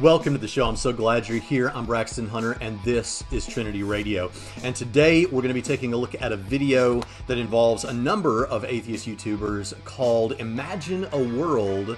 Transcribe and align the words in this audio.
Welcome 0.00 0.34
to 0.34 0.38
the 0.38 0.46
show. 0.46 0.64
I'm 0.68 0.76
so 0.76 0.92
glad 0.92 1.28
you're 1.28 1.40
here. 1.40 1.72
I'm 1.74 1.84
Braxton 1.84 2.28
Hunter, 2.28 2.56
and 2.60 2.80
this 2.84 3.24
is 3.32 3.44
Trinity 3.44 3.82
Radio. 3.82 4.30
And 4.62 4.76
today 4.76 5.24
we're 5.24 5.42
going 5.42 5.48
to 5.48 5.54
be 5.54 5.60
taking 5.60 5.92
a 5.92 5.96
look 5.96 6.14
at 6.22 6.30
a 6.30 6.36
video 6.36 7.02
that 7.26 7.36
involves 7.36 7.82
a 7.82 7.92
number 7.92 8.46
of 8.46 8.64
atheist 8.64 9.08
YouTubers 9.08 9.74
called 9.84 10.34
Imagine 10.38 11.08
a 11.10 11.18
World 11.18 11.96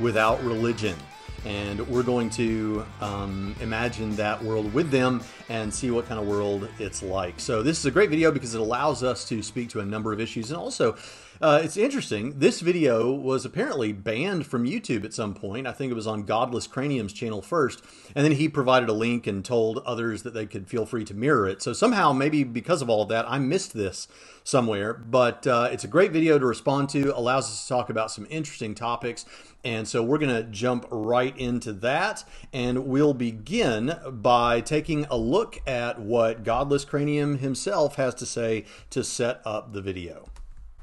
Without 0.00 0.42
Religion. 0.42 0.96
And 1.44 1.86
we're 1.88 2.02
going 2.02 2.30
to 2.30 2.86
um, 3.02 3.54
imagine 3.60 4.16
that 4.16 4.42
world 4.42 4.72
with 4.72 4.90
them 4.90 5.22
and 5.50 5.74
see 5.74 5.90
what 5.90 6.06
kind 6.06 6.18
of 6.18 6.26
world 6.26 6.70
it's 6.78 7.02
like. 7.02 7.38
So, 7.38 7.62
this 7.62 7.78
is 7.78 7.84
a 7.84 7.90
great 7.90 8.08
video 8.08 8.32
because 8.32 8.54
it 8.54 8.62
allows 8.62 9.02
us 9.02 9.28
to 9.28 9.42
speak 9.42 9.68
to 9.70 9.80
a 9.80 9.84
number 9.84 10.10
of 10.14 10.20
issues 10.20 10.50
and 10.50 10.58
also 10.58 10.96
uh, 11.42 11.60
it's 11.60 11.76
interesting. 11.76 12.38
This 12.38 12.60
video 12.60 13.12
was 13.12 13.44
apparently 13.44 13.92
banned 13.92 14.46
from 14.46 14.64
YouTube 14.64 15.04
at 15.04 15.12
some 15.12 15.34
point. 15.34 15.66
I 15.66 15.72
think 15.72 15.90
it 15.90 15.96
was 15.96 16.06
on 16.06 16.22
Godless 16.22 16.68
Cranium's 16.68 17.12
channel 17.12 17.42
first. 17.42 17.82
And 18.14 18.24
then 18.24 18.32
he 18.32 18.48
provided 18.48 18.88
a 18.88 18.92
link 18.92 19.26
and 19.26 19.44
told 19.44 19.78
others 19.78 20.22
that 20.22 20.34
they 20.34 20.46
could 20.46 20.68
feel 20.68 20.86
free 20.86 21.04
to 21.04 21.14
mirror 21.14 21.48
it. 21.48 21.60
So 21.60 21.72
somehow, 21.72 22.12
maybe 22.12 22.44
because 22.44 22.80
of 22.80 22.88
all 22.88 23.02
of 23.02 23.08
that, 23.08 23.28
I 23.28 23.40
missed 23.40 23.74
this 23.74 24.06
somewhere. 24.44 24.94
But 24.94 25.44
uh, 25.44 25.68
it's 25.72 25.82
a 25.82 25.88
great 25.88 26.12
video 26.12 26.38
to 26.38 26.46
respond 26.46 26.88
to, 26.90 27.16
allows 27.18 27.46
us 27.46 27.62
to 27.62 27.68
talk 27.68 27.90
about 27.90 28.12
some 28.12 28.28
interesting 28.30 28.76
topics. 28.76 29.24
And 29.64 29.88
so 29.88 30.00
we're 30.00 30.18
going 30.18 30.34
to 30.34 30.48
jump 30.48 30.86
right 30.92 31.36
into 31.36 31.72
that. 31.72 32.22
And 32.52 32.86
we'll 32.86 33.14
begin 33.14 33.96
by 34.06 34.60
taking 34.60 35.06
a 35.06 35.16
look 35.16 35.58
at 35.66 35.98
what 35.98 36.44
Godless 36.44 36.84
Cranium 36.84 37.38
himself 37.38 37.96
has 37.96 38.14
to 38.14 38.26
say 38.26 38.64
to 38.90 39.02
set 39.02 39.40
up 39.44 39.72
the 39.72 39.82
video. 39.82 40.31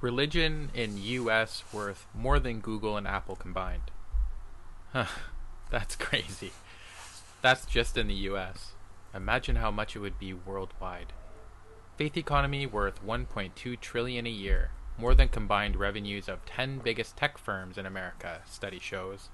Religion 0.02 0.71
in 0.73 0.98
US 0.98 1.66
worth 1.73 2.07
more 2.13 2.40
than 2.40 2.62
Google 2.62 2.95
and 2.95 3.05
Apple 3.05 3.35
combined. 3.35 3.91
Huh, 4.94 5.07
that's 5.70 5.96
crazy. 5.98 6.54
That's 7.41 7.65
just 7.65 7.98
in 7.98 8.07
the 8.07 8.29
US. 8.32 8.71
Imagine 9.13 9.57
how 9.57 9.71
much 9.71 9.98
it 9.98 9.99
would 9.99 10.18
be 10.18 10.34
worldwide. 10.34 11.12
Faith 11.98 12.15
economy 12.15 12.65
worth 12.65 13.05
1.2 13.05 13.77
trillion 13.82 14.26
a 14.26 14.29
year, 14.29 14.71
more 14.98 15.13
than 15.13 15.27
combined 15.27 15.76
revenues 15.76 16.29
of 16.29 16.45
10 16.45 16.79
biggest 16.79 17.18
tech 17.18 17.38
firms 17.38 17.77
in 17.77 17.85
America, 17.85 18.40
study 18.49 18.79
shows. 18.79 19.27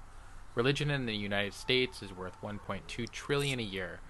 Religion 0.56 0.90
in 0.90 1.06
the 1.06 1.14
United 1.14 1.54
States 1.54 2.02
is 2.02 2.12
worth 2.12 2.40
1.2 2.42 3.08
trillion 3.10 3.60
a 3.60 3.62
year, 3.62 4.00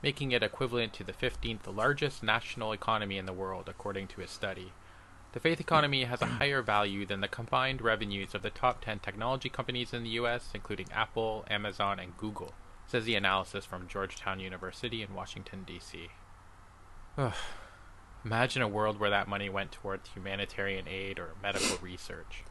making 0.00 0.30
it 0.30 0.44
equivalent 0.44 0.92
to 0.92 1.02
the 1.02 1.12
15th 1.12 1.66
largest 1.66 2.22
national 2.22 2.72
economy 2.72 3.18
in 3.18 3.26
the 3.26 3.32
world 3.32 3.68
according 3.68 4.06
to 4.06 4.20
a 4.20 4.28
study. 4.28 4.72
The 5.34 5.40
faith 5.40 5.60
economy 5.60 6.04
has 6.04 6.22
a 6.22 6.26
higher 6.26 6.62
value 6.62 7.04
than 7.04 7.20
the 7.20 7.26
combined 7.26 7.82
revenues 7.82 8.36
of 8.36 8.42
the 8.42 8.50
top 8.50 8.84
10 8.84 9.00
technology 9.00 9.48
companies 9.48 9.92
in 9.92 10.04
the 10.04 10.10
US, 10.10 10.50
including 10.54 10.86
Apple, 10.92 11.44
Amazon, 11.50 11.98
and 11.98 12.16
Google, 12.16 12.54
says 12.86 13.04
the 13.04 13.16
analysis 13.16 13.64
from 13.64 13.88
Georgetown 13.88 14.38
University 14.38 15.02
in 15.02 15.12
Washington, 15.12 15.64
D.C. 15.66 16.10
Imagine 18.24 18.62
a 18.62 18.68
world 18.68 19.00
where 19.00 19.10
that 19.10 19.26
money 19.26 19.48
went 19.48 19.72
towards 19.72 20.10
humanitarian 20.10 20.86
aid 20.86 21.18
or 21.18 21.30
medical 21.42 21.78
research. 21.82 22.44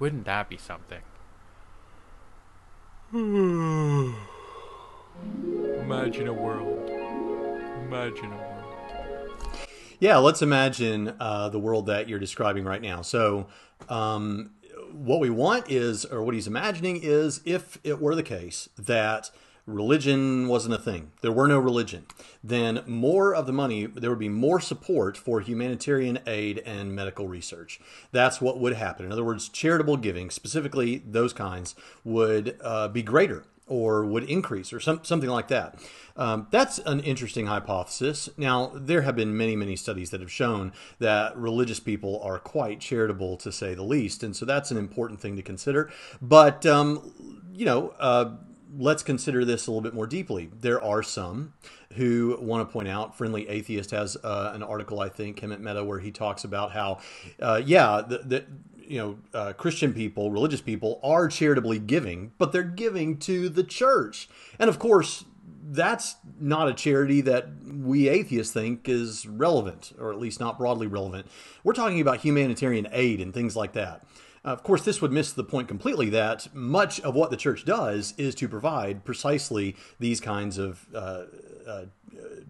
Wouldn't 0.00 0.24
that 0.24 0.48
be 0.48 0.56
something? 0.56 1.02
Imagine 5.84 6.26
a 6.26 6.32
world. 6.32 6.90
Imagine 7.86 8.32
a 8.32 8.36
world. 8.36 8.53
Yeah, 10.04 10.18
let's 10.18 10.42
imagine 10.42 11.14
uh, 11.18 11.48
the 11.48 11.58
world 11.58 11.86
that 11.86 12.10
you're 12.10 12.18
describing 12.18 12.64
right 12.64 12.82
now. 12.82 13.00
So, 13.00 13.46
um, 13.88 14.50
what 14.92 15.18
we 15.18 15.30
want 15.30 15.70
is, 15.70 16.04
or 16.04 16.22
what 16.22 16.34
he's 16.34 16.46
imagining 16.46 17.00
is, 17.02 17.40
if 17.46 17.78
it 17.82 18.02
were 18.02 18.14
the 18.14 18.22
case 18.22 18.68
that 18.76 19.30
religion 19.66 20.46
wasn't 20.46 20.74
a 20.74 20.78
thing, 20.78 21.12
there 21.22 21.32
were 21.32 21.48
no 21.48 21.58
religion, 21.58 22.04
then 22.42 22.82
more 22.86 23.34
of 23.34 23.46
the 23.46 23.52
money, 23.54 23.86
there 23.86 24.10
would 24.10 24.18
be 24.18 24.28
more 24.28 24.60
support 24.60 25.16
for 25.16 25.40
humanitarian 25.40 26.18
aid 26.26 26.58
and 26.66 26.94
medical 26.94 27.26
research. 27.26 27.80
That's 28.12 28.42
what 28.42 28.60
would 28.60 28.74
happen. 28.74 29.06
In 29.06 29.12
other 29.12 29.24
words, 29.24 29.48
charitable 29.48 29.96
giving, 29.96 30.28
specifically 30.28 30.98
those 30.98 31.32
kinds, 31.32 31.74
would 32.04 32.58
uh, 32.60 32.88
be 32.88 33.02
greater 33.02 33.46
or 33.66 34.04
would 34.04 34.24
increase 34.24 34.72
or 34.72 34.80
some, 34.80 35.00
something 35.02 35.30
like 35.30 35.48
that. 35.48 35.78
Um, 36.16 36.46
that's 36.50 36.78
an 36.80 37.00
interesting 37.00 37.46
hypothesis. 37.46 38.28
Now, 38.36 38.70
there 38.74 39.02
have 39.02 39.16
been 39.16 39.36
many, 39.36 39.56
many 39.56 39.74
studies 39.74 40.10
that 40.10 40.20
have 40.20 40.30
shown 40.30 40.72
that 40.98 41.36
religious 41.36 41.80
people 41.80 42.20
are 42.22 42.38
quite 42.38 42.78
charitable, 42.80 43.36
to 43.38 43.50
say 43.50 43.74
the 43.74 43.82
least. 43.82 44.22
And 44.22 44.36
so 44.36 44.44
that's 44.44 44.70
an 44.70 44.76
important 44.76 45.20
thing 45.20 45.34
to 45.36 45.42
consider. 45.42 45.90
But, 46.20 46.66
um, 46.66 47.12
you 47.52 47.64
know, 47.64 47.94
uh, 47.98 48.36
let's 48.76 49.02
consider 49.02 49.44
this 49.44 49.66
a 49.66 49.70
little 49.70 49.82
bit 49.82 49.94
more 49.94 50.06
deeply. 50.06 50.50
There 50.60 50.82
are 50.82 51.02
some 51.02 51.54
who 51.94 52.36
want 52.40 52.68
to 52.68 52.72
point 52.72 52.88
out, 52.88 53.16
Friendly 53.16 53.48
Atheist 53.48 53.92
has 53.92 54.16
uh, 54.22 54.52
an 54.54 54.62
article, 54.62 55.00
I 55.00 55.08
think, 55.08 55.40
Hemant 55.40 55.60
Mehta, 55.60 55.84
where 55.84 56.00
he 56.00 56.10
talks 56.10 56.44
about 56.44 56.72
how, 56.72 56.98
uh, 57.40 57.62
yeah, 57.64 58.02
the, 58.06 58.18
the 58.18 58.44
you 58.86 58.98
know, 58.98 59.18
uh, 59.38 59.52
Christian 59.52 59.92
people, 59.92 60.30
religious 60.30 60.60
people 60.60 61.00
are 61.02 61.28
charitably 61.28 61.78
giving, 61.78 62.32
but 62.38 62.52
they're 62.52 62.62
giving 62.62 63.18
to 63.18 63.48
the 63.48 63.64
church. 63.64 64.28
And 64.58 64.68
of 64.68 64.78
course, 64.78 65.24
that's 65.66 66.16
not 66.38 66.68
a 66.68 66.74
charity 66.74 67.20
that 67.22 67.48
we 67.64 68.08
atheists 68.08 68.52
think 68.52 68.88
is 68.88 69.26
relevant, 69.26 69.92
or 69.98 70.12
at 70.12 70.18
least 70.18 70.40
not 70.40 70.58
broadly 70.58 70.86
relevant. 70.86 71.26
We're 71.62 71.72
talking 71.72 72.00
about 72.00 72.20
humanitarian 72.20 72.86
aid 72.92 73.20
and 73.20 73.32
things 73.32 73.56
like 73.56 73.72
that. 73.72 74.06
Uh, 74.44 74.48
of 74.48 74.62
course, 74.62 74.84
this 74.84 75.00
would 75.00 75.12
miss 75.12 75.32
the 75.32 75.44
point 75.44 75.68
completely 75.68 76.10
that 76.10 76.54
much 76.54 77.00
of 77.00 77.14
what 77.14 77.30
the 77.30 77.36
church 77.36 77.64
does 77.64 78.12
is 78.18 78.34
to 78.34 78.48
provide 78.48 79.04
precisely 79.04 79.74
these 79.98 80.20
kinds 80.20 80.58
of 80.58 80.86
uh, 80.94 81.24
uh, 81.66 81.84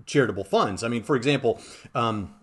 charitable 0.04 0.44
funds. 0.44 0.82
I 0.82 0.88
mean, 0.88 1.04
for 1.04 1.14
example, 1.14 1.60
um, 1.94 2.34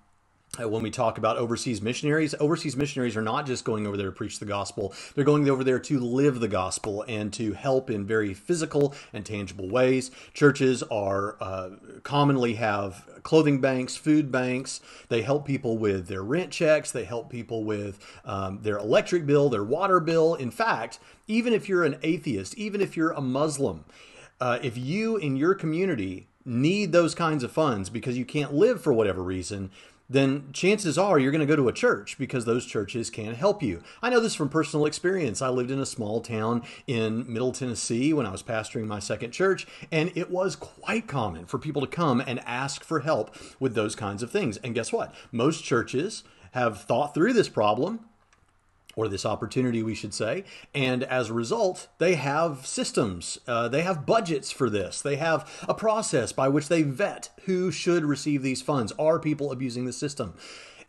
when 0.59 0.83
we 0.83 0.91
talk 0.91 1.17
about 1.17 1.37
overseas 1.37 1.81
missionaries, 1.81 2.35
overseas 2.37 2.75
missionaries 2.75 3.15
are 3.15 3.21
not 3.21 3.45
just 3.45 3.63
going 3.63 3.87
over 3.87 3.95
there 3.95 4.07
to 4.07 4.11
preach 4.11 4.39
the 4.39 4.45
gospel. 4.45 4.93
They're 5.15 5.23
going 5.23 5.49
over 5.49 5.63
there 5.63 5.79
to 5.79 5.99
live 5.99 6.41
the 6.41 6.49
gospel 6.49 7.05
and 7.07 7.31
to 7.33 7.53
help 7.53 7.89
in 7.89 8.05
very 8.05 8.33
physical 8.33 8.93
and 9.13 9.25
tangible 9.25 9.69
ways. 9.69 10.11
Churches 10.33 10.83
are 10.83 11.37
uh, 11.39 11.69
commonly 12.03 12.55
have 12.55 13.07
clothing 13.23 13.61
banks, 13.61 13.95
food 13.95 14.29
banks. 14.29 14.81
They 15.07 15.21
help 15.21 15.45
people 15.45 15.77
with 15.77 16.07
their 16.07 16.21
rent 16.21 16.51
checks. 16.51 16.91
They 16.91 17.05
help 17.05 17.29
people 17.29 17.63
with 17.63 18.05
um, 18.25 18.59
their 18.61 18.77
electric 18.77 19.25
bill, 19.25 19.49
their 19.49 19.63
water 19.63 20.01
bill. 20.01 20.35
In 20.35 20.51
fact, 20.51 20.99
even 21.27 21.53
if 21.53 21.69
you're 21.69 21.85
an 21.85 21.97
atheist, 22.03 22.57
even 22.57 22.81
if 22.81 22.97
you're 22.97 23.11
a 23.11 23.21
Muslim, 23.21 23.85
uh, 24.41 24.59
if 24.61 24.77
you 24.77 25.15
in 25.15 25.37
your 25.37 25.55
community 25.55 26.27
need 26.43 26.91
those 26.91 27.13
kinds 27.13 27.43
of 27.43 27.51
funds 27.51 27.89
because 27.89 28.17
you 28.17 28.25
can't 28.25 28.53
live 28.53 28.81
for 28.81 28.91
whatever 28.91 29.21
reason, 29.21 29.69
then 30.11 30.51
chances 30.51 30.97
are 30.97 31.17
you're 31.17 31.31
going 31.31 31.39
to 31.39 31.45
go 31.45 31.55
to 31.55 31.69
a 31.69 31.73
church 31.73 32.17
because 32.17 32.43
those 32.43 32.65
churches 32.65 33.09
can 33.09 33.33
help 33.33 33.63
you. 33.63 33.81
I 34.01 34.09
know 34.09 34.19
this 34.19 34.35
from 34.35 34.49
personal 34.49 34.85
experience. 34.85 35.41
I 35.41 35.47
lived 35.47 35.71
in 35.71 35.79
a 35.79 35.85
small 35.85 36.19
town 36.19 36.63
in 36.85 37.31
Middle 37.31 37.53
Tennessee 37.53 38.11
when 38.11 38.25
I 38.25 38.31
was 38.31 38.43
pastoring 38.43 38.87
my 38.87 38.99
second 38.99 39.31
church, 39.31 39.65
and 39.89 40.11
it 40.15 40.29
was 40.29 40.57
quite 40.57 41.07
common 41.07 41.45
for 41.45 41.57
people 41.57 41.81
to 41.81 41.87
come 41.87 42.21
and 42.21 42.41
ask 42.45 42.83
for 42.83 42.99
help 42.99 43.35
with 43.59 43.73
those 43.73 43.95
kinds 43.95 44.21
of 44.21 44.31
things. 44.31 44.57
And 44.57 44.75
guess 44.75 44.91
what? 44.91 45.15
Most 45.31 45.63
churches 45.63 46.23
have 46.51 46.81
thought 46.81 47.13
through 47.13 47.31
this 47.31 47.47
problem 47.49 48.01
or 48.95 49.07
this 49.07 49.25
opportunity, 49.25 49.83
we 49.83 49.95
should 49.95 50.13
say. 50.13 50.43
And 50.73 51.03
as 51.03 51.29
a 51.29 51.33
result, 51.33 51.87
they 51.97 52.15
have 52.15 52.65
systems, 52.65 53.39
uh, 53.47 53.67
they 53.67 53.81
have 53.81 54.05
budgets 54.05 54.51
for 54.51 54.69
this, 54.69 55.01
they 55.01 55.15
have 55.17 55.49
a 55.67 55.73
process 55.73 56.31
by 56.31 56.47
which 56.47 56.67
they 56.67 56.83
vet 56.83 57.29
who 57.45 57.71
should 57.71 58.03
receive 58.03 58.43
these 58.43 58.61
funds. 58.61 58.93
Are 58.99 59.19
people 59.19 59.51
abusing 59.51 59.85
the 59.85 59.93
system? 59.93 60.33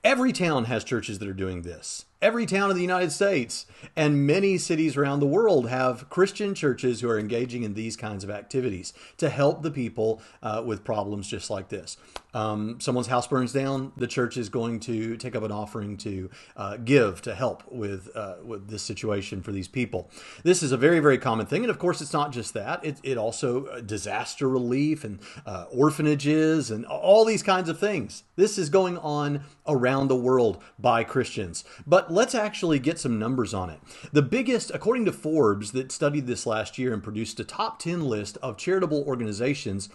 Every 0.05 0.33
town 0.33 0.65
has 0.65 0.85
churches 0.85 1.19
that 1.21 1.29
are 1.29 1.33
doing 1.33 1.63
this. 1.63 2.07
Every 2.23 2.47
town 2.47 2.71
in 2.71 2.77
the 2.77 2.83
United 2.83 3.11
States 3.11 3.67
and 3.97 4.25
many 4.25 4.57
cities 4.57 4.97
around 4.97 5.19
the 5.19 5.27
world 5.27 5.69
have 5.69 6.09
Christian 6.09 6.55
churches 6.55 7.01
who 7.01 7.11
are 7.11 7.19
engaging 7.19 7.65
in 7.65 7.75
these 7.75 7.97
kinds 7.97 8.23
of 8.23 8.31
activities 8.31 8.93
to 9.17 9.29
help 9.29 9.63
the 9.63 9.73
people 9.73 10.23
uh, 10.41 10.63
with 10.65 10.85
problems 10.85 11.27
just 11.27 11.51
like 11.51 11.69
this. 11.69 11.97
Um, 12.35 12.81
someone's 12.81 13.09
house 13.09 13.27
burns 13.27 13.53
down, 13.53 13.93
the 13.97 14.07
church 14.07 14.37
is 14.37 14.49
going 14.49 14.81
to 14.81 15.17
take 15.17 15.37
up 15.37 15.43
an 15.43 15.53
offering 15.53 15.97
to 15.99 16.31
uh, 16.57 16.77
give 16.79 17.21
to 17.23 17.35
help 17.35 17.63
with 17.71 18.09
uh, 18.17 18.37
with 18.43 18.69
this 18.69 18.83
situation 18.83 19.43
for 19.43 19.53
these 19.53 19.69
people. 19.69 20.11
This 20.43 20.63
is 20.63 20.73
a 20.73 20.79
very 20.79 21.01
very 21.01 21.19
common 21.19 21.45
thing, 21.45 21.63
and 21.63 21.71
of 21.71 21.79
course, 21.79 22.01
it's 22.01 22.13
not 22.13 22.33
just 22.33 22.55
that. 22.55 22.85
It, 22.85 23.01
it 23.03 23.19
also 23.19 23.67
uh, 23.67 23.81
disaster 23.81 24.49
relief 24.49 25.05
and 25.05 25.19
uh, 25.45 25.67
orphanages 25.71 26.71
and 26.71 26.87
all 26.87 27.25
these 27.25 27.43
kinds 27.43 27.69
of 27.69 27.79
things. 27.79 28.23
This 28.37 28.57
is 28.57 28.71
going 28.71 28.97
on 28.99 29.43
around 29.67 30.09
the 30.09 30.17
world 30.17 30.63
by 30.79 31.05
Christians, 31.05 31.65
but 31.87 32.12
let's 32.13 32.35
actually 32.35 32.79
get 32.79 32.99
some 32.99 33.19
numbers 33.19 33.55
on 33.55 33.71
it. 33.71 33.81
The 34.13 34.23
biggest, 34.23 34.71
according 34.75 35.05
to 35.07 35.13
Forbes, 35.13 35.73
that 35.73 35.91
studied 35.91 36.27
this 36.27 36.47
last 36.47 36.79
year 36.79 36.93
and 36.93 37.03
produced 37.03 37.41
a 37.41 37.45
top 37.45 37.79
10 37.79 38.05
list 38.05 38.39
of 38.43 38.57
charitable 38.57 39.05
organizations, 39.07 39.89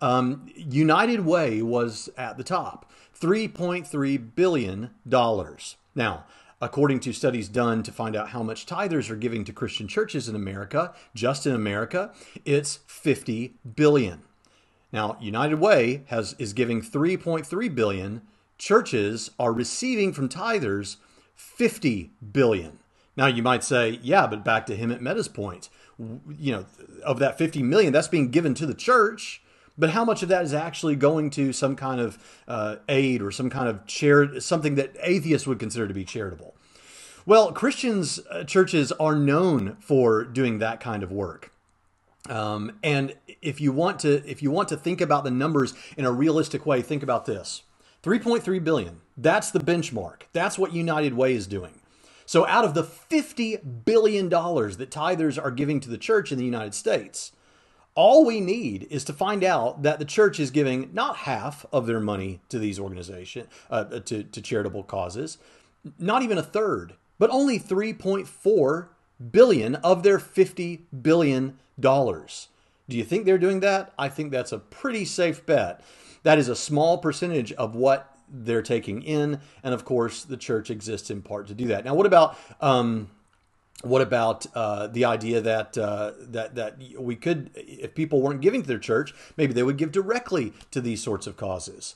um, 0.00 0.46
United 0.54 1.20
Way 1.20 1.62
was 1.62 2.08
at 2.16 2.36
the 2.36 2.44
top, 2.44 2.90
$3.3 3.18 4.34
billion. 4.34 4.90
Now, 5.94 6.24
according 6.60 7.00
to 7.00 7.12
studies 7.12 7.48
done 7.48 7.82
to 7.82 7.92
find 7.92 8.16
out 8.16 8.30
how 8.30 8.42
much 8.42 8.66
tithers 8.66 9.10
are 9.10 9.16
giving 9.16 9.44
to 9.44 9.52
Christian 9.52 9.88
churches 9.88 10.28
in 10.28 10.34
America, 10.34 10.94
just 11.14 11.46
in 11.46 11.54
America, 11.54 12.12
it's 12.44 12.80
50 12.86 13.54
billion. 13.74 14.22
Now, 14.92 15.16
United 15.20 15.56
Way 15.56 16.04
has 16.06 16.34
is 16.38 16.52
giving 16.52 16.80
3.3 16.80 17.74
billion. 17.74 18.22
Churches 18.56 19.30
are 19.38 19.52
receiving 19.52 20.12
from 20.12 20.28
tithers 20.28 20.96
50 21.36 22.10
billion. 22.32 22.78
Now 23.16 23.26
you 23.26 23.42
might 23.42 23.62
say, 23.62 24.00
yeah, 24.02 24.26
but 24.26 24.44
back 24.44 24.66
to 24.66 24.76
Hemant 24.76 25.00
Mehta's 25.00 25.28
point, 25.28 25.68
you 25.98 26.52
know, 26.52 26.66
of 27.04 27.18
that 27.20 27.38
50 27.38 27.62
million, 27.62 27.92
that's 27.92 28.08
being 28.08 28.30
given 28.30 28.54
to 28.54 28.66
the 28.66 28.74
church. 28.74 29.42
But 29.78 29.90
how 29.90 30.04
much 30.04 30.22
of 30.22 30.30
that 30.30 30.44
is 30.44 30.54
actually 30.54 30.96
going 30.96 31.30
to 31.30 31.52
some 31.52 31.76
kind 31.76 32.00
of 32.00 32.18
uh, 32.48 32.76
aid 32.88 33.20
or 33.20 33.30
some 33.30 33.50
kind 33.50 33.68
of 33.68 33.86
charity, 33.86 34.40
something 34.40 34.74
that 34.76 34.96
atheists 35.02 35.46
would 35.46 35.58
consider 35.58 35.86
to 35.86 35.94
be 35.94 36.04
charitable? 36.04 36.54
Well, 37.26 37.52
Christians 37.52 38.20
uh, 38.30 38.44
churches 38.44 38.92
are 38.92 39.16
known 39.16 39.76
for 39.80 40.24
doing 40.24 40.60
that 40.60 40.80
kind 40.80 41.02
of 41.02 41.12
work. 41.12 41.52
Um, 42.28 42.78
and 42.82 43.14
if 43.42 43.60
you 43.60 43.72
want 43.72 44.00
to, 44.00 44.28
if 44.28 44.42
you 44.42 44.50
want 44.50 44.68
to 44.70 44.76
think 44.76 45.00
about 45.00 45.24
the 45.24 45.30
numbers 45.30 45.74
in 45.96 46.04
a 46.04 46.12
realistic 46.12 46.64
way, 46.66 46.82
think 46.82 47.02
about 47.02 47.26
this: 47.26 47.62
3.3 48.02 48.62
billion. 48.62 49.00
That's 49.16 49.50
the 49.50 49.60
benchmark. 49.60 50.22
That's 50.32 50.58
what 50.58 50.72
United 50.72 51.14
Way 51.14 51.34
is 51.34 51.46
doing. 51.46 51.80
So, 52.26 52.46
out 52.46 52.64
of 52.64 52.74
the 52.74 52.82
$50 52.82 53.84
billion 53.84 54.28
that 54.28 54.90
tithers 54.90 55.42
are 55.42 55.50
giving 55.50 55.80
to 55.80 55.88
the 55.88 55.98
church 55.98 56.32
in 56.32 56.38
the 56.38 56.44
United 56.44 56.74
States, 56.74 57.32
all 57.94 58.26
we 58.26 58.40
need 58.40 58.86
is 58.90 59.04
to 59.04 59.12
find 59.12 59.42
out 59.42 59.82
that 59.82 59.98
the 59.98 60.04
church 60.04 60.38
is 60.38 60.50
giving 60.50 60.90
not 60.92 61.18
half 61.18 61.64
of 61.72 61.86
their 61.86 62.00
money 62.00 62.40
to 62.48 62.58
these 62.58 62.78
organizations, 62.78 63.48
uh, 63.70 63.84
to, 63.84 64.24
to 64.24 64.42
charitable 64.42 64.82
causes, 64.82 65.38
not 65.98 66.22
even 66.22 66.36
a 66.36 66.42
third, 66.42 66.94
but 67.18 67.30
only 67.30 67.58
3.4 67.58 68.88
billion 69.30 69.74
of 69.76 70.02
their 70.02 70.18
50 70.18 70.82
billion 71.00 71.58
dollars. 71.78 72.48
Do 72.88 72.96
you 72.96 73.04
think 73.04 73.24
they're 73.24 73.38
doing 73.38 73.60
that? 73.60 73.92
I 73.98 74.08
think 74.08 74.30
that's 74.30 74.52
a 74.52 74.58
pretty 74.58 75.04
safe 75.04 75.44
bet. 75.46 75.82
That 76.26 76.40
is 76.40 76.48
a 76.48 76.56
small 76.56 76.98
percentage 76.98 77.52
of 77.52 77.76
what 77.76 78.12
they're 78.28 78.60
taking 78.60 79.00
in, 79.00 79.38
and 79.62 79.72
of 79.72 79.84
course, 79.84 80.24
the 80.24 80.36
church 80.36 80.70
exists 80.70 81.08
in 81.08 81.22
part 81.22 81.46
to 81.46 81.54
do 81.54 81.68
that. 81.68 81.84
Now, 81.84 81.94
what 81.94 82.04
about 82.04 82.36
um, 82.60 83.10
what 83.82 84.02
about 84.02 84.44
uh, 84.52 84.88
the 84.88 85.04
idea 85.04 85.40
that 85.40 85.78
uh, 85.78 86.14
that 86.18 86.56
that 86.56 86.78
we 86.98 87.14
could, 87.14 87.52
if 87.54 87.94
people 87.94 88.22
weren't 88.22 88.40
giving 88.40 88.62
to 88.62 88.66
their 88.66 88.80
church, 88.80 89.14
maybe 89.36 89.52
they 89.52 89.62
would 89.62 89.76
give 89.76 89.92
directly 89.92 90.52
to 90.72 90.80
these 90.80 91.00
sorts 91.00 91.28
of 91.28 91.36
causes? 91.36 91.94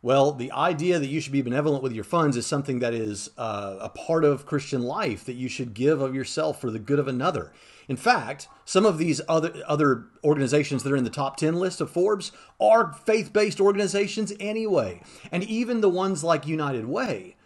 Well, 0.00 0.30
the 0.30 0.52
idea 0.52 1.00
that 1.00 1.08
you 1.08 1.20
should 1.20 1.32
be 1.32 1.42
benevolent 1.42 1.82
with 1.82 1.92
your 1.92 2.04
funds 2.04 2.36
is 2.36 2.46
something 2.46 2.78
that 2.78 2.94
is 2.94 3.30
uh, 3.36 3.78
a 3.80 3.88
part 3.88 4.22
of 4.24 4.46
Christian 4.46 4.82
life 4.82 5.24
that 5.24 5.34
you 5.34 5.48
should 5.48 5.74
give 5.74 6.00
of 6.00 6.14
yourself 6.14 6.60
for 6.60 6.70
the 6.70 6.78
good 6.78 7.00
of 7.00 7.08
another. 7.08 7.50
In 7.88 7.96
fact, 7.96 8.48
some 8.64 8.84
of 8.84 8.98
these 8.98 9.20
other 9.28 9.62
other 9.66 10.06
organizations 10.24 10.82
that 10.82 10.92
are 10.92 10.96
in 10.96 11.04
the 11.04 11.10
top 11.10 11.36
10 11.36 11.54
list 11.54 11.80
of 11.80 11.90
Forbes 11.90 12.32
are 12.60 12.92
faith-based 12.92 13.60
organizations 13.60 14.32
anyway. 14.40 15.02
And 15.30 15.44
even 15.44 15.80
the 15.80 15.88
ones 15.88 16.24
like 16.24 16.46
United 16.46 16.86
Way 16.86 17.36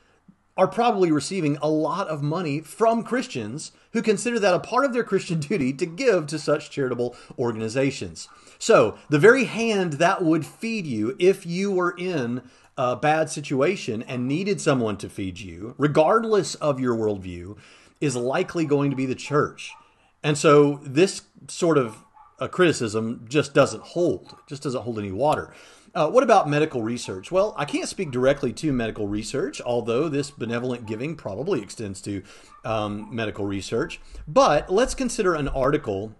are 0.57 0.69
probably 0.69 1.11
receiving 1.11 1.57
a 1.63 1.69
lot 1.69 2.09
of 2.09 2.23
money 2.23 2.61
from 2.61 3.03
Christians 3.03 3.73
who 3.93 4.03
consider 4.03 4.39
that 4.39 4.55
a 4.55 4.61
part 4.61 4.85
of 4.85 4.93
their 4.93 5.05
Christian 5.05 5.41
duty 5.49 5.73
to 5.73 5.87
give 5.87 6.27
to 6.29 6.39
such 6.39 6.71
charitable 6.71 7.17
organizations. 7.39 8.29
So, 8.59 8.99
the 9.09 9.19
very 9.19 9.45
hand 9.45 9.95
that 9.95 10.23
would 10.23 10.45
feed 10.45 10.87
you 10.87 11.17
if 11.19 11.47
you 11.47 11.73
were 11.73 11.95
in 11.97 12.43
a 12.77 12.97
bad 12.97 13.31
situation 13.31 14.03
and 14.03 14.29
needed 14.29 14.61
someone 14.61 14.97
to 14.99 15.09
feed 15.09 15.39
you, 15.39 15.75
regardless 15.79 16.55
of 16.57 16.81
your 16.81 16.95
worldview, 16.95 17.57
is 18.01 18.17
likely 18.17 18.65
going 18.65 18.91
to 18.91 18.97
be 18.97 19.07
the 19.07 19.15
church. 19.15 19.73
And 20.22 20.37
so 20.37 20.81
this 20.82 21.22
sort 21.49 21.78
of 21.78 22.05
a 22.38 22.49
criticism 22.49 23.26
just 23.28 23.55
doesn't 23.55 23.82
hold, 23.82 24.37
just 24.46 24.62
doesn't 24.62 24.82
hold 24.82 24.99
any 24.99 25.12
water. 25.12 25.52
Uh, 25.94 26.08
what 26.08 26.22
about 26.22 26.49
medical 26.49 26.82
research? 26.82 27.32
Well, 27.32 27.52
I 27.58 27.64
can't 27.64 27.88
speak 27.88 28.12
directly 28.12 28.52
to 28.55 28.72
medical 28.72 29.08
research, 29.08 29.61
although 29.61 30.08
this 30.08 30.31
benevolent 30.31 30.87
giving 30.87 31.17
probably 31.17 31.61
extends 31.62 32.00
to 32.02 32.22
um, 32.64 33.08
medical 33.14 33.44
research. 33.44 34.00
But 34.28 34.70
let's 34.70 34.94
consider 34.94 35.34
an 35.34 35.49
article 35.49 36.14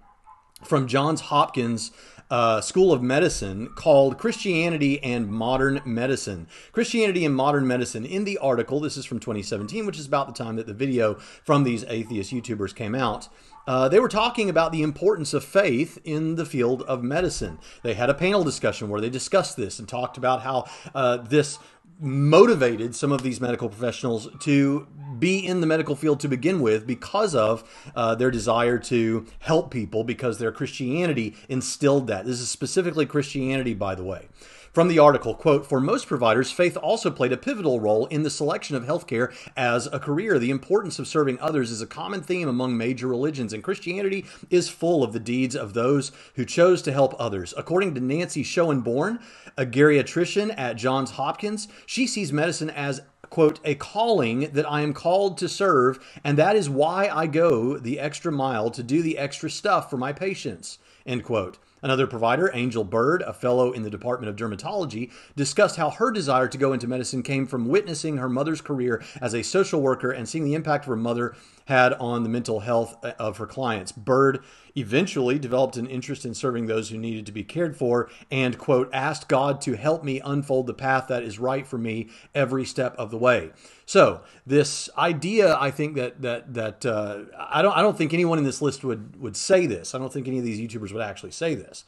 from 0.65 0.89
Johns 0.89 1.23
Hopkins 1.23 1.93
uh, 2.31 2.61
School 2.61 2.93
of 2.93 3.03
Medicine 3.03 3.69
called 3.75 4.19
Christianity 4.19 5.03
and 5.03 5.29
Modern 5.29 5.81
Medicine. 5.85 6.47
Christianity 6.73 7.25
and 7.25 7.35
Modern 7.35 7.67
Medicine. 7.67 8.05
In 8.05 8.25
the 8.25 8.39
article, 8.39 8.81
this 8.81 8.97
is 8.97 9.05
from 9.05 9.19
2017, 9.19 9.85
which 9.87 9.99
is 9.99 10.07
about 10.07 10.27
the 10.27 10.45
time 10.45 10.57
that 10.57 10.67
the 10.67 10.75
video 10.75 11.15
from 11.45 11.65
these 11.65 11.85
atheist 11.89 12.33
YouTubers 12.33 12.75
came 12.75 12.95
out. 12.95 13.29
Uh, 13.71 13.89
they 13.89 14.01
were 14.01 14.09
talking 14.09 14.51
about 14.51 14.73
the 14.73 14.83
importance 14.83 15.33
of 15.33 15.45
faith 15.45 15.97
in 16.03 16.35
the 16.35 16.45
field 16.45 16.83
of 16.83 17.05
medicine. 17.05 17.57
They 17.85 17.95
had 17.95 18.11
a 18.11 18.15
panel 18.15 18.43
discussion 18.43 18.89
where 18.89 19.01
they 19.01 19.09
discussed 19.09 19.57
this 19.57 19.79
and 19.79 19.89
talked 19.89 20.19
about 20.19 20.43
how 20.43 20.65
uh, 20.93 21.19
this 21.19 21.61
motivated 22.01 22.97
some 22.97 23.13
of 23.13 23.23
these 23.23 23.41
medical 23.41 23.69
professionals 23.69 24.29
to 24.41 24.89
be 25.21 25.39
in 25.39 25.61
the 25.61 25.69
medical 25.69 25.95
field 25.95 26.19
to 26.19 26.27
begin 26.27 26.61
with 26.61 26.85
because 26.85 27.33
of 27.37 27.63
uh, 27.95 28.17
their 28.17 28.33
desire 28.33 28.77
to 28.77 29.25
help 29.39 29.71
people 29.71 30.03
because 30.03 30.41
their 30.41 30.51
Christianity 30.51 31.37
instilled 31.49 32.09
that. 32.09 32.25
This 32.25 32.41
is 32.41 32.51
specifically 32.51 33.07
Christianity, 33.07 33.75
by 33.75 33.95
the 33.95 34.03
way. 34.03 34.27
From 34.73 34.87
the 34.87 35.01
article, 35.01 35.35
quote, 35.35 35.67
for 35.67 35.81
most 35.81 36.07
providers, 36.07 36.53
faith 36.53 36.77
also 36.77 37.11
played 37.11 37.33
a 37.33 37.37
pivotal 37.37 37.81
role 37.81 38.07
in 38.07 38.23
the 38.23 38.31
selection 38.31 38.77
of 38.77 38.85
healthcare 38.85 39.33
as 39.57 39.89
a 39.89 39.99
career. 39.99 40.39
The 40.39 40.53
importance 40.53 41.01
of 41.01 41.09
serving 41.09 41.41
others 41.41 41.73
is 41.73 41.83
a 41.83 41.89
common 41.89 42.23
theme 42.23 42.49
among 42.49 42.77
major 42.77 43.09
religions, 43.09 43.53
and 43.53 43.65
Christianity 43.65 44.27
is 44.49 44.69
full 44.69 45.03
of 45.03 45.13
the 45.13 45.19
deeds 45.19 45.57
of 45.57 45.75
those 45.75 46.13
who 46.37 46.45
chose 46.45 46.83
to 46.83 46.93
help 46.93 47.17
others. 47.19 47.53
According 47.57 47.97
to 47.97 48.01
Nancy 48.01 48.45
Schoenborn, 48.45 49.19
a 49.57 49.67
geriatrician 49.67 50.55
at 50.57 50.77
Johns 50.77 51.11
Hopkins, 51.13 51.67
she 51.85 52.07
sees 52.07 52.33
medicine 52.33 52.71
as 52.71 53.03
quote, 53.29 53.59
a 53.65 53.75
calling 53.75 54.53
that 54.53 54.71
I 54.71 54.83
am 54.83 54.93
called 54.93 55.37
to 55.39 55.49
serve, 55.49 55.99
and 56.23 56.39
that 56.39 56.55
is 56.55 56.71
why 56.71 57.09
I 57.09 57.27
go 57.27 57.77
the 57.77 57.99
extra 57.99 58.31
mile 58.31 58.71
to 58.71 58.85
do 58.85 59.03
the 59.03 59.19
extra 59.19 59.51
stuff 59.51 59.91
for 59.91 59.97
my 59.97 60.13
patients, 60.13 60.79
end 61.05 61.25
quote. 61.25 61.59
Another 61.83 62.07
provider, 62.07 62.51
Angel 62.53 62.85
Bird, 62.85 63.23
a 63.23 63.33
fellow 63.33 63.73
in 63.73 63.83
the 63.83 63.91
Department 63.91 64.29
of 64.29 64.37
Dermatology, 64.37 65.11
discussed 65.35 65.77
how 65.77 65.91
her 65.91 66.11
desire 66.11 66.49
to 66.49 66.59
go 66.59 66.73
into 66.73 66.87
medicine 66.87 67.23
came 67.23 67.47
from 67.47 67.69
witnessing 67.69 68.19
her 68.19 68.29
mother's 68.29 68.61
career 68.61 69.03
as 69.21 69.35
a 69.35 69.43
social 69.43 69.81
worker 69.81 70.11
and 70.11 70.29
seeing 70.29 70.45
the 70.45 70.55
impact 70.55 70.85
of 70.85 70.91
her 70.91 70.97
mother 70.97 71.35
had 71.71 71.95
on 71.95 72.25
the 72.25 72.29
mental 72.29 72.61
health 72.61 72.97
uh, 73.03 73.13
of 73.19 73.39
her 73.39 73.47
clients. 73.47 73.93
Bird 73.93 74.45
eventually 74.77 75.39
developed 75.39 75.77
an 75.77 75.87
interest 75.87 76.25
in 76.25 76.35
serving 76.35 76.67
those 76.67 76.91
who 76.91 76.99
needed 76.99 77.25
to 77.27 77.33
be 77.33 77.45
cared 77.45 77.77
for 77.77 78.11
and, 78.31 78.59
quote, 78.59 78.91
asked 78.93 79.29
God 79.29 79.61
to 79.63 79.77
help 79.77 80.05
me 80.05 80.21
unfold 80.25 80.67
the 80.67 80.75
path 80.75 81.07
that 81.09 81.23
is 81.23 81.39
right 81.39 81.67
for 81.67 81.79
me 81.79 82.09
every 82.35 82.65
step 82.65 82.95
of 82.97 83.11
the 83.11 83.19
way. 83.19 83.51
So 83.87 84.21
this 84.47 84.91
idea, 84.99 85.57
I 85.59 85.71
think 85.71 85.95
that 85.97 86.21
that 86.23 86.55
that 86.55 86.85
uh, 86.85 87.23
I 87.39 87.63
don't 87.63 87.77
I 87.77 87.83
don't 87.83 87.97
think 87.97 88.13
anyone 88.13 88.39
in 88.39 88.45
this 88.45 88.61
list 88.61 88.85
would 88.85 89.21
would 89.21 89.37
say 89.37 89.67
this. 89.67 89.95
I 89.95 89.99
don't 89.99 90.13
think 90.13 90.29
any 90.29 90.39
of 90.39 90.45
these 90.45 90.61
YouTubers 90.61 90.93
would 90.93 91.03
actually 91.03 91.33
say 91.33 91.55
this. 91.55 91.85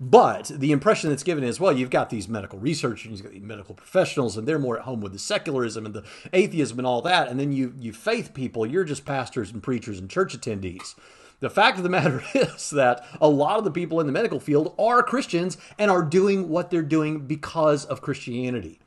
But 0.00 0.50
the 0.54 0.72
impression 0.72 1.10
that's 1.10 1.22
given 1.22 1.44
is, 1.44 1.60
well, 1.60 1.72
you've 1.72 1.90
got 1.90 2.10
these 2.10 2.28
medical 2.28 2.58
researchers, 2.58 3.12
you've 3.12 3.22
got 3.22 3.32
these 3.32 3.42
medical 3.42 3.74
professionals, 3.74 4.36
and 4.36 4.46
they're 4.46 4.58
more 4.58 4.78
at 4.78 4.84
home 4.84 5.00
with 5.00 5.12
the 5.12 5.18
secularism 5.18 5.86
and 5.86 5.94
the 5.94 6.04
atheism 6.32 6.78
and 6.78 6.86
all 6.86 7.02
that. 7.02 7.28
And 7.28 7.38
then 7.38 7.52
you 7.52 7.74
you 7.78 7.92
faith 7.92 8.34
people, 8.34 8.66
you're 8.66 8.84
just 8.84 9.04
pastors 9.04 9.50
and 9.50 9.62
preachers 9.62 9.98
and 9.98 10.10
church 10.10 10.38
attendees. 10.38 10.94
The 11.40 11.50
fact 11.50 11.76
of 11.76 11.82
the 11.82 11.90
matter 11.90 12.22
is 12.34 12.70
that 12.70 13.06
a 13.20 13.28
lot 13.28 13.58
of 13.58 13.64
the 13.64 13.70
people 13.70 14.00
in 14.00 14.06
the 14.06 14.12
medical 14.12 14.40
field 14.40 14.74
are 14.78 15.02
Christians 15.02 15.56
and 15.78 15.90
are 15.90 16.02
doing 16.02 16.48
what 16.48 16.70
they're 16.70 16.82
doing 16.82 17.26
because 17.26 17.84
of 17.84 18.00
Christianity. 18.00 18.80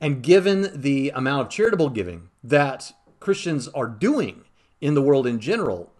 And 0.00 0.22
given 0.22 0.70
the 0.80 1.10
amount 1.14 1.42
of 1.42 1.48
charitable 1.48 1.90
giving 1.90 2.28
that 2.44 2.92
Christians 3.18 3.68
are 3.68 3.88
doing 3.88 4.44
in 4.80 4.94
the 4.94 5.02
world 5.02 5.26
in 5.26 5.40
general, 5.40 5.92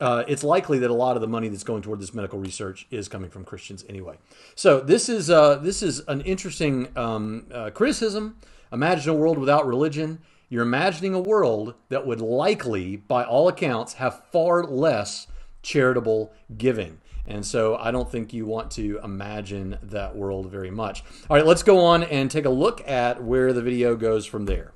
uh, 0.00 0.24
it's 0.28 0.44
likely 0.44 0.78
that 0.78 0.90
a 0.90 0.94
lot 0.94 1.16
of 1.16 1.20
the 1.20 1.28
money 1.28 1.48
that's 1.48 1.64
going 1.64 1.82
toward 1.82 2.00
this 2.00 2.14
medical 2.14 2.38
research 2.38 2.86
is 2.90 3.08
coming 3.08 3.30
from 3.30 3.44
Christians 3.44 3.84
anyway. 3.88 4.16
So 4.54 4.80
this 4.80 5.08
is 5.08 5.28
uh, 5.30 5.56
this 5.56 5.82
is 5.82 6.02
an 6.08 6.20
interesting 6.22 6.88
um, 6.96 7.46
uh, 7.52 7.70
criticism. 7.70 8.36
Imagine 8.72 9.10
a 9.10 9.14
world 9.14 9.38
without 9.38 9.66
religion. 9.66 10.20
You're 10.50 10.62
imagining 10.62 11.14
a 11.14 11.20
world 11.20 11.74
that 11.90 12.06
would 12.06 12.20
likely, 12.20 12.96
by 12.96 13.24
all 13.24 13.48
accounts, 13.48 13.94
have 13.94 14.22
far 14.32 14.64
less 14.64 15.26
charitable 15.62 16.32
giving. 16.56 17.00
And 17.26 17.44
so 17.44 17.76
I 17.76 17.90
don't 17.90 18.10
think 18.10 18.32
you 18.32 18.46
want 18.46 18.70
to 18.72 18.98
imagine 19.04 19.78
that 19.82 20.16
world 20.16 20.50
very 20.50 20.70
much. 20.70 21.04
All 21.28 21.36
right, 21.36 21.44
let's 21.44 21.62
go 21.62 21.84
on 21.84 22.02
and 22.04 22.30
take 22.30 22.46
a 22.46 22.50
look 22.50 22.86
at 22.88 23.22
where 23.22 23.52
the 23.52 23.60
video 23.60 23.96
goes 23.96 24.24
from 24.24 24.46
there. 24.46 24.72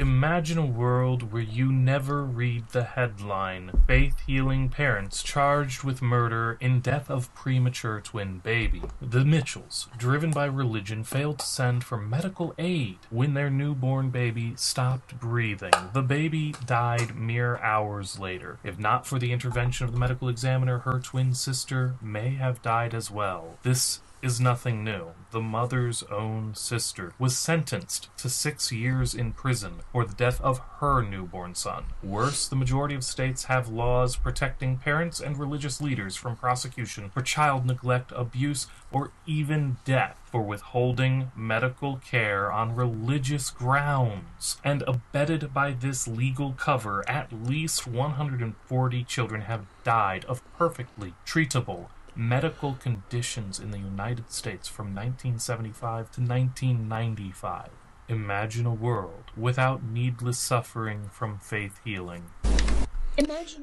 Imagine 0.00 0.58
a 0.58 0.64
world 0.64 1.32
where 1.32 1.42
you 1.42 1.72
never 1.72 2.22
read 2.22 2.68
the 2.68 2.84
headline 2.84 3.72
Faith 3.88 4.14
healing 4.28 4.68
parents 4.68 5.24
charged 5.24 5.82
with 5.82 6.00
murder 6.00 6.56
in 6.60 6.78
death 6.78 7.10
of 7.10 7.34
premature 7.34 8.00
twin 8.00 8.38
baby. 8.38 8.80
The 9.02 9.24
Mitchells, 9.24 9.88
driven 9.98 10.30
by 10.30 10.44
religion, 10.44 11.02
failed 11.02 11.40
to 11.40 11.46
send 11.46 11.82
for 11.82 11.98
medical 11.98 12.54
aid 12.58 12.98
when 13.10 13.34
their 13.34 13.50
newborn 13.50 14.10
baby 14.10 14.52
stopped 14.54 15.18
breathing. 15.18 15.72
The 15.92 16.02
baby 16.02 16.54
died 16.64 17.16
mere 17.16 17.56
hours 17.56 18.20
later. 18.20 18.60
If 18.62 18.78
not 18.78 19.04
for 19.04 19.18
the 19.18 19.32
intervention 19.32 19.84
of 19.84 19.92
the 19.92 19.98
medical 19.98 20.28
examiner, 20.28 20.78
her 20.78 21.00
twin 21.00 21.34
sister 21.34 21.96
may 22.00 22.36
have 22.36 22.62
died 22.62 22.94
as 22.94 23.10
well. 23.10 23.58
This 23.64 23.98
is 24.22 24.40
nothing 24.40 24.82
new. 24.82 25.08
The 25.30 25.40
mother's 25.40 26.02
own 26.04 26.54
sister 26.54 27.12
was 27.18 27.36
sentenced 27.36 28.08
to 28.18 28.28
six 28.28 28.72
years 28.72 29.14
in 29.14 29.32
prison 29.32 29.80
for 29.92 30.04
the 30.04 30.14
death 30.14 30.40
of 30.40 30.60
her 30.80 31.02
newborn 31.02 31.54
son. 31.54 31.84
Worse, 32.02 32.48
the 32.48 32.56
majority 32.56 32.94
of 32.94 33.04
states 33.04 33.44
have 33.44 33.68
laws 33.68 34.16
protecting 34.16 34.78
parents 34.78 35.20
and 35.20 35.38
religious 35.38 35.80
leaders 35.80 36.16
from 36.16 36.36
prosecution 36.36 37.10
for 37.10 37.20
child 37.20 37.66
neglect, 37.66 38.12
abuse, 38.16 38.66
or 38.90 39.12
even 39.26 39.76
death 39.84 40.16
for 40.24 40.42
withholding 40.42 41.30
medical 41.36 41.96
care 41.96 42.50
on 42.50 42.74
religious 42.74 43.50
grounds. 43.50 44.58
And 44.64 44.82
abetted 44.86 45.52
by 45.52 45.72
this 45.72 46.08
legal 46.08 46.52
cover, 46.52 47.08
at 47.08 47.32
least 47.32 47.86
140 47.86 49.04
children 49.04 49.42
have 49.42 49.66
died 49.84 50.24
of 50.24 50.42
perfectly 50.56 51.14
treatable 51.26 51.88
medical 52.18 52.74
conditions 52.74 53.60
in 53.60 53.70
the 53.70 53.78
United 53.78 54.32
States 54.32 54.66
from 54.66 54.86
1975 54.86 56.10
to 56.10 56.20
1995. 56.20 57.68
Imagine 58.08 58.66
a 58.66 58.74
world 58.74 59.30
without 59.36 59.84
needless 59.84 60.36
suffering 60.36 61.08
from 61.12 61.38
faith 61.38 61.80
healing. 61.84 62.24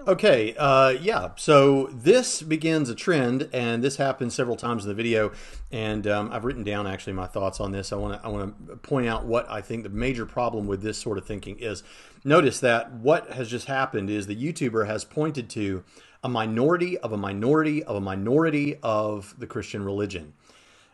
Okay, 0.08 0.54
uh, 0.58 0.90
yeah. 1.02 1.30
So 1.36 1.88
this 1.94 2.42
begins 2.42 2.90
a 2.90 2.96
trend, 2.96 3.50
and 3.54 3.84
this 3.84 3.96
happens 3.98 4.36
several 4.36 4.56
times 4.58 4.84
in 4.84 4.90
the 4.90 4.96
video. 4.96 5.32
And 5.72 6.06
um, 6.08 6.30
I've 6.32 6.44
written 6.44 6.64
down 6.64 6.88
actually 6.88 7.14
my 7.14 7.28
thoughts 7.28 7.60
on 7.60 7.72
this. 7.72 7.92
I 7.92 7.96
want 7.96 8.22
to 8.22 8.26
I 8.26 8.30
want 8.30 8.68
to 8.68 8.76
point 8.78 9.08
out 9.08 9.26
what 9.26 9.50
I 9.50 9.62
think 9.62 9.84
the 9.84 9.90
major 9.90 10.26
problem 10.26 10.68
with 10.68 10.82
this 10.82 10.98
sort 10.98 11.18
of 11.18 11.26
thinking 11.26 11.58
is. 11.60 11.84
Notice 12.28 12.60
that 12.62 12.92
what 12.92 13.32
has 13.34 13.50
just 13.50 13.68
happened 13.68 14.10
is 14.10 14.26
the 14.26 14.36
YouTuber 14.36 14.88
has 14.88 15.06
pointed 15.06 15.48
to 15.52 15.84
a 16.26 16.28
minority 16.28 16.98
of 16.98 17.12
a 17.12 17.18
minority 17.18 17.84
of 17.84 17.96
a 17.96 18.02
minority 18.02 18.80
of 18.82 19.36
the 19.38 19.46
Christian 19.46 19.86
religion. 19.86 20.34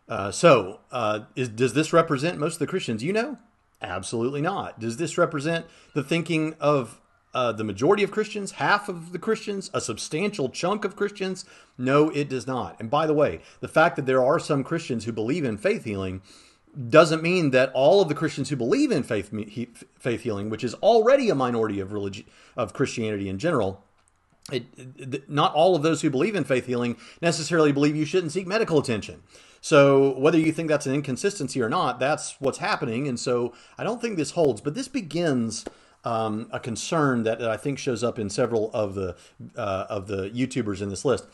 Uh, 0.09 0.29
so, 0.29 0.81
uh, 0.91 1.21
is, 1.37 1.47
does 1.47 1.73
this 1.73 1.93
represent 1.93 2.37
most 2.37 2.55
of 2.55 2.59
the 2.59 2.67
Christians 2.67 3.01
you 3.01 3.13
know? 3.13 3.37
Absolutely 3.81 4.41
not. 4.41 4.81
Does 4.81 4.97
this 4.97 5.17
represent 5.17 5.65
the 5.93 6.03
thinking 6.03 6.53
of 6.59 6.99
uh, 7.33 7.53
the 7.53 7.63
majority 7.63 8.03
of 8.03 8.11
Christians, 8.11 8.51
half 8.53 8.89
of 8.89 9.13
the 9.13 9.19
Christians, 9.19 9.71
a 9.73 9.79
substantial 9.79 10.49
chunk 10.49 10.83
of 10.83 10.97
Christians? 10.97 11.45
No, 11.77 12.09
it 12.09 12.27
does 12.27 12.45
not. 12.45 12.77
And 12.81 12.89
by 12.89 13.07
the 13.07 13.13
way, 13.13 13.39
the 13.61 13.69
fact 13.69 13.95
that 13.95 14.05
there 14.05 14.21
are 14.21 14.37
some 14.37 14.65
Christians 14.65 15.05
who 15.05 15.13
believe 15.13 15.45
in 15.45 15.57
faith 15.57 15.85
healing 15.85 16.21
doesn't 16.89 17.23
mean 17.23 17.51
that 17.51 17.71
all 17.73 18.01
of 18.01 18.09
the 18.09 18.15
Christians 18.15 18.49
who 18.49 18.57
believe 18.57 18.91
in 18.91 19.03
faith 19.03 19.31
faith 19.97 20.21
healing, 20.23 20.49
which 20.49 20.65
is 20.65 20.73
already 20.75 21.29
a 21.29 21.35
minority 21.35 21.79
of 21.79 21.93
religion 21.93 22.25
of 22.57 22.73
Christianity 22.73 23.29
in 23.29 23.39
general, 23.39 23.81
it, 24.51 24.65
it, 24.77 25.29
not 25.29 25.53
all 25.53 25.75
of 25.75 25.83
those 25.83 26.01
who 26.01 26.09
believe 26.09 26.35
in 26.35 26.43
faith 26.43 26.65
healing 26.65 26.97
necessarily 27.21 27.71
believe 27.71 27.95
you 27.95 28.05
shouldn't 28.05 28.31
seek 28.31 28.47
medical 28.47 28.79
attention. 28.79 29.21
So 29.61 30.17
whether 30.17 30.39
you 30.39 30.51
think 30.51 30.69
that's 30.69 30.87
an 30.87 30.95
inconsistency 30.95 31.61
or 31.61 31.69
not, 31.69 31.99
that's 31.99 32.35
what's 32.39 32.57
happening. 32.57 33.07
And 33.07 33.19
so 33.19 33.53
I 33.77 33.83
don't 33.83 34.01
think 34.01 34.17
this 34.17 34.31
holds. 34.31 34.59
But 34.59 34.73
this 34.73 34.87
begins 34.87 35.65
um, 36.03 36.49
a 36.51 36.59
concern 36.59 37.23
that, 37.23 37.43
I 37.43 37.57
think 37.57 37.77
shows 37.77 38.03
up 38.03 38.17
in 38.17 38.29
several 38.29 38.71
of 38.73 38.95
the 38.95 39.15
uh, 39.55 39.85
of 39.89 40.07
the 40.07 40.29
YouTubers 40.31 40.81
in 40.81 40.89
this 40.89 41.05
list. 41.05 41.25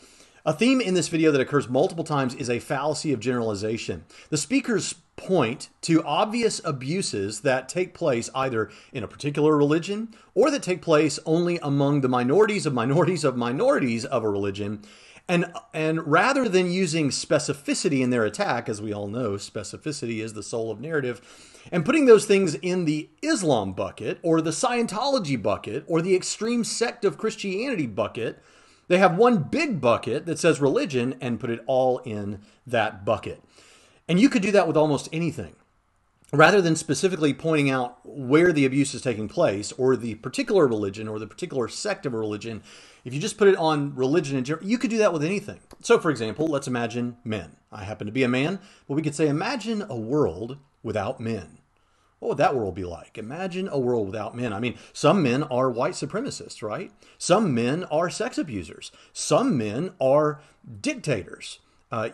A 0.44 0.52
theme 0.52 0.80
in 0.80 0.94
this 0.94 1.08
video 1.08 1.30
that 1.32 1.40
occurs 1.40 1.68
multiple 1.68 2.04
times 2.04 2.34
is 2.34 2.50
a 2.50 2.58
fallacy 2.58 3.12
of 3.12 3.20
generalization. 3.20 4.04
The 4.30 4.36
speakers 4.36 4.94
point 5.18 5.68
to 5.82 6.02
obvious 6.04 6.60
abuses 6.64 7.40
that 7.40 7.68
take 7.68 7.92
place 7.92 8.30
either 8.34 8.70
in 8.92 9.02
a 9.02 9.08
particular 9.08 9.56
religion 9.56 10.14
or 10.34 10.50
that 10.50 10.62
take 10.62 10.80
place 10.80 11.18
only 11.26 11.58
among 11.62 12.00
the 12.00 12.08
minorities 12.08 12.64
of 12.64 12.72
minorities 12.72 13.24
of 13.24 13.36
minorities 13.36 14.06
of 14.06 14.24
a 14.24 14.30
religion. 14.30 14.80
And, 15.28 15.52
and 15.74 16.06
rather 16.06 16.48
than 16.48 16.72
using 16.72 17.10
specificity 17.10 18.00
in 18.00 18.08
their 18.08 18.24
attack, 18.24 18.68
as 18.68 18.80
we 18.80 18.94
all 18.94 19.08
know, 19.08 19.32
specificity 19.32 20.22
is 20.22 20.32
the 20.32 20.42
soul 20.42 20.70
of 20.70 20.80
narrative, 20.80 21.20
and 21.70 21.84
putting 21.84 22.06
those 22.06 22.24
things 22.24 22.54
in 22.54 22.86
the 22.86 23.10
Islam 23.20 23.74
bucket 23.74 24.18
or 24.22 24.40
the 24.40 24.50
Scientology 24.50 25.40
bucket 25.40 25.84
or 25.86 26.00
the 26.00 26.16
extreme 26.16 26.64
sect 26.64 27.04
of 27.04 27.18
Christianity 27.18 27.86
bucket, 27.86 28.42
they 28.88 28.96
have 28.96 29.18
one 29.18 29.42
big 29.42 29.82
bucket 29.82 30.24
that 30.24 30.38
says 30.38 30.62
religion 30.62 31.14
and 31.20 31.38
put 31.38 31.50
it 31.50 31.62
all 31.66 31.98
in 31.98 32.40
that 32.66 33.04
bucket. 33.04 33.42
And 34.08 34.18
you 34.18 34.28
could 34.28 34.42
do 34.42 34.52
that 34.52 34.66
with 34.66 34.76
almost 34.76 35.08
anything. 35.12 35.54
Rather 36.32 36.60
than 36.60 36.76
specifically 36.76 37.32
pointing 37.32 37.70
out 37.70 37.98
where 38.04 38.52
the 38.52 38.66
abuse 38.66 38.92
is 38.92 39.00
taking 39.00 39.28
place 39.28 39.72
or 39.72 39.96
the 39.96 40.14
particular 40.16 40.66
religion 40.66 41.08
or 41.08 41.18
the 41.18 41.26
particular 41.26 41.68
sect 41.68 42.04
of 42.04 42.12
a 42.12 42.18
religion, 42.18 42.62
if 43.04 43.14
you 43.14 43.20
just 43.20 43.38
put 43.38 43.48
it 43.48 43.56
on 43.56 43.94
religion 43.94 44.36
in 44.36 44.44
general, 44.44 44.66
you 44.66 44.76
could 44.76 44.90
do 44.90 44.98
that 44.98 45.12
with 45.12 45.24
anything. 45.24 45.60
So, 45.80 45.98
for 45.98 46.10
example, 46.10 46.46
let's 46.46 46.68
imagine 46.68 47.16
men. 47.24 47.56
I 47.72 47.84
happen 47.84 48.06
to 48.06 48.12
be 48.12 48.24
a 48.24 48.28
man, 48.28 48.60
but 48.86 48.94
we 48.94 49.02
could 49.02 49.14
say, 49.14 49.28
imagine 49.28 49.84
a 49.88 49.96
world 49.96 50.58
without 50.82 51.18
men. 51.18 51.58
What 52.18 52.30
would 52.30 52.38
that 52.38 52.56
world 52.56 52.74
be 52.74 52.84
like? 52.84 53.16
Imagine 53.16 53.68
a 53.68 53.78
world 53.78 54.06
without 54.06 54.36
men. 54.36 54.52
I 54.52 54.60
mean, 54.60 54.76
some 54.92 55.22
men 55.22 55.44
are 55.44 55.70
white 55.70 55.94
supremacists, 55.94 56.62
right? 56.62 56.92
Some 57.16 57.54
men 57.54 57.84
are 57.84 58.10
sex 58.10 58.36
abusers. 58.36 58.92
Some 59.14 59.56
men 59.56 59.92
are 59.98 60.40
dictators 60.82 61.60
uh, 61.90 62.10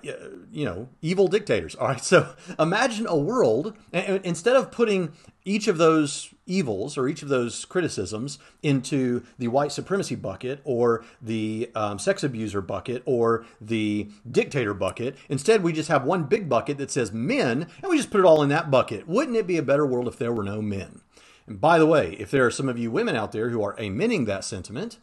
you 0.53 0.65
know, 0.65 0.89
evil 1.03 1.29
dictators. 1.29 1.75
All 1.75 1.89
right. 1.89 2.03
So 2.03 2.35
imagine 2.59 3.07
a 3.09 3.17
world, 3.17 3.77
instead 3.93 4.57
of 4.57 4.71
putting 4.71 5.13
each 5.45 5.69
of 5.69 5.79
those 5.79 6.33
evils 6.47 6.97
or 6.97 7.09
each 7.09 7.23
of 7.23 7.29
those 7.29 7.65
criticisms 7.65 8.39
into 8.63 9.23
the 9.39 9.49
white 9.49 9.73
supremacy 9.73 10.15
bucket 10.15 10.61
or 10.65 11.05
the 11.21 11.71
um, 11.75 11.99
sex 11.99 12.23
abuser 12.23 12.61
bucket 12.61 13.03
or 13.05 13.45
the 13.61 14.09
dictator 14.31 14.75
bucket, 14.75 15.17
instead 15.29 15.63
we 15.63 15.73
just 15.73 15.89
have 15.89 16.05
one 16.05 16.25
big 16.25 16.49
bucket 16.49 16.79
that 16.79 16.91
says 16.91 17.13
men 17.13 17.67
and 17.83 17.91
we 17.91 17.97
just 17.97 18.11
put 18.11 18.21
it 18.21 18.27
all 18.27 18.43
in 18.43 18.49
that 18.49 18.71
bucket. 18.71 19.09
Wouldn't 19.09 19.37
it 19.37 19.47
be 19.47 19.57
a 19.57 19.63
better 19.63 19.87
world 19.87 20.09
if 20.09 20.19
there 20.19 20.33
were 20.33 20.45
no 20.45 20.63
men? 20.63 21.01
And 21.47 21.61
by 21.61 21.79
the 21.79 21.87
way, 21.87 22.13
if 22.19 22.31
there 22.31 22.47
are 22.47 22.51
some 22.51 22.69
of 22.69 22.79
you 22.79 22.91
women 22.91 23.17
out 23.17 23.33
there 23.33 23.51
who 23.51 23.63
are 23.63 23.77
amening 23.77 24.27
that 24.27 24.45
sentiment, 24.45 24.99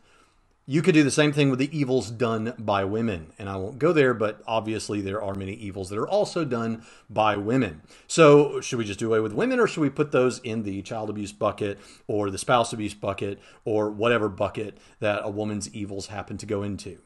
you 0.68 0.82
could 0.82 0.94
do 0.94 1.03
the 1.03 1.12
same 1.12 1.34
thing 1.34 1.50
with 1.50 1.60
the 1.60 1.75
evils 1.77 2.12
done 2.12 2.53
by 2.58 2.84
women. 2.84 3.34
And 3.39 3.50
I 3.50 3.56
won't 3.56 3.80
go 3.80 3.91
there, 3.91 4.13
but 4.13 4.41
obviously 4.48 5.01
there 5.01 5.22
are 5.22 5.34
many 5.34 5.53
evils 5.53 5.89
that 5.89 5.98
are 5.98 6.08
also 6.08 6.46
done 6.46 6.86
by 7.10 7.36
women. 7.36 7.82
So, 8.08 8.62
should 8.62 8.77
we 8.77 8.86
just 8.86 9.00
do 9.00 9.08
away 9.08 9.20
with 9.20 9.34
women 9.34 9.60
or 9.60 9.68
should 9.68 9.82
we 9.82 9.89
put 9.89 10.12
those 10.12 10.39
in 10.39 10.63
the 10.63 10.82
child 10.84 11.10
abuse 11.10 11.32
bucket 11.32 11.80
or 12.08 12.30
the 12.30 12.38
spouse 12.38 12.74
abuse 12.74 12.94
bucket 12.94 13.39
or 13.65 13.89
whatever 13.89 14.30
bucket 14.30 14.77
that 15.00 15.22
a 15.24 15.30
woman's 15.30 15.74
evils 15.74 16.08
happen 16.08 16.38
to 16.38 16.46
go 16.46 16.62
into? 16.62 17.00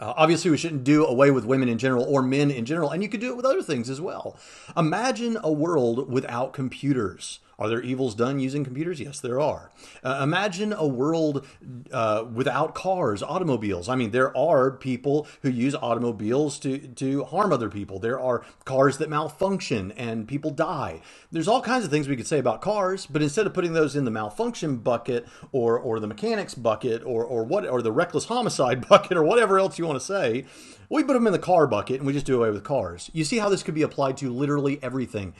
Uh, 0.00 0.14
obviously, 0.16 0.50
we 0.50 0.56
shouldn't 0.56 0.82
do 0.82 1.06
away 1.06 1.30
with 1.30 1.44
women 1.44 1.68
in 1.68 1.78
general 1.78 2.04
or 2.04 2.20
men 2.20 2.50
in 2.50 2.64
general, 2.64 2.90
and 2.90 3.02
you 3.02 3.08
could 3.08 3.20
do 3.20 3.30
it 3.30 3.36
with 3.36 3.46
other 3.46 3.62
things 3.62 3.88
as 3.88 4.00
well. 4.00 4.36
Imagine 4.76 5.38
a 5.42 5.52
world 5.52 6.10
without 6.10 6.52
computers. 6.52 7.38
Are 7.58 7.68
there 7.68 7.80
evils 7.80 8.14
done 8.14 8.38
using 8.38 8.64
computers? 8.64 9.00
Yes, 9.00 9.18
there 9.20 9.40
are. 9.40 9.70
Uh, 10.04 10.20
imagine 10.22 10.74
a 10.74 10.86
world 10.86 11.46
uh, 11.90 12.24
without 12.30 12.74
cars, 12.74 13.22
automobiles. 13.22 13.88
I 13.88 13.96
mean, 13.96 14.10
there 14.10 14.36
are 14.36 14.70
people 14.70 15.26
who 15.40 15.48
use 15.48 15.74
automobiles 15.74 16.58
to, 16.60 16.78
to 16.78 17.24
harm 17.24 17.54
other 17.54 17.70
people. 17.70 17.98
There 17.98 18.20
are 18.20 18.44
cars 18.66 18.98
that 18.98 19.08
malfunction 19.08 19.92
and 19.92 20.28
people 20.28 20.50
die. 20.50 21.00
There's 21.32 21.48
all 21.48 21.62
kinds 21.62 21.86
of 21.86 21.90
things 21.90 22.08
we 22.08 22.16
could 22.16 22.26
say 22.26 22.38
about 22.38 22.60
cars, 22.60 23.06
but 23.06 23.22
instead 23.22 23.46
of 23.46 23.54
putting 23.54 23.72
those 23.72 23.96
in 23.96 24.04
the 24.04 24.10
malfunction 24.10 24.76
bucket 24.76 25.26
or, 25.50 25.78
or 25.78 25.98
the 25.98 26.06
mechanics 26.06 26.54
bucket 26.54 27.02
or, 27.04 27.24
or, 27.24 27.42
what, 27.42 27.66
or 27.66 27.80
the 27.80 27.92
reckless 27.92 28.26
homicide 28.26 28.86
bucket 28.88 29.16
or 29.16 29.22
whatever 29.22 29.58
else 29.58 29.78
you 29.78 29.86
want 29.86 29.98
to 29.98 30.04
say, 30.04 30.44
we 30.90 31.02
put 31.02 31.14
them 31.14 31.26
in 31.26 31.32
the 31.32 31.38
car 31.38 31.66
bucket 31.66 31.96
and 31.96 32.06
we 32.06 32.12
just 32.12 32.26
do 32.26 32.36
away 32.36 32.50
with 32.50 32.64
cars. 32.64 33.10
You 33.14 33.24
see 33.24 33.38
how 33.38 33.48
this 33.48 33.62
could 33.62 33.74
be 33.74 33.82
applied 33.82 34.18
to 34.18 34.30
literally 34.30 34.78
everything. 34.82 35.34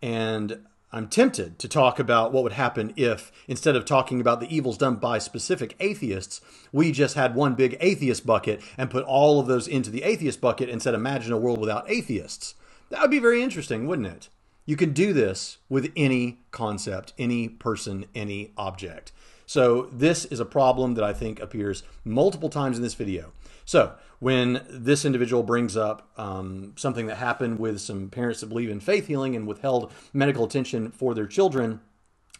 And 0.00 0.64
I'm 0.96 1.08
tempted 1.08 1.58
to 1.58 1.68
talk 1.68 1.98
about 1.98 2.32
what 2.32 2.42
would 2.42 2.54
happen 2.54 2.94
if, 2.96 3.30
instead 3.46 3.76
of 3.76 3.84
talking 3.84 4.18
about 4.18 4.40
the 4.40 4.48
evils 4.48 4.78
done 4.78 4.96
by 4.96 5.18
specific 5.18 5.76
atheists, 5.78 6.40
we 6.72 6.90
just 6.90 7.16
had 7.16 7.34
one 7.34 7.54
big 7.54 7.76
atheist 7.80 8.24
bucket 8.24 8.62
and 8.78 8.88
put 8.88 9.04
all 9.04 9.38
of 9.38 9.46
those 9.46 9.68
into 9.68 9.90
the 9.90 10.04
atheist 10.04 10.40
bucket 10.40 10.70
and 10.70 10.80
said, 10.80 10.94
imagine 10.94 11.34
a 11.34 11.36
world 11.36 11.60
without 11.60 11.90
atheists. 11.90 12.54
That 12.88 13.02
would 13.02 13.10
be 13.10 13.18
very 13.18 13.42
interesting, 13.42 13.86
wouldn't 13.86 14.08
it? 14.08 14.30
You 14.64 14.74
can 14.74 14.94
do 14.94 15.12
this 15.12 15.58
with 15.68 15.92
any 15.96 16.38
concept, 16.50 17.12
any 17.18 17.46
person, 17.46 18.06
any 18.14 18.52
object. 18.56 19.12
So, 19.46 19.88
this 19.92 20.24
is 20.24 20.40
a 20.40 20.44
problem 20.44 20.94
that 20.94 21.04
I 21.04 21.12
think 21.12 21.40
appears 21.40 21.84
multiple 22.04 22.48
times 22.48 22.76
in 22.76 22.82
this 22.82 22.94
video. 22.94 23.32
So, 23.64 23.94
when 24.18 24.66
this 24.68 25.04
individual 25.04 25.44
brings 25.44 25.76
up 25.76 26.10
um, 26.16 26.72
something 26.76 27.06
that 27.06 27.16
happened 27.16 27.60
with 27.60 27.80
some 27.80 28.10
parents 28.10 28.40
that 28.40 28.48
believe 28.48 28.70
in 28.70 28.80
faith 28.80 29.06
healing 29.06 29.36
and 29.36 29.46
withheld 29.46 29.92
medical 30.12 30.44
attention 30.44 30.90
for 30.90 31.14
their 31.14 31.26
children, 31.26 31.80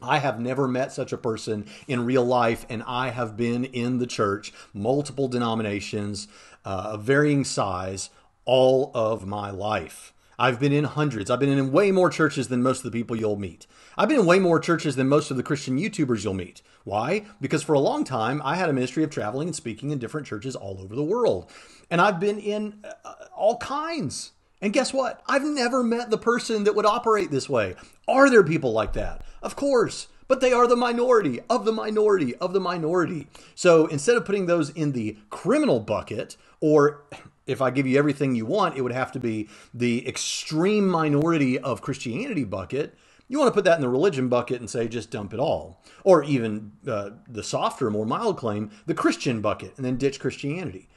I 0.02 0.18
have 0.18 0.40
never 0.40 0.66
met 0.68 0.92
such 0.92 1.12
a 1.12 1.18
person 1.18 1.66
in 1.86 2.04
real 2.04 2.25
life, 2.25 2.66
and 2.68 2.82
I 2.86 3.10
have 3.10 3.36
been 3.36 3.64
in 3.64 3.98
the 3.98 4.06
church, 4.06 4.52
multiple 4.75 5.28
denominations 5.28 6.28
uh, 6.64 6.90
of 6.92 7.04
varying 7.04 7.44
size, 7.44 8.10
all 8.44 8.90
of 8.94 9.26
my 9.26 9.50
life. 9.50 10.12
I've 10.38 10.61
been 10.61 10.73
in 10.73 10.85
hundreds. 10.85 11.31
I've 11.31 11.40
been 11.40 11.49
in 11.49 11.73
way 11.73 11.90
more 11.90 12.11
churches 12.11 12.49
than 12.49 12.62
most 12.62 12.78
of 12.78 12.93
the 12.93 12.99
people 12.99 13.16
you'll 13.16 13.37
meet. 13.37 13.66
I've 13.97 14.09
been 14.09 14.21
in 14.21 14.26
way 14.26 14.38
more 14.38 14.61
churches 14.61 14.97
than 14.97 15.09
most 15.09 15.31
of 15.31 15.37
the 15.37 15.43
Christian 15.43 15.78
YouTubers 15.78 16.25
you'll 16.25 16.35
meet. 16.35 16.62
Why? 16.85 17.25
Because 17.40 17.62
for 17.62 17.73
a 17.73 17.81
long 17.81 18.05
time, 18.05 18.43
I 18.45 18.57
had 18.57 18.69
a 18.69 18.73
ministry 18.73 19.02
of 19.02 19.11
traveling 19.11 19.49
and 19.49 19.57
speaking 19.57 19.90
in 19.90 19.99
different 19.99 20.26
churches 20.26 20.55
all 20.55 20.78
over 20.81 20.95
the 20.95 21.02
world. 21.02 21.50
And 21.90 22.00
I've 22.00 22.21
been 22.21 22.38
in 22.38 22.85
uh, 23.05 23.14
all 23.35 23.57
kinds. 23.59 24.33
And 24.61 24.73
guess 24.73 24.93
what? 24.93 25.23
I've 25.26 25.45
never 25.45 25.83
met 25.83 26.11
the 26.11 26.19
person 26.19 26.64
that 26.64 26.75
would 26.75 26.87
operate 26.87 27.31
this 27.31 27.49
way. 27.49 27.75
Are 28.09 28.31
there 28.31 28.45
people 28.45 28.73
like 28.73 28.93
that? 28.95 29.23
Of 29.43 29.57
course. 29.57 30.09
But 30.28 30.40
they 30.40 30.52
are 30.52 30.66
the 30.66 30.76
minority 30.76 31.40
of 31.49 31.64
the 31.64 31.73
minority 31.73 32.35
of 32.37 32.52
the 32.52 32.61
minority. 32.61 33.28
So 33.55 33.87
instead 33.87 34.16
of 34.16 34.25
putting 34.25 34.47
those 34.47 34.71
in 34.71 34.93
the 34.93 35.16
criminal 35.31 35.78
bucket, 35.78 36.37
or 36.61 37.05
if 37.47 37.62
I 37.62 37.71
give 37.71 37.87
you 37.87 37.99
everything 37.99 38.35
you 38.35 38.47
want, 38.47 38.76
it 38.76 38.83
would 38.83 38.93
have 38.93 39.12
to 39.12 39.21
be 39.21 39.49
the 39.73 40.07
extreme 40.07 40.88
minority 40.88 41.59
of 41.59 41.81
Christianity 41.81 42.45
bucket. 42.45 42.97
You 43.29 43.38
want 43.38 43.49
to 43.49 43.55
put 43.55 43.65
that 43.65 43.76
in 43.76 43.81
the 43.81 43.88
religion 43.88 44.29
bucket 44.29 44.61
and 44.61 44.71
say 44.71 44.88
just 44.88 45.11
dump 45.11 45.33
it 45.33 45.41
all. 45.41 45.81
Or 46.05 46.23
even 46.25 46.73
uh, 46.87 47.11
the 47.29 47.43
softer, 47.43 47.91
more 47.91 48.07
mild 48.07 48.37
claim, 48.37 48.71
the 48.87 48.95
Christian 48.95 49.41
bucket, 49.41 49.75
and 49.76 49.85
then 49.85 49.97
ditch 49.97 50.21
Christianity. 50.21 50.88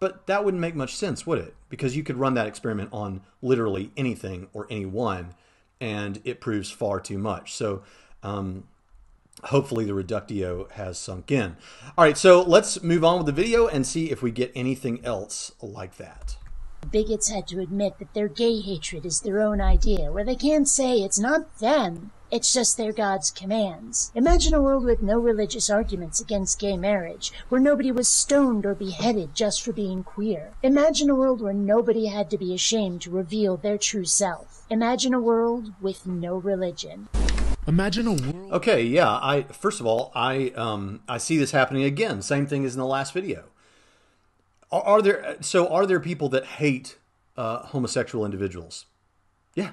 But 0.00 0.26
that 0.28 0.44
wouldn't 0.44 0.60
make 0.60 0.76
much 0.76 0.94
sense, 0.94 1.26
would 1.26 1.38
it? 1.38 1.54
Because 1.68 1.96
you 1.96 2.04
could 2.04 2.16
run 2.16 2.34
that 2.34 2.46
experiment 2.46 2.90
on 2.92 3.22
literally 3.42 3.90
anything 3.96 4.48
or 4.52 4.66
anyone, 4.70 5.34
and 5.80 6.20
it 6.24 6.40
proves 6.40 6.70
far 6.70 7.00
too 7.00 7.18
much. 7.18 7.54
So, 7.54 7.82
um, 8.22 8.64
hopefully, 9.44 9.84
the 9.84 9.94
reductio 9.94 10.68
has 10.72 10.98
sunk 10.98 11.30
in. 11.30 11.56
All 11.96 12.04
right, 12.04 12.18
so 12.18 12.42
let's 12.42 12.82
move 12.82 13.04
on 13.04 13.18
with 13.18 13.26
the 13.26 13.32
video 13.32 13.66
and 13.66 13.86
see 13.86 14.10
if 14.10 14.22
we 14.22 14.30
get 14.30 14.52
anything 14.54 15.04
else 15.04 15.52
like 15.62 15.96
that. 15.96 16.36
Bigots 16.90 17.28
had 17.28 17.46
to 17.48 17.60
admit 17.60 17.98
that 17.98 18.14
their 18.14 18.28
gay 18.28 18.60
hatred 18.60 19.04
is 19.04 19.20
their 19.20 19.40
own 19.40 19.60
idea, 19.60 20.12
where 20.12 20.24
they 20.24 20.36
can't 20.36 20.68
say 20.68 20.98
it's 20.98 21.18
not 21.18 21.58
them, 21.58 22.12
it's 22.30 22.52
just 22.52 22.76
their 22.76 22.92
God's 22.92 23.30
commands. 23.30 24.12
Imagine 24.14 24.54
a 24.54 24.62
world 24.62 24.84
with 24.84 25.02
no 25.02 25.18
religious 25.18 25.70
arguments 25.70 26.20
against 26.20 26.58
gay 26.58 26.76
marriage, 26.76 27.32
where 27.48 27.60
nobody 27.60 27.90
was 27.90 28.08
stoned 28.08 28.64
or 28.64 28.74
beheaded 28.74 29.34
just 29.34 29.62
for 29.62 29.72
being 29.72 30.04
queer. 30.04 30.52
Imagine 30.62 31.10
a 31.10 31.14
world 31.14 31.40
where 31.40 31.54
nobody 31.54 32.06
had 32.06 32.30
to 32.30 32.38
be 32.38 32.54
ashamed 32.54 33.02
to 33.02 33.10
reveal 33.10 33.56
their 33.56 33.78
true 33.78 34.04
self. 34.04 34.64
Imagine 34.70 35.14
a 35.14 35.20
world 35.20 35.72
with 35.80 36.06
no 36.06 36.36
religion. 36.36 37.08
Imagine 37.68 38.06
a 38.06 38.12
world. 38.12 38.52
Okay, 38.52 38.82
yeah. 38.82 39.10
I 39.10 39.42
first 39.42 39.78
of 39.78 39.86
all, 39.86 40.10
I 40.14 40.52
um, 40.56 41.02
I 41.06 41.18
see 41.18 41.36
this 41.36 41.50
happening 41.50 41.84
again. 41.84 42.22
Same 42.22 42.46
thing 42.46 42.64
as 42.64 42.74
in 42.74 42.80
the 42.80 42.86
last 42.86 43.12
video. 43.12 43.44
Are, 44.72 44.82
are 44.82 45.02
there 45.02 45.36
so 45.42 45.68
are 45.68 45.84
there 45.84 46.00
people 46.00 46.30
that 46.30 46.46
hate 46.46 46.96
uh, 47.36 47.58
homosexual 47.66 48.24
individuals? 48.24 48.86
Yeah. 49.54 49.72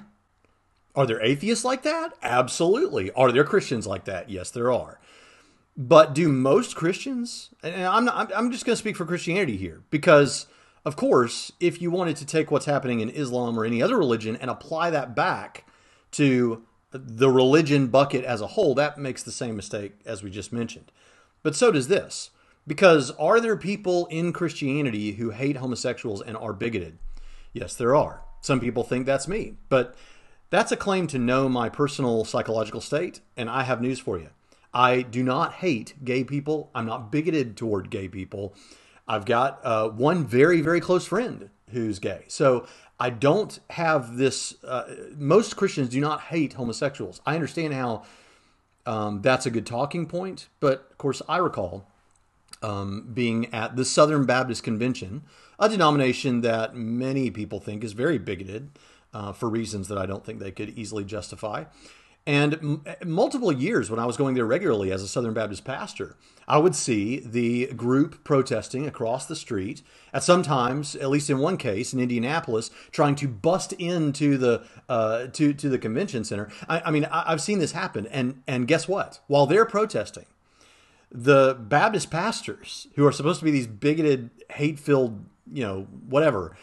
Are 0.94 1.06
there 1.06 1.22
atheists 1.22 1.64
like 1.64 1.82
that? 1.82 2.12
Absolutely. 2.22 3.10
Are 3.12 3.32
there 3.32 3.44
Christians 3.44 3.86
like 3.86 4.04
that? 4.04 4.28
Yes, 4.28 4.50
there 4.50 4.70
are. 4.70 5.00
But 5.74 6.14
do 6.14 6.30
most 6.30 6.76
Christians? 6.76 7.50
And 7.62 7.84
I'm 7.84 8.04
not. 8.04 8.30
I'm 8.36 8.52
just 8.52 8.66
going 8.66 8.74
to 8.74 8.80
speak 8.80 8.96
for 8.96 9.06
Christianity 9.06 9.56
here 9.56 9.82
because, 9.88 10.46
of 10.84 10.96
course, 10.96 11.50
if 11.60 11.80
you 11.80 11.90
wanted 11.90 12.16
to 12.16 12.26
take 12.26 12.50
what's 12.50 12.66
happening 12.66 13.00
in 13.00 13.08
Islam 13.08 13.58
or 13.58 13.64
any 13.64 13.82
other 13.82 13.96
religion 13.96 14.36
and 14.36 14.50
apply 14.50 14.90
that 14.90 15.14
back 15.14 15.64
to 16.12 16.62
the 16.98 17.30
religion 17.30 17.88
bucket 17.88 18.24
as 18.24 18.40
a 18.40 18.48
whole, 18.48 18.74
that 18.74 18.98
makes 18.98 19.22
the 19.22 19.32
same 19.32 19.56
mistake 19.56 19.92
as 20.04 20.22
we 20.22 20.30
just 20.30 20.52
mentioned. 20.52 20.90
But 21.42 21.54
so 21.54 21.70
does 21.70 21.88
this. 21.88 22.30
Because 22.66 23.12
are 23.12 23.40
there 23.40 23.56
people 23.56 24.06
in 24.06 24.32
Christianity 24.32 25.12
who 25.12 25.30
hate 25.30 25.58
homosexuals 25.58 26.20
and 26.20 26.36
are 26.36 26.52
bigoted? 26.52 26.98
Yes, 27.52 27.74
there 27.74 27.94
are. 27.94 28.22
Some 28.40 28.60
people 28.60 28.82
think 28.82 29.06
that's 29.06 29.28
me. 29.28 29.54
But 29.68 29.94
that's 30.50 30.72
a 30.72 30.76
claim 30.76 31.06
to 31.08 31.18
know 31.18 31.48
my 31.48 31.68
personal 31.68 32.24
psychological 32.24 32.80
state, 32.80 33.20
and 33.36 33.48
I 33.48 33.62
have 33.62 33.80
news 33.80 33.98
for 33.98 34.18
you. 34.18 34.30
I 34.74 35.02
do 35.02 35.22
not 35.22 35.54
hate 35.54 35.94
gay 36.04 36.24
people. 36.24 36.70
I'm 36.74 36.86
not 36.86 37.10
bigoted 37.10 37.56
toward 37.56 37.88
gay 37.88 38.08
people. 38.08 38.54
I've 39.08 39.24
got 39.24 39.60
uh, 39.64 39.88
one 39.88 40.26
very, 40.26 40.60
very 40.60 40.80
close 40.80 41.06
friend 41.06 41.50
who's 41.70 41.98
gay. 41.98 42.24
So 42.28 42.66
I 42.98 43.10
don't 43.10 43.58
have 43.70 44.16
this. 44.16 44.56
Uh, 44.64 44.84
most 45.16 45.56
Christians 45.56 45.90
do 45.90 46.00
not 46.00 46.22
hate 46.22 46.54
homosexuals. 46.54 47.20
I 47.26 47.34
understand 47.34 47.74
how 47.74 48.04
um, 48.86 49.20
that's 49.20 49.46
a 49.46 49.50
good 49.50 49.66
talking 49.66 50.06
point, 50.06 50.48
but 50.60 50.88
of 50.90 50.98
course, 50.98 51.20
I 51.28 51.38
recall 51.38 51.86
um, 52.62 53.10
being 53.12 53.52
at 53.52 53.76
the 53.76 53.84
Southern 53.84 54.24
Baptist 54.24 54.62
Convention, 54.62 55.24
a 55.58 55.68
denomination 55.68 56.40
that 56.42 56.74
many 56.74 57.30
people 57.30 57.60
think 57.60 57.84
is 57.84 57.92
very 57.92 58.18
bigoted 58.18 58.70
uh, 59.12 59.32
for 59.32 59.48
reasons 59.48 59.88
that 59.88 59.98
I 59.98 60.06
don't 60.06 60.24
think 60.24 60.38
they 60.38 60.50
could 60.50 60.70
easily 60.70 61.04
justify. 61.04 61.64
And 62.26 62.54
m- 62.54 62.84
multiple 63.04 63.52
years 63.52 63.88
when 63.88 64.00
I 64.00 64.04
was 64.04 64.16
going 64.16 64.34
there 64.34 64.44
regularly 64.44 64.90
as 64.90 65.02
a 65.02 65.08
Southern 65.08 65.32
Baptist 65.32 65.64
pastor, 65.64 66.16
I 66.48 66.58
would 66.58 66.74
see 66.74 67.20
the 67.20 67.66
group 67.66 68.24
protesting 68.24 68.86
across 68.86 69.26
the 69.26 69.36
street. 69.36 69.82
At 70.12 70.24
sometimes, 70.24 70.96
at 70.96 71.08
least 71.08 71.30
in 71.30 71.38
one 71.38 71.56
case 71.56 71.92
in 71.92 72.00
Indianapolis, 72.00 72.70
trying 72.90 73.14
to 73.16 73.28
bust 73.28 73.72
into 73.74 74.36
the 74.36 74.64
uh, 74.88 75.28
to 75.28 75.52
to 75.54 75.68
the 75.68 75.78
convention 75.78 76.24
center. 76.24 76.48
I, 76.68 76.82
I 76.86 76.90
mean, 76.90 77.04
I, 77.06 77.32
I've 77.32 77.40
seen 77.40 77.60
this 77.60 77.72
happen. 77.72 78.06
And 78.08 78.42
and 78.46 78.66
guess 78.66 78.88
what? 78.88 79.20
While 79.28 79.46
they're 79.46 79.64
protesting, 79.64 80.26
the 81.12 81.56
Baptist 81.58 82.10
pastors 82.10 82.88
who 82.96 83.06
are 83.06 83.12
supposed 83.12 83.38
to 83.38 83.44
be 83.44 83.52
these 83.52 83.68
bigoted, 83.68 84.30
hate-filled, 84.50 85.24
you 85.52 85.62
know, 85.62 85.86
whatever, 86.08 86.56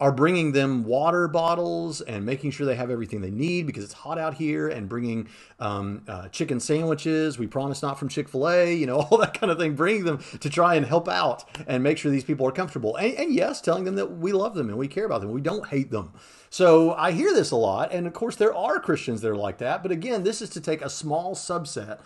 are 0.00 0.10
bringing 0.10 0.50
them 0.50 0.84
water 0.84 1.28
bottles 1.28 2.00
and 2.00 2.26
making 2.26 2.50
sure 2.50 2.66
they 2.66 2.74
have 2.74 2.90
everything 2.90 3.20
they 3.20 3.30
need 3.30 3.64
because 3.64 3.84
it's 3.84 3.92
hot 3.92 4.18
out 4.18 4.34
here 4.34 4.68
and 4.68 4.88
bringing 4.88 5.28
um, 5.60 6.02
uh, 6.08 6.28
chicken 6.28 6.58
sandwiches. 6.58 7.38
We 7.38 7.46
promise 7.46 7.80
not 7.80 7.98
from 7.98 8.08
chick-fil-a 8.08 8.74
you 8.74 8.86
know 8.86 9.00
all 9.10 9.18
that 9.18 9.38
kind 9.38 9.52
of 9.52 9.58
thing. 9.58 9.74
Bringing 9.76 10.04
them 10.04 10.18
to 10.40 10.50
try 10.50 10.74
and 10.74 10.84
help 10.84 11.08
out 11.08 11.44
and 11.68 11.82
make 11.82 11.96
sure 11.96 12.10
these 12.10 12.24
people 12.24 12.46
are 12.46 12.52
comfortable. 12.52 12.96
And, 12.96 13.14
and 13.14 13.32
yes 13.32 13.60
telling 13.60 13.84
them 13.84 13.94
that 13.94 14.18
we 14.18 14.32
love 14.32 14.54
them 14.54 14.68
and 14.68 14.76
we 14.76 14.88
care 14.88 15.04
about 15.04 15.20
them. 15.20 15.30
We 15.30 15.40
don't 15.40 15.68
hate 15.68 15.90
them. 15.90 16.12
So 16.50 16.92
i 16.94 17.12
hear 17.12 17.32
this 17.32 17.52
a 17.52 17.56
lot. 17.56 17.92
And 17.92 18.06
of 18.06 18.12
course 18.12 18.34
there 18.34 18.54
are 18.54 18.80
christians 18.80 19.20
that 19.20 19.30
are 19.30 19.36
like 19.36 19.58
that. 19.58 19.82
But 19.82 19.92
again 19.92 20.24
this 20.24 20.42
is 20.42 20.50
to 20.50 20.60
take 20.60 20.82
a 20.82 20.90
small 20.90 21.36
subset 21.36 22.00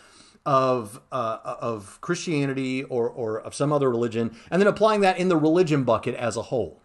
of 0.45 1.01
uh, 1.11 1.39
of 1.45 1.99
Christianity 2.03 2.85
or 2.85 3.09
or 3.09 3.41
of 3.41 3.55
some 3.55 3.73
other 3.73 3.91
religion, 3.91 4.37
and 4.51 4.63
then 4.63 4.67
applying 4.67 5.01
that 5.01 5.19
in 5.19 5.29
the 5.29 5.37
religion 5.37 5.85
bucket 5.85 6.15
as 6.15 6.37
a 6.37 6.43
whole 6.43 6.81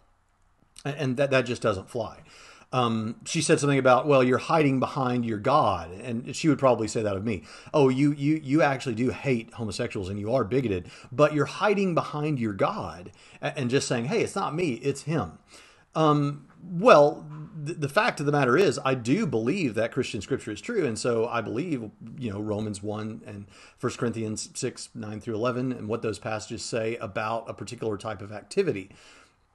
and 0.83 1.17
that 1.17 1.31
that 1.31 1.45
just 1.45 1.61
doesn't 1.61 1.89
fly. 1.89 2.19
Um, 2.71 3.17
she 3.23 3.43
said 3.43 3.59
something 3.59 3.77
about, 3.77 4.07
well, 4.07 4.23
you're 4.23 4.39
hiding 4.39 4.79
behind 4.79 5.25
your 5.25 5.37
God, 5.37 5.91
and 5.91 6.35
she 6.35 6.49
would 6.49 6.57
probably 6.57 6.87
say 6.87 7.03
that 7.03 7.15
of 7.15 7.23
me. 7.23 7.43
Oh, 7.71 7.89
you 7.89 8.13
you 8.13 8.41
you 8.43 8.63
actually 8.63 8.95
do 8.95 9.11
hate 9.11 9.53
homosexuals 9.53 10.09
and 10.09 10.19
you 10.19 10.33
are 10.33 10.43
bigoted, 10.43 10.89
but 11.11 11.35
you're 11.35 11.45
hiding 11.45 11.93
behind 11.93 12.39
your 12.39 12.53
God 12.53 13.11
and 13.41 13.69
just 13.69 13.87
saying, 13.87 14.05
hey, 14.05 14.21
it's 14.23 14.35
not 14.35 14.55
me, 14.55 14.73
it's 14.73 15.03
him. 15.03 15.37
Um, 15.93 16.47
well, 16.63 17.23
th- 17.63 17.77
the 17.77 17.89
fact 17.89 18.19
of 18.19 18.25
the 18.25 18.31
matter 18.31 18.57
is, 18.57 18.79
I 18.83 18.95
do 18.95 19.27
believe 19.27 19.75
that 19.75 19.91
Christian 19.91 20.21
scripture 20.21 20.49
is 20.49 20.59
true, 20.59 20.83
and 20.83 20.97
so 20.97 21.27
I 21.27 21.41
believe, 21.41 21.91
you 22.17 22.31
know, 22.31 22.39
Romans 22.39 22.81
one 22.81 23.21
and 23.27 23.45
First 23.77 23.99
Corinthians 23.99 24.49
six 24.55 24.89
nine 24.95 25.19
through 25.21 25.35
eleven, 25.35 25.71
and 25.71 25.87
what 25.87 26.01
those 26.01 26.17
passages 26.17 26.65
say 26.65 26.95
about 26.95 27.47
a 27.47 27.53
particular 27.53 27.99
type 27.99 28.23
of 28.23 28.31
activity. 28.31 28.89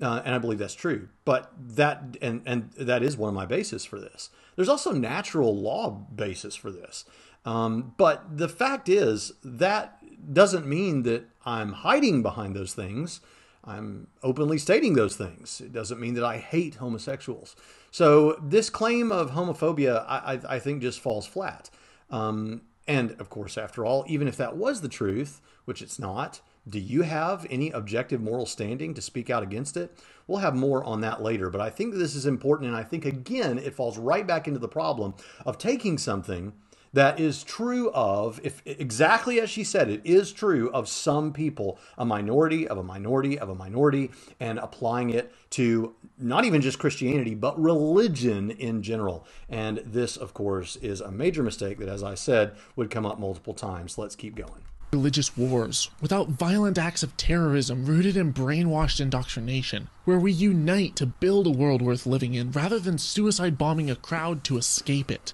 Uh, 0.00 0.22
and 0.24 0.34
I 0.34 0.38
believe 0.38 0.58
that's 0.58 0.74
true. 0.74 1.08
But 1.24 1.52
that 1.58 2.16
and 2.22 2.42
and 2.46 2.70
that 2.78 3.02
is 3.02 3.16
one 3.16 3.28
of 3.28 3.34
my 3.34 3.46
bases 3.46 3.84
for 3.84 3.98
this. 3.98 4.30
There's 4.54 4.68
also 4.68 4.92
natural 4.92 5.56
law 5.56 5.90
basis 5.90 6.54
for 6.54 6.70
this. 6.70 7.04
Um, 7.44 7.94
but 7.96 8.36
the 8.36 8.48
fact 8.48 8.88
is 8.88 9.32
that 9.42 9.98
doesn't 10.32 10.66
mean 10.66 11.02
that 11.04 11.28
I'm 11.44 11.72
hiding 11.72 12.22
behind 12.22 12.54
those 12.54 12.74
things. 12.74 13.20
I'm 13.64 14.08
openly 14.22 14.58
stating 14.58 14.94
those 14.94 15.16
things. 15.16 15.60
It 15.60 15.72
doesn't 15.72 16.00
mean 16.00 16.14
that 16.14 16.24
I 16.24 16.38
hate 16.38 16.76
homosexuals. 16.76 17.54
So 17.90 18.38
this 18.42 18.70
claim 18.70 19.12
of 19.12 19.32
homophobia, 19.32 20.04
I, 20.08 20.34
I, 20.34 20.54
I 20.56 20.58
think, 20.58 20.82
just 20.82 21.00
falls 21.00 21.26
flat. 21.26 21.70
Um, 22.10 22.62
and 22.86 23.12
of 23.12 23.28
course, 23.28 23.58
after 23.58 23.84
all, 23.84 24.04
even 24.08 24.28
if 24.28 24.36
that 24.36 24.56
was 24.56 24.80
the 24.80 24.88
truth, 24.88 25.40
which 25.66 25.82
it's 25.82 25.98
not, 25.98 26.40
do 26.68 26.78
you 26.78 27.02
have 27.02 27.46
any 27.50 27.70
objective 27.70 28.20
moral 28.20 28.46
standing 28.46 28.94
to 28.94 29.02
speak 29.02 29.30
out 29.30 29.42
against 29.42 29.76
it? 29.76 29.96
We'll 30.26 30.38
have 30.38 30.54
more 30.54 30.84
on 30.84 31.00
that 31.00 31.22
later, 31.22 31.50
but 31.50 31.60
I 31.60 31.70
think 31.70 31.94
this 31.94 32.14
is 32.14 32.26
important. 32.26 32.68
And 32.68 32.76
I 32.76 32.82
think, 32.82 33.04
again, 33.04 33.58
it 33.58 33.74
falls 33.74 33.96
right 33.96 34.26
back 34.26 34.46
into 34.46 34.58
the 34.60 34.68
problem 34.68 35.14
of 35.46 35.58
taking 35.58 35.98
something 35.98 36.52
that 36.92 37.20
is 37.20 37.44
true 37.44 37.90
of 37.92 38.40
if 38.42 38.62
exactly 38.64 39.40
as 39.40 39.50
she 39.50 39.62
said 39.64 39.90
it 39.90 40.00
is 40.04 40.32
true 40.32 40.70
of 40.70 40.88
some 40.88 41.32
people 41.32 41.78
a 41.96 42.04
minority 42.04 42.66
of 42.66 42.78
a 42.78 42.82
minority 42.82 43.38
of 43.38 43.48
a 43.48 43.54
minority 43.54 44.10
and 44.40 44.58
applying 44.58 45.10
it 45.10 45.32
to 45.50 45.94
not 46.18 46.44
even 46.44 46.60
just 46.60 46.78
christianity 46.78 47.34
but 47.34 47.60
religion 47.60 48.50
in 48.50 48.82
general 48.82 49.26
and 49.48 49.82
this 49.84 50.16
of 50.16 50.32
course 50.32 50.76
is 50.76 51.00
a 51.00 51.10
major 51.10 51.42
mistake 51.42 51.78
that 51.78 51.88
as 51.88 52.02
i 52.02 52.14
said 52.14 52.54
would 52.74 52.90
come 52.90 53.04
up 53.04 53.18
multiple 53.18 53.54
times 53.54 53.98
let's 53.98 54.16
keep 54.16 54.34
going 54.34 54.62
religious 54.92 55.36
wars, 55.36 55.90
without 56.00 56.28
violent 56.28 56.78
acts 56.78 57.02
of 57.02 57.16
terrorism 57.16 57.84
rooted 57.84 58.16
in 58.16 58.32
brainwashed 58.32 59.00
indoctrination, 59.00 59.88
where 60.04 60.18
we 60.18 60.32
unite 60.32 60.96
to 60.96 61.06
build 61.06 61.46
a 61.46 61.50
world 61.50 61.82
worth 61.82 62.06
living 62.06 62.34
in 62.34 62.50
rather 62.52 62.78
than 62.78 62.98
suicide 62.98 63.58
bombing 63.58 63.90
a 63.90 63.96
crowd 63.96 64.44
to 64.44 64.56
escape 64.56 65.10
it. 65.10 65.32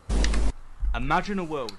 Imagine 0.95 1.38
a 1.38 1.45
world. 1.45 1.73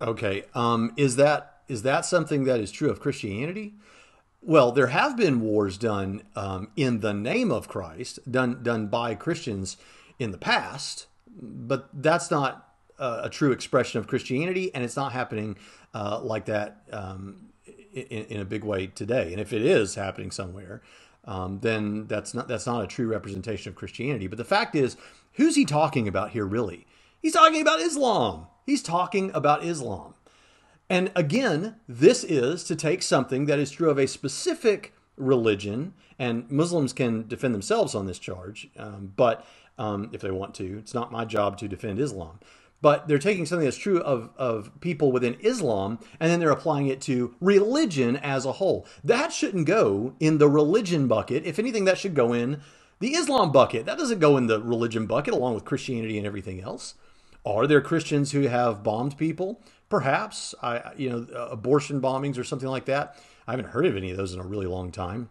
Okay, 0.00 0.44
um, 0.54 0.92
is 0.96 1.16
that 1.16 1.60
is 1.68 1.82
that 1.82 2.04
something 2.04 2.44
that 2.44 2.60
is 2.60 2.70
true 2.70 2.90
of 2.90 3.00
Christianity? 3.00 3.74
Well, 4.40 4.70
there 4.70 4.88
have 4.88 5.16
been 5.16 5.40
wars 5.40 5.76
done 5.76 6.22
um, 6.36 6.68
in 6.76 7.00
the 7.00 7.14
name 7.14 7.50
of 7.50 7.66
Christ, 7.66 8.30
done 8.30 8.62
done 8.62 8.86
by 8.88 9.14
Christians 9.14 9.76
in 10.18 10.30
the 10.30 10.38
past, 10.38 11.06
but 11.28 11.88
that's 11.92 12.30
not 12.30 12.65
a 12.98 13.28
true 13.30 13.52
expression 13.52 13.98
of 13.98 14.06
Christianity, 14.06 14.74
and 14.74 14.84
it's 14.84 14.96
not 14.96 15.12
happening 15.12 15.56
uh, 15.94 16.20
like 16.22 16.46
that 16.46 16.82
um, 16.92 17.48
in, 17.92 18.24
in, 18.24 18.40
a 18.40 18.44
big 18.44 18.64
way 18.64 18.86
today. 18.86 19.32
And 19.32 19.40
if 19.40 19.52
it 19.52 19.62
is 19.62 19.94
happening 19.94 20.30
somewhere, 20.30 20.82
um, 21.24 21.60
then 21.60 22.06
that's 22.06 22.34
not 22.34 22.48
that's 22.48 22.66
not 22.66 22.84
a 22.84 22.86
true 22.86 23.08
representation 23.08 23.70
of 23.70 23.76
Christianity. 23.76 24.26
But 24.26 24.38
the 24.38 24.44
fact 24.44 24.74
is, 24.74 24.96
who's 25.32 25.56
he 25.56 25.64
talking 25.64 26.06
about 26.06 26.30
here? 26.30 26.46
Really, 26.46 26.86
he's 27.20 27.32
talking 27.32 27.60
about 27.60 27.80
Islam. 27.80 28.46
He's 28.64 28.82
talking 28.82 29.30
about 29.32 29.64
Islam. 29.64 30.14
And 30.88 31.10
again, 31.16 31.76
this 31.88 32.22
is 32.22 32.62
to 32.64 32.76
take 32.76 33.02
something 33.02 33.46
that 33.46 33.58
is 33.58 33.72
true 33.72 33.90
of 33.90 33.98
a 33.98 34.06
specific 34.06 34.92
religion, 35.16 35.94
and 36.18 36.48
Muslims 36.50 36.92
can 36.92 37.26
defend 37.26 37.54
themselves 37.54 37.94
on 37.94 38.06
this 38.06 38.18
charge, 38.20 38.68
um, 38.76 39.12
but 39.16 39.44
um, 39.78 40.10
if 40.12 40.20
they 40.20 40.30
want 40.30 40.54
to, 40.56 40.78
it's 40.78 40.94
not 40.94 41.10
my 41.10 41.24
job 41.24 41.58
to 41.58 41.68
defend 41.68 41.98
Islam 41.98 42.38
but 42.86 43.08
they're 43.08 43.18
taking 43.18 43.44
something 43.44 43.64
that's 43.64 43.76
true 43.76 43.98
of, 43.98 44.30
of 44.36 44.70
people 44.78 45.10
within 45.10 45.36
Islam 45.40 45.98
and 46.20 46.30
then 46.30 46.38
they're 46.38 46.52
applying 46.52 46.86
it 46.86 47.00
to 47.00 47.34
religion 47.40 48.16
as 48.16 48.44
a 48.44 48.52
whole. 48.52 48.86
That 49.02 49.32
shouldn't 49.32 49.66
go 49.66 50.14
in 50.20 50.38
the 50.38 50.48
religion 50.48 51.08
bucket. 51.08 51.44
If 51.44 51.58
anything, 51.58 51.84
that 51.86 51.98
should 51.98 52.14
go 52.14 52.32
in 52.32 52.60
the 53.00 53.16
Islam 53.16 53.50
bucket. 53.50 53.86
That 53.86 53.98
doesn't 53.98 54.20
go 54.20 54.36
in 54.36 54.46
the 54.46 54.62
religion 54.62 55.06
bucket 55.06 55.34
along 55.34 55.56
with 55.56 55.64
Christianity 55.64 56.16
and 56.16 56.28
everything 56.28 56.60
else. 56.60 56.94
Are 57.44 57.66
there 57.66 57.80
Christians 57.80 58.30
who 58.30 58.42
have 58.42 58.84
bombed 58.84 59.18
people? 59.18 59.60
Perhaps. 59.88 60.54
I, 60.62 60.92
you 60.96 61.10
know, 61.10 61.26
abortion 61.34 62.00
bombings 62.00 62.38
or 62.38 62.44
something 62.44 62.68
like 62.68 62.84
that. 62.84 63.16
I 63.48 63.50
haven't 63.50 63.70
heard 63.70 63.86
of 63.86 63.96
any 63.96 64.12
of 64.12 64.16
those 64.16 64.32
in 64.32 64.38
a 64.38 64.46
really 64.46 64.66
long 64.66 64.92
time. 64.92 65.30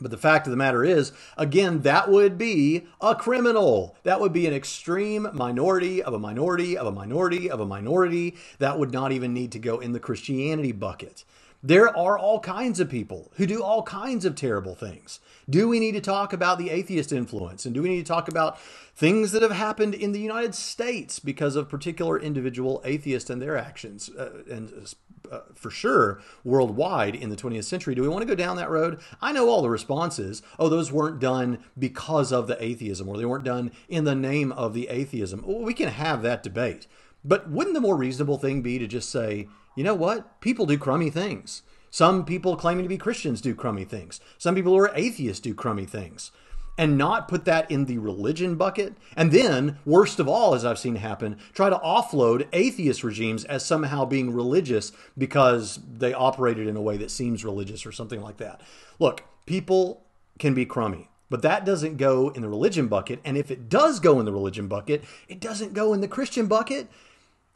But 0.00 0.10
the 0.10 0.16
fact 0.16 0.46
of 0.46 0.50
the 0.50 0.56
matter 0.56 0.84
is, 0.84 1.12
again, 1.36 1.82
that 1.82 2.10
would 2.10 2.36
be 2.36 2.86
a 3.00 3.14
criminal. 3.14 3.96
That 4.02 4.20
would 4.20 4.32
be 4.32 4.46
an 4.46 4.52
extreme 4.52 5.28
minority 5.32 6.02
of 6.02 6.12
a 6.12 6.18
minority 6.18 6.76
of 6.76 6.86
a 6.86 6.92
minority 6.92 7.48
of 7.48 7.60
a 7.60 7.66
minority. 7.66 8.36
That 8.58 8.78
would 8.78 8.92
not 8.92 9.12
even 9.12 9.32
need 9.32 9.52
to 9.52 9.58
go 9.58 9.78
in 9.78 9.92
the 9.92 10.00
Christianity 10.00 10.72
bucket. 10.72 11.24
There 11.62 11.96
are 11.96 12.18
all 12.18 12.40
kinds 12.40 12.78
of 12.78 12.90
people 12.90 13.32
who 13.36 13.46
do 13.46 13.62
all 13.62 13.82
kinds 13.84 14.26
of 14.26 14.34
terrible 14.34 14.74
things. 14.74 15.20
Do 15.48 15.66
we 15.66 15.80
need 15.80 15.92
to 15.92 16.00
talk 16.00 16.34
about 16.34 16.58
the 16.58 16.68
atheist 16.68 17.10
influence? 17.10 17.64
And 17.64 17.74
do 17.74 17.80
we 17.80 17.88
need 17.88 18.04
to 18.04 18.12
talk 18.12 18.28
about 18.28 18.60
things 18.94 19.32
that 19.32 19.40
have 19.40 19.50
happened 19.52 19.94
in 19.94 20.12
the 20.12 20.20
United 20.20 20.54
States 20.54 21.18
because 21.18 21.56
of 21.56 21.70
particular 21.70 22.20
individual 22.20 22.82
atheists 22.84 23.30
and 23.30 23.40
their 23.40 23.56
actions? 23.56 24.10
Uh, 24.10 24.42
and 24.50 24.94
uh, 25.30 25.40
for 25.54 25.70
sure 25.70 26.20
worldwide 26.44 27.14
in 27.14 27.30
the 27.30 27.36
20th 27.36 27.64
century. 27.64 27.94
Do 27.94 28.02
we 28.02 28.08
want 28.08 28.22
to 28.22 28.26
go 28.26 28.34
down 28.34 28.56
that 28.56 28.70
road? 28.70 29.00
I 29.20 29.32
know 29.32 29.48
all 29.48 29.62
the 29.62 29.70
responses. 29.70 30.42
Oh, 30.58 30.68
those 30.68 30.92
weren't 30.92 31.20
done 31.20 31.58
because 31.78 32.32
of 32.32 32.46
the 32.46 32.62
atheism, 32.62 33.08
or 33.08 33.16
they 33.16 33.24
weren't 33.24 33.44
done 33.44 33.72
in 33.88 34.04
the 34.04 34.14
name 34.14 34.52
of 34.52 34.74
the 34.74 34.88
atheism. 34.88 35.42
Well, 35.46 35.60
we 35.60 35.74
can 35.74 35.88
have 35.88 36.22
that 36.22 36.42
debate. 36.42 36.86
But 37.24 37.48
wouldn't 37.48 37.74
the 37.74 37.80
more 37.80 37.96
reasonable 37.96 38.38
thing 38.38 38.62
be 38.62 38.78
to 38.78 38.86
just 38.86 39.10
say, 39.10 39.48
you 39.76 39.84
know 39.84 39.94
what? 39.94 40.40
People 40.40 40.66
do 40.66 40.78
crummy 40.78 41.10
things. 41.10 41.62
Some 41.90 42.24
people 42.24 42.56
claiming 42.56 42.84
to 42.84 42.88
be 42.88 42.98
Christians 42.98 43.40
do 43.40 43.54
crummy 43.54 43.84
things. 43.84 44.20
Some 44.36 44.54
people 44.54 44.72
who 44.72 44.78
are 44.78 44.92
atheists 44.94 45.40
do 45.40 45.54
crummy 45.54 45.86
things 45.86 46.32
and 46.76 46.98
not 46.98 47.28
put 47.28 47.44
that 47.44 47.70
in 47.70 47.84
the 47.84 47.98
religion 47.98 48.56
bucket. 48.56 48.94
And 49.16 49.30
then, 49.30 49.78
worst 49.84 50.18
of 50.18 50.28
all, 50.28 50.54
as 50.54 50.64
I've 50.64 50.78
seen 50.78 50.96
happen, 50.96 51.38
try 51.52 51.70
to 51.70 51.76
offload 51.76 52.48
atheist 52.52 53.04
regimes 53.04 53.44
as 53.44 53.64
somehow 53.64 54.04
being 54.04 54.32
religious 54.32 54.92
because 55.16 55.78
they 55.90 56.12
operated 56.12 56.66
in 56.66 56.76
a 56.76 56.82
way 56.82 56.96
that 56.96 57.10
seems 57.10 57.44
religious 57.44 57.86
or 57.86 57.92
something 57.92 58.20
like 58.20 58.38
that. 58.38 58.60
Look, 58.98 59.22
people 59.46 60.04
can 60.38 60.54
be 60.54 60.66
crummy. 60.66 61.08
But 61.30 61.42
that 61.42 61.64
doesn't 61.64 61.96
go 61.96 62.28
in 62.28 62.42
the 62.42 62.48
religion 62.48 62.86
bucket. 62.86 63.20
And 63.24 63.36
if 63.36 63.50
it 63.50 63.68
does 63.68 63.98
go 63.98 64.20
in 64.20 64.26
the 64.26 64.32
religion 64.32 64.68
bucket, 64.68 65.04
it 65.26 65.40
doesn't 65.40 65.74
go 65.74 65.92
in 65.92 66.00
the 66.00 66.08
Christian 66.08 66.46
bucket. 66.46 66.88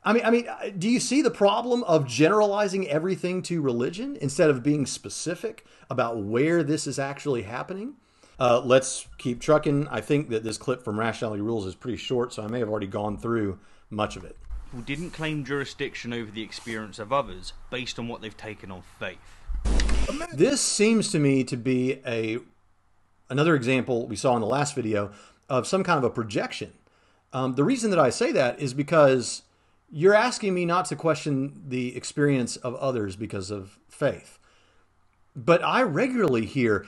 I 0.02 0.12
mean, 0.12 0.24
I 0.24 0.30
mean, 0.30 0.48
uh, 0.48 0.70
do 0.76 0.88
you 0.88 1.00
see 1.00 1.22
the 1.22 1.30
problem 1.30 1.84
of 1.84 2.06
generalizing 2.06 2.88
everything 2.88 3.42
to 3.42 3.60
religion 3.60 4.16
instead 4.20 4.48
of 4.48 4.62
being 4.62 4.86
specific 4.86 5.66
about 5.90 6.16
where 6.18 6.62
this 6.62 6.86
is 6.86 6.98
actually 6.98 7.42
happening? 7.42 7.94
Uh, 8.38 8.60
let's 8.64 9.08
keep 9.18 9.40
trucking. 9.40 9.88
I 9.88 10.00
think 10.00 10.28
that 10.30 10.44
this 10.44 10.58
clip 10.58 10.82
from 10.82 10.98
Rationality 10.98 11.42
Rules 11.42 11.66
is 11.66 11.74
pretty 11.74 11.96
short, 11.96 12.32
so 12.32 12.44
I 12.44 12.46
may 12.46 12.60
have 12.60 12.68
already 12.68 12.86
gone 12.86 13.18
through 13.18 13.58
much 13.90 14.16
of 14.16 14.24
it. 14.24 14.36
Who 14.72 14.82
didn't 14.82 15.10
claim 15.10 15.44
jurisdiction 15.44 16.12
over 16.12 16.30
the 16.30 16.42
experience 16.42 16.98
of 16.98 17.12
others 17.12 17.52
based 17.70 17.98
on 17.98 18.06
what 18.06 18.20
they've 18.20 18.36
taken 18.36 18.70
on 18.70 18.82
faith. 18.98 19.18
This 20.32 20.60
seems 20.60 21.10
to 21.12 21.18
me 21.18 21.42
to 21.44 21.56
be 21.56 22.00
a 22.06 22.38
another 23.30 23.54
example 23.54 24.06
we 24.06 24.16
saw 24.16 24.34
in 24.34 24.40
the 24.40 24.46
last 24.46 24.74
video 24.74 25.10
of 25.48 25.66
some 25.66 25.82
kind 25.82 25.98
of 25.98 26.04
a 26.04 26.10
projection. 26.10 26.72
Um, 27.32 27.54
the 27.56 27.64
reason 27.64 27.90
that 27.90 27.98
I 27.98 28.10
say 28.10 28.32
that 28.32 28.58
is 28.60 28.72
because 28.72 29.42
you're 29.90 30.14
asking 30.14 30.54
me 30.54 30.64
not 30.64 30.86
to 30.86 30.96
question 30.96 31.62
the 31.68 31.96
experience 31.96 32.56
of 32.56 32.74
others 32.76 33.16
because 33.16 33.50
of 33.50 33.78
faith 33.88 34.37
but 35.44 35.62
I 35.62 35.82
regularly 35.82 36.44
hear, 36.44 36.84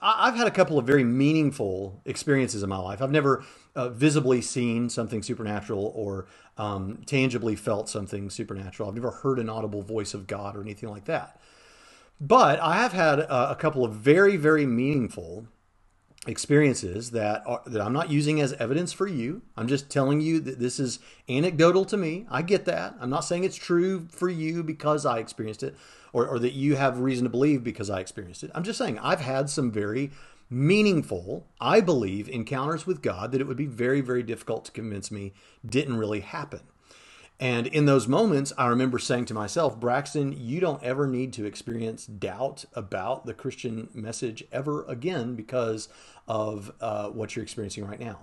I've 0.00 0.34
had 0.34 0.48
a 0.48 0.50
couple 0.50 0.76
of 0.76 0.86
very 0.86 1.04
meaningful 1.04 2.00
experiences 2.04 2.62
in 2.62 2.68
my 2.68 2.78
life. 2.78 3.00
I've 3.00 3.12
never 3.12 3.44
uh, 3.76 3.90
visibly 3.90 4.42
seen 4.42 4.88
something 4.88 5.22
supernatural 5.22 5.92
or 5.94 6.26
um, 6.58 7.02
tangibly 7.06 7.54
felt 7.54 7.88
something 7.88 8.28
supernatural. 8.28 8.88
I've 8.88 8.96
never 8.96 9.12
heard 9.12 9.38
an 9.38 9.48
audible 9.48 9.82
voice 9.82 10.14
of 10.14 10.26
God 10.26 10.56
or 10.56 10.62
anything 10.62 10.88
like 10.88 11.04
that. 11.04 11.40
But 12.20 12.58
I 12.60 12.76
have 12.76 12.92
had 12.92 13.20
a, 13.20 13.52
a 13.52 13.54
couple 13.56 13.84
of 13.84 13.94
very, 13.94 14.36
very 14.36 14.66
meaningful 14.66 15.46
experiences 16.26 17.12
that 17.12 17.42
are, 17.46 17.62
that 17.66 17.80
I'm 17.80 17.92
not 17.92 18.10
using 18.10 18.40
as 18.40 18.52
evidence 18.54 18.92
for 18.92 19.06
you. 19.06 19.42
I'm 19.56 19.68
just 19.68 19.90
telling 19.90 20.20
you 20.20 20.40
that 20.40 20.58
this 20.58 20.80
is 20.80 20.98
anecdotal 21.28 21.84
to 21.86 21.96
me. 21.96 22.26
I 22.30 22.42
get 22.42 22.64
that. 22.64 22.94
I'm 23.00 23.10
not 23.10 23.24
saying 23.24 23.44
it's 23.44 23.56
true 23.56 24.06
for 24.10 24.28
you 24.28 24.62
because 24.62 25.06
I 25.06 25.18
experienced 25.18 25.62
it 25.62 25.76
or, 26.12 26.26
or 26.26 26.38
that 26.38 26.52
you 26.52 26.76
have 26.76 26.98
reason 26.98 27.24
to 27.24 27.30
believe 27.30 27.64
because 27.64 27.90
I 27.90 28.00
experienced 28.00 28.42
it. 28.42 28.50
I'm 28.54 28.64
just 28.64 28.78
saying 28.78 28.98
I've 28.98 29.20
had 29.20 29.48
some 29.48 29.70
very 29.70 30.10
meaningful, 30.50 31.46
I 31.60 31.80
believe, 31.80 32.28
encounters 32.28 32.86
with 32.86 33.02
God 33.02 33.32
that 33.32 33.40
it 33.40 33.46
would 33.46 33.56
be 33.56 33.66
very, 33.66 34.00
very 34.00 34.22
difficult 34.22 34.66
to 34.66 34.72
convince 34.72 35.10
me 35.10 35.32
didn't 35.64 35.96
really 35.96 36.20
happen. 36.20 36.60
And 37.40 37.66
in 37.66 37.86
those 37.86 38.06
moments, 38.06 38.52
I 38.56 38.68
remember 38.68 38.98
saying 39.00 39.24
to 39.24 39.34
myself, 39.34 39.80
Braxton, 39.80 40.32
you 40.38 40.60
don't 40.60 40.82
ever 40.82 41.08
need 41.08 41.32
to 41.32 41.44
experience 41.44 42.06
doubt 42.06 42.66
about 42.74 43.26
the 43.26 43.34
Christian 43.34 43.88
message 43.94 44.44
ever 44.52 44.84
again 44.84 45.34
because 45.34 45.88
of 46.28 46.72
uh, 46.80 47.08
what 47.08 47.34
you're 47.34 47.42
experiencing 47.42 47.84
right 47.84 47.98
now. 47.98 48.20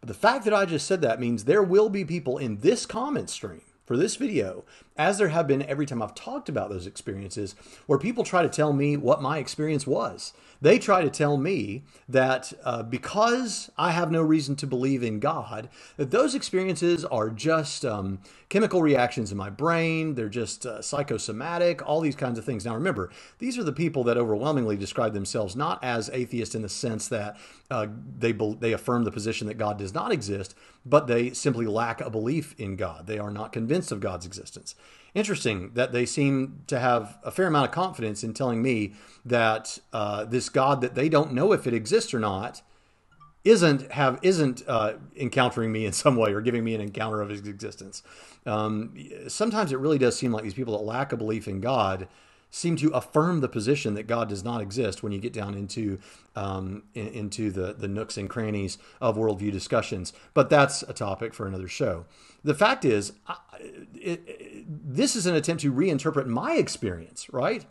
But 0.00 0.08
the 0.08 0.14
fact 0.14 0.44
that 0.46 0.54
I 0.54 0.64
just 0.64 0.86
said 0.86 1.00
that 1.02 1.20
means 1.20 1.44
there 1.44 1.62
will 1.62 1.88
be 1.88 2.04
people 2.04 2.38
in 2.38 2.58
this 2.58 2.86
comment 2.86 3.30
stream 3.30 3.60
for 3.86 3.96
this 3.96 4.16
video, 4.16 4.64
as 4.96 5.16
there 5.16 5.28
have 5.28 5.46
been 5.46 5.62
every 5.62 5.86
time 5.86 6.02
I've 6.02 6.14
talked 6.14 6.48
about 6.48 6.68
those 6.68 6.86
experiences, 6.86 7.54
where 7.86 7.98
people 7.98 8.24
try 8.24 8.42
to 8.42 8.48
tell 8.48 8.72
me 8.72 8.96
what 8.96 9.22
my 9.22 9.38
experience 9.38 9.86
was. 9.86 10.32
They 10.60 10.78
try 10.78 11.02
to 11.02 11.10
tell 11.10 11.36
me 11.36 11.84
that 12.08 12.52
uh, 12.64 12.82
because 12.82 13.70
I 13.76 13.90
have 13.90 14.10
no 14.10 14.22
reason 14.22 14.56
to 14.56 14.66
believe 14.66 15.02
in 15.02 15.20
God, 15.20 15.68
that 15.96 16.10
those 16.10 16.34
experiences 16.34 17.04
are 17.04 17.30
just 17.30 17.84
um, 17.84 18.20
chemical 18.48 18.82
reactions 18.82 19.30
in 19.32 19.38
my 19.38 19.50
brain, 19.50 20.14
they're 20.14 20.28
just 20.28 20.66
uh, 20.66 20.80
psychosomatic, 20.80 21.86
all 21.86 22.00
these 22.00 22.16
kinds 22.16 22.38
of 22.38 22.44
things. 22.44 22.64
Now, 22.64 22.74
remember, 22.74 23.10
these 23.38 23.58
are 23.58 23.64
the 23.64 23.72
people 23.72 24.04
that 24.04 24.16
overwhelmingly 24.16 24.76
describe 24.76 25.12
themselves 25.12 25.56
not 25.56 25.82
as 25.82 26.10
atheists 26.12 26.54
in 26.54 26.62
the 26.62 26.68
sense 26.68 27.08
that 27.08 27.36
uh, 27.70 27.86
they, 28.18 28.32
they 28.32 28.72
affirm 28.72 29.04
the 29.04 29.12
position 29.12 29.46
that 29.48 29.58
God 29.58 29.78
does 29.78 29.92
not 29.94 30.12
exist, 30.12 30.54
but 30.84 31.06
they 31.06 31.30
simply 31.32 31.66
lack 31.66 32.00
a 32.00 32.10
belief 32.10 32.54
in 32.58 32.76
God. 32.76 33.06
They 33.06 33.18
are 33.18 33.30
not 33.30 33.52
convinced 33.52 33.92
of 33.92 34.00
God's 34.00 34.26
existence 34.26 34.74
interesting 35.16 35.70
that 35.74 35.92
they 35.92 36.04
seem 36.04 36.62
to 36.66 36.78
have 36.78 37.18
a 37.24 37.30
fair 37.30 37.46
amount 37.46 37.66
of 37.66 37.72
confidence 37.72 38.22
in 38.22 38.34
telling 38.34 38.60
me 38.60 38.92
that 39.24 39.78
uh, 39.92 40.24
this 40.24 40.48
God 40.50 40.82
that 40.82 40.94
they 40.94 41.08
don't 41.08 41.32
know 41.32 41.52
if 41.52 41.66
it 41.66 41.72
exists 41.72 42.12
or 42.12 42.20
not 42.20 42.60
isn't 43.42 43.90
have 43.92 44.18
isn't 44.22 44.62
uh, 44.68 44.94
encountering 45.16 45.72
me 45.72 45.86
in 45.86 45.92
some 45.92 46.16
way 46.16 46.32
or 46.32 46.40
giving 46.42 46.62
me 46.62 46.74
an 46.74 46.80
encounter 46.80 47.22
of 47.22 47.30
his 47.30 47.40
existence. 47.46 48.02
Um, 48.44 48.94
sometimes 49.28 49.72
it 49.72 49.78
really 49.78 49.98
does 49.98 50.18
seem 50.18 50.32
like 50.32 50.44
these 50.44 50.54
people 50.54 50.76
that 50.76 50.84
lack 50.84 51.12
a 51.12 51.16
belief 51.16 51.48
in 51.48 51.60
God 51.60 52.08
seem 52.56 52.74
to 52.74 52.88
affirm 52.90 53.40
the 53.40 53.48
position 53.48 53.92
that 53.94 54.06
God 54.06 54.30
does 54.30 54.42
not 54.42 54.62
exist 54.62 55.02
when 55.02 55.12
you 55.12 55.18
get 55.18 55.34
down 55.34 55.54
into 55.54 55.98
um, 56.34 56.84
in, 56.94 57.08
into 57.08 57.50
the 57.50 57.74
the 57.74 57.86
nooks 57.86 58.16
and 58.16 58.30
crannies 58.30 58.78
of 59.00 59.16
worldview 59.16 59.52
discussions. 59.52 60.14
But 60.32 60.48
that's 60.48 60.82
a 60.82 60.94
topic 60.94 61.34
for 61.34 61.46
another 61.46 61.68
show. 61.68 62.06
The 62.42 62.54
fact 62.54 62.84
is, 62.84 63.12
I, 63.26 63.36
it, 63.94 64.22
it, 64.26 64.64
this 64.66 65.14
is 65.14 65.26
an 65.26 65.34
attempt 65.34 65.62
to 65.62 65.72
reinterpret 65.72 66.26
my 66.26 66.54
experience, 66.54 67.30
right? 67.30 67.66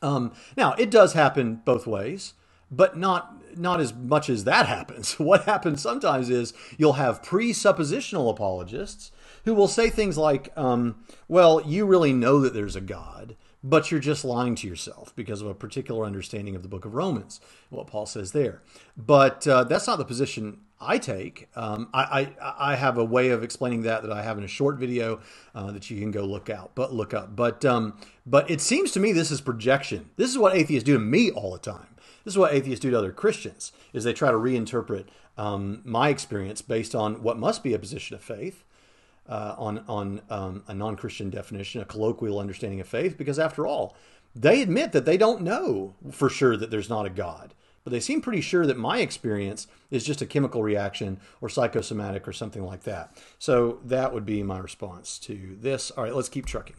Um, 0.00 0.32
now 0.56 0.72
it 0.74 0.90
does 0.90 1.12
happen 1.12 1.62
both 1.64 1.86
ways 1.86 2.34
but 2.72 2.96
not 2.96 3.36
not 3.56 3.80
as 3.80 3.92
much 3.92 4.30
as 4.30 4.44
that 4.44 4.66
happens. 4.76 5.20
What 5.20 5.44
happens 5.44 5.80
sometimes 5.80 6.30
is 6.30 6.54
you'll 6.78 6.94
have 6.94 7.22
presuppositional 7.22 8.30
apologists 8.30 9.12
who 9.44 9.54
will 9.54 9.68
say 9.68 9.90
things 9.90 10.16
like, 10.16 10.50
um, 10.56 11.04
"Well, 11.28 11.60
you 11.64 11.84
really 11.84 12.12
know 12.12 12.40
that 12.40 12.54
there's 12.54 12.74
a 12.74 12.80
God, 12.80 13.36
but 13.62 13.90
you're 13.90 14.00
just 14.00 14.24
lying 14.24 14.54
to 14.56 14.66
yourself 14.66 15.14
because 15.14 15.40
of 15.40 15.48
a 15.48 15.54
particular 15.54 16.04
understanding 16.04 16.54
of 16.54 16.62
the 16.62 16.68
Book 16.68 16.84
of 16.84 16.94
Romans." 16.94 17.40
What 17.70 17.86
Paul 17.86 18.06
says 18.06 18.32
there, 18.32 18.62
but 18.96 19.46
uh, 19.46 19.64
that's 19.64 19.86
not 19.86 19.98
the 19.98 20.04
position 20.04 20.60
I 20.82 20.98
take. 20.98 21.48
Um, 21.54 21.88
I, 21.94 22.32
I, 22.40 22.72
I 22.72 22.76
have 22.76 22.98
a 22.98 23.04
way 23.04 23.30
of 23.30 23.42
explaining 23.42 23.82
that 23.82 24.02
that 24.02 24.12
I 24.12 24.22
have 24.22 24.38
in 24.38 24.44
a 24.44 24.48
short 24.48 24.78
video 24.78 25.20
uh, 25.54 25.70
that 25.70 25.90
you 25.90 25.98
can 25.98 26.10
go 26.10 26.24
look 26.24 26.50
out, 26.50 26.72
but 26.74 26.92
look 26.92 27.14
up. 27.14 27.36
But 27.36 27.64
um, 27.64 27.98
but 28.26 28.50
it 28.50 28.60
seems 28.60 28.90
to 28.92 29.00
me 29.00 29.12
this 29.12 29.30
is 29.30 29.40
projection. 29.40 30.10
This 30.16 30.30
is 30.30 30.38
what 30.38 30.54
atheists 30.54 30.84
do 30.84 30.94
to 30.94 30.98
me 30.98 31.30
all 31.30 31.52
the 31.52 31.58
time. 31.58 31.86
This 32.24 32.34
is 32.34 32.38
what 32.38 32.52
atheists 32.52 32.82
do 32.82 32.90
to 32.90 32.98
other 32.98 33.12
Christians: 33.12 33.72
is 33.92 34.04
they 34.04 34.12
try 34.12 34.30
to 34.30 34.36
reinterpret 34.36 35.06
um, 35.38 35.82
my 35.84 36.08
experience 36.08 36.62
based 36.62 36.94
on 36.94 37.22
what 37.22 37.38
must 37.38 37.62
be 37.62 37.74
a 37.74 37.78
position 37.78 38.14
of 38.14 38.22
faith, 38.22 38.64
uh, 39.32 39.54
on 39.58 39.84
on 39.88 40.20
um, 40.30 40.62
a 40.68 40.74
non-Christian 40.74 41.30
definition, 41.30 41.80
a 41.80 41.84
colloquial 41.84 42.38
understanding 42.38 42.80
of 42.80 42.88
faith. 42.88 43.16
Because 43.16 43.38
after 43.38 43.66
all, 43.66 43.96
they 44.34 44.62
admit 44.62 44.92
that 44.92 45.04
they 45.04 45.16
don't 45.16 45.42
know 45.42 45.94
for 46.10 46.28
sure 46.28 46.56
that 46.56 46.70
there's 46.70 46.90
not 46.90 47.06
a 47.06 47.10
God 47.10 47.54
but 47.84 47.92
they 47.92 48.00
seem 48.00 48.20
pretty 48.20 48.40
sure 48.40 48.66
that 48.66 48.76
my 48.76 48.98
experience 48.98 49.66
is 49.90 50.04
just 50.04 50.22
a 50.22 50.26
chemical 50.26 50.62
reaction 50.62 51.18
or 51.40 51.48
psychosomatic 51.48 52.28
or 52.28 52.32
something 52.32 52.64
like 52.64 52.84
that. 52.84 53.16
So 53.38 53.80
that 53.84 54.14
would 54.14 54.24
be 54.24 54.42
my 54.42 54.58
response 54.58 55.18
to 55.20 55.56
this. 55.60 55.90
All 55.92 56.04
right, 56.04 56.14
let's 56.14 56.28
keep 56.28 56.46
trucking. 56.46 56.76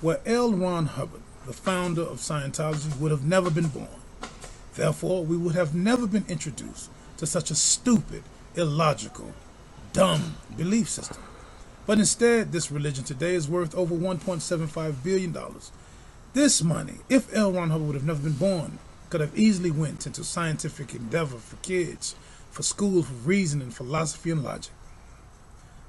Well, 0.00 0.20
L. 0.24 0.52
Ron 0.52 0.86
Hubbard, 0.86 1.22
the 1.46 1.52
founder 1.52 2.02
of 2.02 2.18
Scientology, 2.18 2.96
would 3.00 3.10
have 3.10 3.24
never 3.24 3.50
been 3.50 3.68
born. 3.68 3.88
Therefore, 4.74 5.24
we 5.24 5.36
would 5.36 5.56
have 5.56 5.74
never 5.74 6.06
been 6.06 6.24
introduced 6.28 6.90
to 7.16 7.26
such 7.26 7.50
a 7.50 7.56
stupid, 7.56 8.22
illogical, 8.54 9.32
dumb 9.92 10.36
belief 10.56 10.88
system. 10.88 11.22
But 11.88 11.98
instead, 11.98 12.52
this 12.52 12.70
religion 12.70 13.02
today 13.02 13.34
is 13.34 13.48
worth 13.48 13.74
over 13.74 13.94
$1.75 13.94 15.02
billion. 15.02 15.34
This 16.34 16.62
money, 16.62 16.96
if 17.08 17.34
L. 17.34 17.50
Ron 17.50 17.70
Hubbard 17.70 17.86
would 17.86 17.94
have 17.94 18.04
never 18.04 18.20
been 18.20 18.34
born, 18.34 18.78
could 19.08 19.22
have 19.22 19.38
easily 19.38 19.70
went 19.70 20.06
into 20.06 20.22
scientific 20.22 20.94
endeavor 20.94 21.38
for 21.38 21.56
kids, 21.56 22.14
for 22.50 22.62
schools 22.62 23.06
for 23.06 23.14
reasoning, 23.14 23.70
philosophy, 23.70 24.30
and 24.30 24.44
logic. 24.44 24.74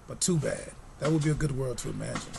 But 0.07 0.21
too 0.21 0.37
bad. 0.37 0.71
That 1.01 1.11
would 1.11 1.25
be 1.25 1.31
a 1.31 1.33
good 1.33 1.57
world 1.57 1.79
to 1.79 1.89
imagine. 1.89 2.31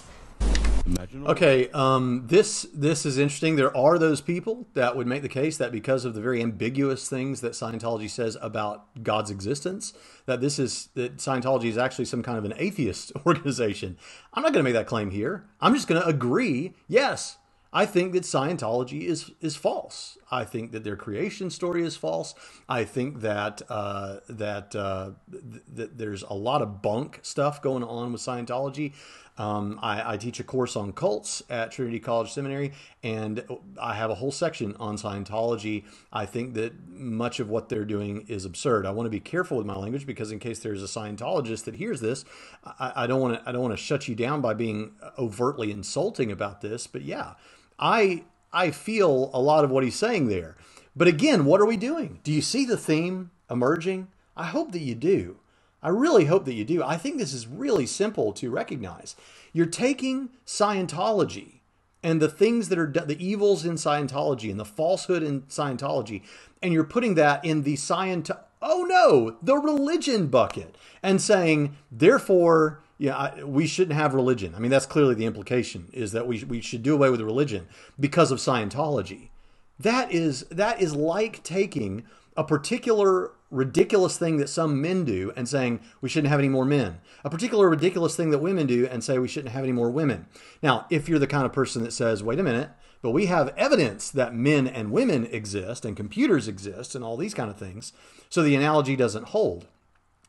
Okay, 1.27 1.69
um, 1.71 2.25
this 2.27 2.67
this 2.75 3.07
is 3.07 3.19
interesting. 3.19 3.57
There 3.57 3.77
are 3.77 3.99
those 3.99 4.21
people 4.21 4.67
that 4.75 4.97
would 4.97 5.07
make 5.07 5.23
the 5.23 5.29
case 5.29 5.57
that 5.59 5.73
because 5.73 6.05
of 6.05 6.15
the 6.15 6.21
very 6.21 6.43
ambiguous 6.43 7.09
things 7.09 7.41
that 7.41 7.53
Scientology 7.53 8.09
says 8.09 8.37
about 8.41 9.03
God's 9.03 9.31
existence, 9.31 9.93
that 10.27 10.41
this 10.41 10.59
is 10.59 10.89
that 10.95 11.17
Scientology 11.17 11.67
is 11.67 11.79
actually 11.79 12.07
some 12.07 12.23
kind 12.23 12.39
of 12.39 12.45
an 12.45 12.55
atheist 12.57 13.13
organization. 13.27 13.99
I'm 14.35 14.43
not 14.43 14.53
going 14.53 14.65
to 14.65 14.69
make 14.69 14.75
that 14.75 14.87
claim 14.87 15.11
here. 15.11 15.45
I'm 15.61 15.75
just 15.75 15.89
going 15.89 16.01
to 16.01 16.07
agree. 16.07 16.75
Yes, 16.89 17.39
I 17.73 17.87
think 17.87 18.13
that 18.13 18.25
Scientology 18.25 19.03
is 19.03 19.31
is 19.41 19.57
false. 19.57 20.19
I 20.31 20.45
think 20.45 20.73
that 20.73 20.85
their 20.85 20.97
creation 20.97 21.51
story 21.51 21.83
is 21.83 21.97
false. 21.97 22.35
I 22.69 22.85
think 22.85 23.21
that 23.21 23.63
uh, 23.69 24.19
that 24.29 24.75
uh, 24.77 25.11
th- 25.31 25.63
that 25.75 25.99
there's 25.99 26.23
a 26.23 26.35
lot 26.35 26.63
of 26.63 26.83
bunk 26.83 27.21
stuff 27.23 27.61
going 27.61 27.83
on 27.83 28.13
with 28.13 28.21
Scientology. 28.21 28.93
Um, 29.39 29.79
I, 29.81 30.15
I, 30.15 30.17
teach 30.19 30.39
a 30.39 30.45
course 30.45 30.77
on 30.77 30.93
cults 30.93 31.43
at 31.49 31.73
Trinity 31.73 31.99
College 31.99 32.31
Seminary, 32.31 32.73
and 33.03 33.43
I 33.81 33.95
have 33.95 34.11
a 34.11 34.15
whole 34.15 34.33
section 34.33 34.77
on 34.79 34.99
Scientology. 34.99 35.85
I 36.13 36.27
think 36.27 36.53
that 36.55 36.75
much 36.91 37.41
of 37.41 37.49
what 37.49 37.71
they're 37.71 37.87
doing 37.87 38.27
is 38.29 38.45
absurd. 38.45 38.85
I 38.85 38.91
want 38.91 39.07
to 39.07 39.11
be 39.11 39.21
careful 39.21 39.57
with 39.57 39.65
my 39.65 39.77
language 39.77 40.05
because 40.05 40.31
in 40.31 40.41
case 40.41 40.59
there's 40.59 40.83
a 40.83 40.87
Scientologist 40.87 41.65
that 41.65 41.77
hears 41.77 42.03
this, 42.03 42.27
I, 42.65 42.93
I 42.95 43.07
don't 43.07 43.21
want 43.23 43.43
to 43.43 43.49
I 43.49 43.53
don't 43.53 43.63
want 43.63 43.73
to 43.73 43.83
shut 43.83 44.09
you 44.09 44.15
down 44.15 44.43
by 44.43 44.53
being 44.53 44.93
overtly 45.19 45.71
insulting 45.71 46.31
about 46.31 46.61
this. 46.61 46.87
But 46.87 47.03
yeah, 47.03 47.35
I 47.79 48.25
I 48.53 48.71
feel 48.71 49.31
a 49.33 49.41
lot 49.41 49.65
of 49.65 49.71
what 49.71 49.85
he's 49.85 49.97
saying 49.97 50.29
there. 50.29 50.57
But 50.97 51.09
again, 51.09 51.45
what 51.45 51.61
are 51.61 51.67
we 51.67 51.77
doing? 51.77 52.21
Do 52.25 52.33
you 52.33 52.43
see 52.43 52.65
the 52.65 52.77
theme 52.77 53.31
emerging? 53.51 54.09
I 54.37 54.45
hope 54.45 54.73
that 54.73 54.81
you 54.81 54.95
do. 54.95 55.37
I 55.83 55.89
really 55.89 56.27
hope 56.27 56.45
that 56.45 56.55
you 56.55 56.65
do. 56.65 56.83
I 56.83 56.97
think 56.97 57.17
this 57.17 57.33
is 57.33 57.47
really 57.47 57.87
simple 57.87 58.33
to 58.35 58.51
recognize. 58.51 59.17
You're 59.53 59.67
taking 59.67 60.31
Scientology 60.47 61.61
and 62.03 62.21
the 62.21 62.29
things 62.29 62.69
that 62.69 62.79
are 62.79 62.87
the 62.87 63.17
evils 63.19 63.65
in 63.65 63.75
Scientology 63.75 64.51
and 64.51 64.59
the 64.59 64.65
falsehood 64.65 65.23
in 65.23 65.43
Scientology, 65.43 66.23
and 66.63 66.73
you're 66.73 66.85
putting 66.85 67.15
that 67.15 67.45
in 67.45 67.63
the 67.63 67.77
science. 67.77 68.31
Oh 68.63 68.85
no, 68.89 69.37
the 69.43 69.57
religion 69.57 70.27
bucket, 70.27 70.77
and 71.03 71.21
saying, 71.21 71.77
therefore, 71.91 72.83
yeah, 73.01 73.17
I, 73.17 73.45
we 73.45 73.67
shouldn't 73.67 73.99
have 73.99 74.13
religion. 74.13 74.55
I 74.55 74.59
mean, 74.59 74.71
that's 74.71 74.85
clearly 74.85 75.15
the 75.15 75.25
implication 75.25 75.89
is 75.91 76.13
that 76.13 76.27
we 76.27 76.45
we 76.45 76.61
should 76.61 76.83
do 76.83 76.93
away 76.93 77.09
with 77.09 77.23
religion 77.23 77.67
because 77.99 78.31
of 78.31 78.39
Scientology. 78.39 79.31
That 79.79 80.13
is 80.13 80.43
that 80.51 80.83
is 80.83 80.95
like 80.95 81.43
taking 81.43 82.05
a 82.37 82.45
particular 82.45 83.33
ridiculous 83.51 84.19
thing 84.19 84.37
that 84.37 84.51
some 84.51 84.83
men 84.83 85.07
do 85.07 85.33
and 85.35 85.49
saying 85.49 85.81
we 86.03 86.11
shouldn't 86.11 86.29
have 86.29 86.39
any 86.39 86.51
more 86.51 86.67
men. 86.67 87.01
A 87.25 87.31
particular 87.31 87.71
ridiculous 87.71 88.17
thing 88.17 88.31
that 88.33 88.39
women 88.39 88.67
do 88.67 88.87
and 88.87 89.03
say 89.03 89.19
we 89.19 89.29
shouldn't 89.29 89.55
have 89.55 89.65
any 89.65 89.73
more 89.73 89.91
women. 89.91 90.27
Now, 90.63 90.85
if 90.91 91.09
you're 91.09 91.19
the 91.19 91.27
kind 91.27 91.47
of 91.47 91.55
person 91.55 91.83
that 91.85 91.95
says, 91.95 92.23
"Wait 92.23 92.39
a 92.39 92.43
minute, 92.43 92.69
but 93.01 93.13
we 93.13 93.27
have 93.27 93.55
evidence 93.57 94.11
that 94.11 94.35
men 94.35 94.67
and 94.67 94.93
women 94.93 95.25
exist 95.25 95.87
and 95.87 95.97
computers 95.97 96.49
exist 96.49 96.95
and 96.95 97.03
all 97.03 97.17
these 97.17 97.33
kind 97.33 97.49
of 97.49 97.57
things," 97.57 97.95
so 98.29 98.43
the 98.43 98.55
analogy 98.55 98.95
doesn't 98.95 99.29
hold. 99.29 99.69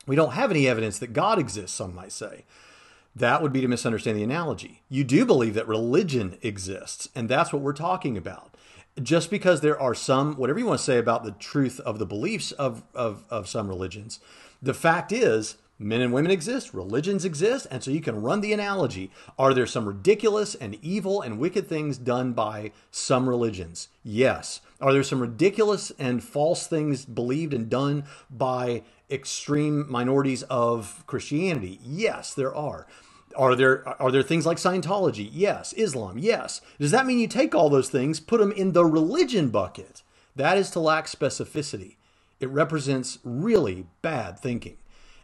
We 0.07 0.15
don't 0.15 0.33
have 0.33 0.51
any 0.51 0.67
evidence 0.67 0.99
that 0.99 1.13
God 1.13 1.39
exists, 1.39 1.75
some 1.75 1.93
might 1.93 2.11
say. 2.11 2.43
That 3.15 3.41
would 3.41 3.53
be 3.53 3.61
to 3.61 3.67
misunderstand 3.67 4.17
the 4.17 4.23
analogy. 4.23 4.81
You 4.89 5.03
do 5.03 5.25
believe 5.25 5.53
that 5.55 5.67
religion 5.67 6.37
exists, 6.41 7.09
and 7.13 7.27
that's 7.27 7.51
what 7.51 7.61
we're 7.61 7.73
talking 7.73 8.17
about. 8.17 8.55
Just 9.01 9.29
because 9.29 9.61
there 9.61 9.79
are 9.79 9.95
some, 9.95 10.35
whatever 10.35 10.59
you 10.59 10.65
want 10.65 10.79
to 10.79 10.85
say 10.85 10.97
about 10.97 11.23
the 11.23 11.31
truth 11.31 11.79
of 11.81 11.99
the 11.99 12.05
beliefs 12.05 12.51
of, 12.53 12.83
of, 12.93 13.23
of 13.29 13.47
some 13.47 13.67
religions, 13.67 14.19
the 14.61 14.73
fact 14.73 15.11
is 15.11 15.57
men 15.79 16.01
and 16.01 16.13
women 16.13 16.31
exist, 16.31 16.73
religions 16.73 17.25
exist, 17.25 17.67
and 17.71 17.83
so 17.83 17.89
you 17.89 18.01
can 18.01 18.21
run 18.21 18.41
the 18.41 18.53
analogy. 18.53 19.11
Are 19.39 19.53
there 19.53 19.65
some 19.65 19.87
ridiculous 19.87 20.55
and 20.55 20.77
evil 20.81 21.21
and 21.21 21.39
wicked 21.39 21.67
things 21.67 21.97
done 21.97 22.33
by 22.33 22.71
some 22.91 23.27
religions? 23.27 23.89
Yes. 24.03 24.61
Are 24.79 24.93
there 24.93 25.03
some 25.03 25.21
ridiculous 25.21 25.91
and 25.97 26.23
false 26.23 26.67
things 26.67 27.05
believed 27.05 27.53
and 27.53 27.69
done 27.69 28.03
by 28.29 28.83
extreme 29.11 29.85
minorities 29.91 30.43
of 30.43 31.03
Christianity? 31.07 31.79
Yes, 31.83 32.33
there 32.33 32.55
are. 32.55 32.87
Are 33.35 33.55
there 33.55 33.87
are 34.01 34.11
there 34.11 34.23
things 34.23 34.45
like 34.45 34.57
Scientology? 34.57 35.29
Yes. 35.31 35.73
Islam? 35.73 36.17
Yes. 36.17 36.61
Does 36.79 36.91
that 36.91 37.05
mean 37.05 37.19
you 37.19 37.27
take 37.27 37.55
all 37.55 37.69
those 37.69 37.89
things, 37.89 38.19
put 38.19 38.39
them 38.39 38.51
in 38.51 38.73
the 38.73 38.85
religion 38.85 39.49
bucket? 39.49 40.01
That 40.35 40.57
is 40.57 40.69
to 40.71 40.79
lack 40.79 41.07
specificity. 41.07 41.95
It 42.39 42.49
represents 42.49 43.19
really 43.23 43.85
bad 44.01 44.39
thinking. 44.39 44.77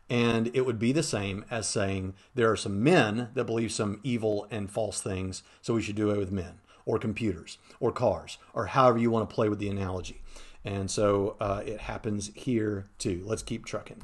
And 0.10 0.50
it 0.54 0.66
would 0.66 0.80
be 0.80 0.92
the 0.94 1.04
same 1.04 1.44
as 1.52 1.68
saying 1.68 2.14
there 2.34 2.50
are 2.50 2.56
some 2.56 2.82
men 2.82 3.30
that 3.34 3.46
believe 3.46 3.72
some 3.72 4.00
evil 4.04 4.48
and 4.50 4.72
false 4.72 5.02
things, 5.02 5.44
so 5.62 5.74
we 5.74 5.82
should 5.82 5.96
do 5.96 6.12
it 6.12 6.18
with 6.18 6.32
men, 6.32 6.60
or 6.86 6.98
computers, 6.98 7.58
or 7.82 7.92
cars, 7.92 8.38
or 8.54 8.68
however 8.68 9.00
you 9.00 9.12
want 9.12 9.30
to 9.30 9.34
play 9.34 9.50
with 9.50 9.60
the 9.60 9.70
analogy. 9.70 10.22
And 10.68 10.92
so 10.92 11.38
uh, 11.40 11.62
it 11.66 11.80
happens 11.80 12.30
here 12.36 12.88
too. 12.98 13.24
Let's 13.26 13.42
keep 13.42 13.66
trucking. 13.66 14.02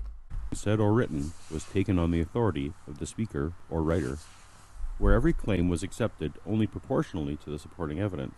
Said 0.54 0.80
or 0.80 0.94
written 0.94 1.34
was 1.52 1.66
taken 1.66 2.00
on 2.00 2.12
the 2.12 2.22
authority 2.22 2.72
of 2.88 3.00
the 3.00 3.06
speaker 3.06 3.52
or 3.70 3.84
writer, 3.84 4.18
where 4.98 5.14
every 5.14 5.34
claim 5.34 5.68
was 5.68 5.84
accepted 5.84 6.36
only 6.48 6.66
proportionally 6.66 7.36
to 7.44 7.50
the 7.50 7.60
supporting 7.60 8.00
evidence, 8.00 8.36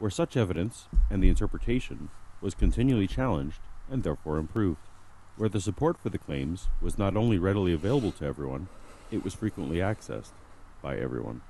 where 0.00 0.10
such 0.10 0.36
evidence 0.36 0.88
and 1.08 1.22
the 1.22 1.28
interpretation 1.28 2.08
was 2.40 2.54
continually 2.56 3.06
challenged 3.06 3.60
and 3.88 4.02
therefore 4.02 4.38
improved 4.38 4.80
where 5.36 5.48
the 5.48 5.60
support 5.60 5.96
for 6.02 6.08
the 6.08 6.18
claims 6.18 6.68
was 6.80 6.98
not 6.98 7.16
only 7.16 7.38
readily 7.38 7.72
available 7.72 8.10
to 8.10 8.24
everyone, 8.24 8.66
it 9.12 9.22
was 9.22 9.34
frequently 9.34 9.76
accessed 9.76 10.32
by 10.82 10.96
everyone. 10.96 11.42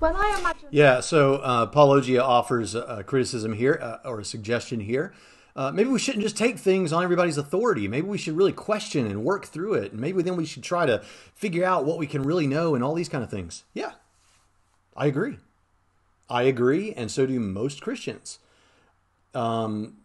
Well, 0.00 0.16
I 0.16 0.36
imagine. 0.40 0.68
Yeah, 0.72 0.98
so 0.98 1.36
uh, 1.36 1.70
Paulogia 1.70 2.22
offers 2.22 2.74
a, 2.74 3.04
criticism 3.06 3.52
here 3.52 3.78
uh, 3.80 4.08
or 4.08 4.18
a 4.18 4.24
suggestion 4.24 4.80
here. 4.80 5.14
Uh, 5.56 5.70
maybe 5.72 5.88
we 5.88 5.98
shouldn't 5.98 6.24
just 6.24 6.36
take 6.36 6.58
things 6.58 6.92
on 6.92 7.04
everybody's 7.04 7.38
authority. 7.38 7.86
Maybe 7.86 8.08
we 8.08 8.18
should 8.18 8.36
really 8.36 8.52
question 8.52 9.06
and 9.06 9.24
work 9.24 9.46
through 9.46 9.74
it. 9.74 9.92
And 9.92 10.00
maybe 10.00 10.22
then 10.22 10.36
we 10.36 10.46
should 10.46 10.64
try 10.64 10.84
to 10.86 11.02
figure 11.34 11.64
out 11.64 11.84
what 11.84 11.98
we 11.98 12.06
can 12.06 12.22
really 12.22 12.46
know 12.46 12.74
and 12.74 12.82
all 12.82 12.94
these 12.94 13.08
kind 13.08 13.22
of 13.22 13.30
things. 13.30 13.64
Yeah, 13.72 13.92
I 14.96 15.06
agree. 15.06 15.38
I 16.28 16.42
agree, 16.42 16.92
and 16.92 17.10
so 17.10 17.26
do 17.26 17.38
most 17.38 17.82
Christians. 17.82 18.38
Um, 19.34 19.98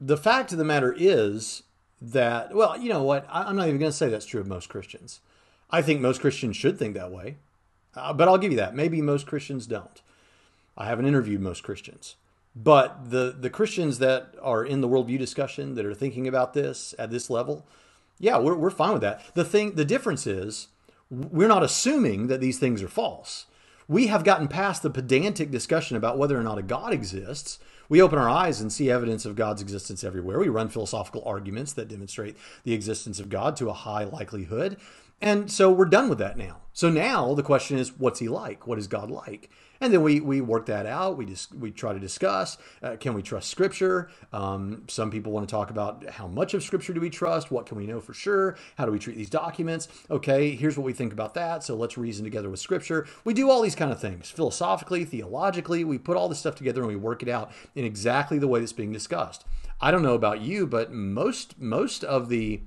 the 0.00 0.16
fact 0.16 0.52
of 0.52 0.58
the 0.58 0.64
matter 0.64 0.94
is 0.96 1.62
that, 2.02 2.54
well, 2.54 2.76
you 2.78 2.88
know 2.88 3.02
what? 3.02 3.26
I, 3.30 3.44
I'm 3.44 3.56
not 3.56 3.68
even 3.68 3.78
going 3.78 3.90
to 3.90 3.96
say 3.96 4.08
that's 4.08 4.26
true 4.26 4.40
of 4.40 4.46
most 4.46 4.68
Christians. 4.68 5.20
I 5.70 5.82
think 5.82 6.00
most 6.00 6.20
Christians 6.20 6.56
should 6.56 6.78
think 6.78 6.94
that 6.94 7.12
way. 7.12 7.36
Uh, 7.94 8.12
but 8.12 8.28
I'll 8.28 8.38
give 8.38 8.52
you 8.52 8.58
that. 8.58 8.74
Maybe 8.74 9.00
most 9.00 9.26
Christians 9.26 9.66
don't. 9.66 10.02
I 10.76 10.86
haven't 10.86 11.06
interviewed 11.06 11.40
most 11.40 11.62
Christians. 11.62 12.16
But 12.54 13.10
the, 13.10 13.34
the 13.38 13.50
Christians 13.50 13.98
that 13.98 14.34
are 14.42 14.64
in 14.64 14.80
the 14.80 14.88
worldview 14.88 15.18
discussion 15.18 15.74
that 15.76 15.86
are 15.86 15.94
thinking 15.94 16.26
about 16.26 16.52
this 16.52 16.94
at 16.98 17.10
this 17.10 17.30
level, 17.30 17.64
yeah, 18.18 18.38
we're, 18.38 18.54
we're 18.54 18.70
fine 18.70 18.92
with 18.92 19.02
that. 19.02 19.22
The 19.34 19.44
thing, 19.44 19.76
the 19.76 19.84
difference 19.84 20.26
is 20.26 20.68
we're 21.10 21.48
not 21.48 21.62
assuming 21.62 22.26
that 22.26 22.40
these 22.40 22.58
things 22.58 22.82
are 22.82 22.88
false. 22.88 23.46
We 23.88 24.06
have 24.06 24.24
gotten 24.24 24.46
past 24.46 24.82
the 24.82 24.90
pedantic 24.90 25.50
discussion 25.50 25.96
about 25.96 26.18
whether 26.18 26.38
or 26.38 26.44
not 26.44 26.58
a 26.58 26.62
God 26.62 26.92
exists. 26.92 27.58
We 27.88 28.00
open 28.00 28.18
our 28.20 28.28
eyes 28.28 28.60
and 28.60 28.72
see 28.72 28.88
evidence 28.90 29.24
of 29.24 29.34
God's 29.34 29.62
existence 29.62 30.04
everywhere. 30.04 30.38
We 30.38 30.48
run 30.48 30.68
philosophical 30.68 31.24
arguments 31.26 31.72
that 31.72 31.88
demonstrate 31.88 32.36
the 32.62 32.72
existence 32.72 33.18
of 33.18 33.28
God 33.28 33.56
to 33.56 33.68
a 33.68 33.72
high 33.72 34.04
likelihood. 34.04 34.76
And 35.20 35.50
so 35.50 35.72
we're 35.72 35.86
done 35.86 36.08
with 36.08 36.18
that 36.18 36.38
now. 36.38 36.58
So 36.72 36.88
now 36.88 37.34
the 37.34 37.42
question 37.42 37.78
is, 37.78 37.98
what's 37.98 38.20
he 38.20 38.28
like? 38.28 38.66
What 38.66 38.78
is 38.78 38.86
God 38.86 39.10
like? 39.10 39.50
And 39.80 39.92
then 39.92 40.02
we, 40.02 40.20
we 40.20 40.40
work 40.40 40.66
that 40.66 40.84
out. 40.84 41.16
We 41.16 41.24
just 41.24 41.54
we 41.54 41.70
try 41.70 41.92
to 41.92 41.98
discuss: 41.98 42.58
uh, 42.82 42.96
can 42.96 43.14
we 43.14 43.22
trust 43.22 43.48
Scripture? 43.48 44.10
Um, 44.32 44.84
some 44.88 45.10
people 45.10 45.32
want 45.32 45.48
to 45.48 45.50
talk 45.50 45.70
about 45.70 46.08
how 46.08 46.26
much 46.26 46.52
of 46.54 46.62
Scripture 46.62 46.92
do 46.92 47.00
we 47.00 47.08
trust? 47.08 47.50
What 47.50 47.66
can 47.66 47.78
we 47.78 47.86
know 47.86 48.00
for 48.00 48.12
sure? 48.12 48.56
How 48.76 48.84
do 48.84 48.92
we 48.92 48.98
treat 48.98 49.16
these 49.16 49.30
documents? 49.30 49.88
Okay, 50.10 50.54
here's 50.54 50.76
what 50.76 50.84
we 50.84 50.92
think 50.92 51.12
about 51.12 51.34
that. 51.34 51.64
So 51.64 51.74
let's 51.74 51.96
reason 51.96 52.24
together 52.24 52.50
with 52.50 52.60
Scripture. 52.60 53.06
We 53.24 53.32
do 53.32 53.50
all 53.50 53.62
these 53.62 53.74
kind 53.74 53.90
of 53.90 54.00
things 54.00 54.30
philosophically, 54.30 55.04
theologically. 55.04 55.84
We 55.84 55.98
put 55.98 56.16
all 56.16 56.28
this 56.28 56.38
stuff 56.38 56.56
together 56.56 56.82
and 56.82 56.88
we 56.88 56.96
work 56.96 57.22
it 57.22 57.28
out 57.28 57.50
in 57.74 57.84
exactly 57.84 58.38
the 58.38 58.48
way 58.48 58.60
that's 58.60 58.72
being 58.72 58.92
discussed. 58.92 59.44
I 59.80 59.90
don't 59.90 60.02
know 60.02 60.14
about 60.14 60.42
you, 60.42 60.66
but 60.66 60.92
most 60.92 61.58
most 61.58 62.04
of 62.04 62.28
the 62.28 62.60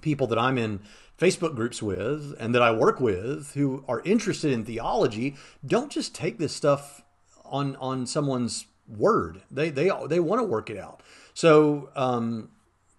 people 0.00 0.26
that 0.28 0.38
I'm 0.38 0.56
in 0.56 0.80
Facebook 1.18 1.54
groups 1.56 1.82
with 1.82 2.34
and 2.38 2.54
that 2.54 2.62
I 2.62 2.70
work 2.70 3.00
with 3.00 3.54
who 3.54 3.84
are 3.88 4.00
interested 4.04 4.52
in 4.52 4.64
theology 4.64 5.36
don't 5.66 5.90
just 5.90 6.14
take 6.14 6.38
this 6.38 6.54
stuff 6.54 7.02
on 7.44 7.76
on 7.76 8.06
someone's 8.06 8.66
word. 8.88 9.42
They 9.50 9.70
they 9.70 9.90
they 10.08 10.20
want 10.20 10.40
to 10.40 10.44
work 10.44 10.70
it 10.70 10.78
out. 10.78 11.02
So 11.34 11.90
um, 11.96 12.50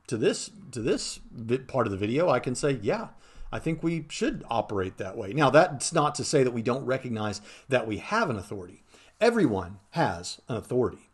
to 0.08 0.17
this 0.17 0.51
to 0.71 0.82
this 0.82 1.19
part 1.67 1.88
of 1.88 1.91
the 1.91 1.97
video, 1.97 2.29
I 2.29 2.39
can 2.39 2.55
say, 2.55 2.79
yeah, 2.82 3.10
I 3.51 3.60
think 3.60 3.82
we 3.82 4.05
should 4.10 4.43
operate 4.49 4.97
that 4.97 5.17
way. 5.17 5.34
Now 5.34 5.49
that's 5.49 5.93
not 5.93 6.15
to 6.15 6.23
say 6.23 6.43
that 6.43 6.51
we 6.51 6.62
don't 6.62 6.86
recognize 6.86 7.41
that 7.69 7.88
we 7.88 7.97
have 7.97 8.29
an 8.29 8.38
authority. 8.38 8.84
Everyone 9.21 9.79
has 9.91 10.39
an 10.47 10.58
authority. 10.58 11.09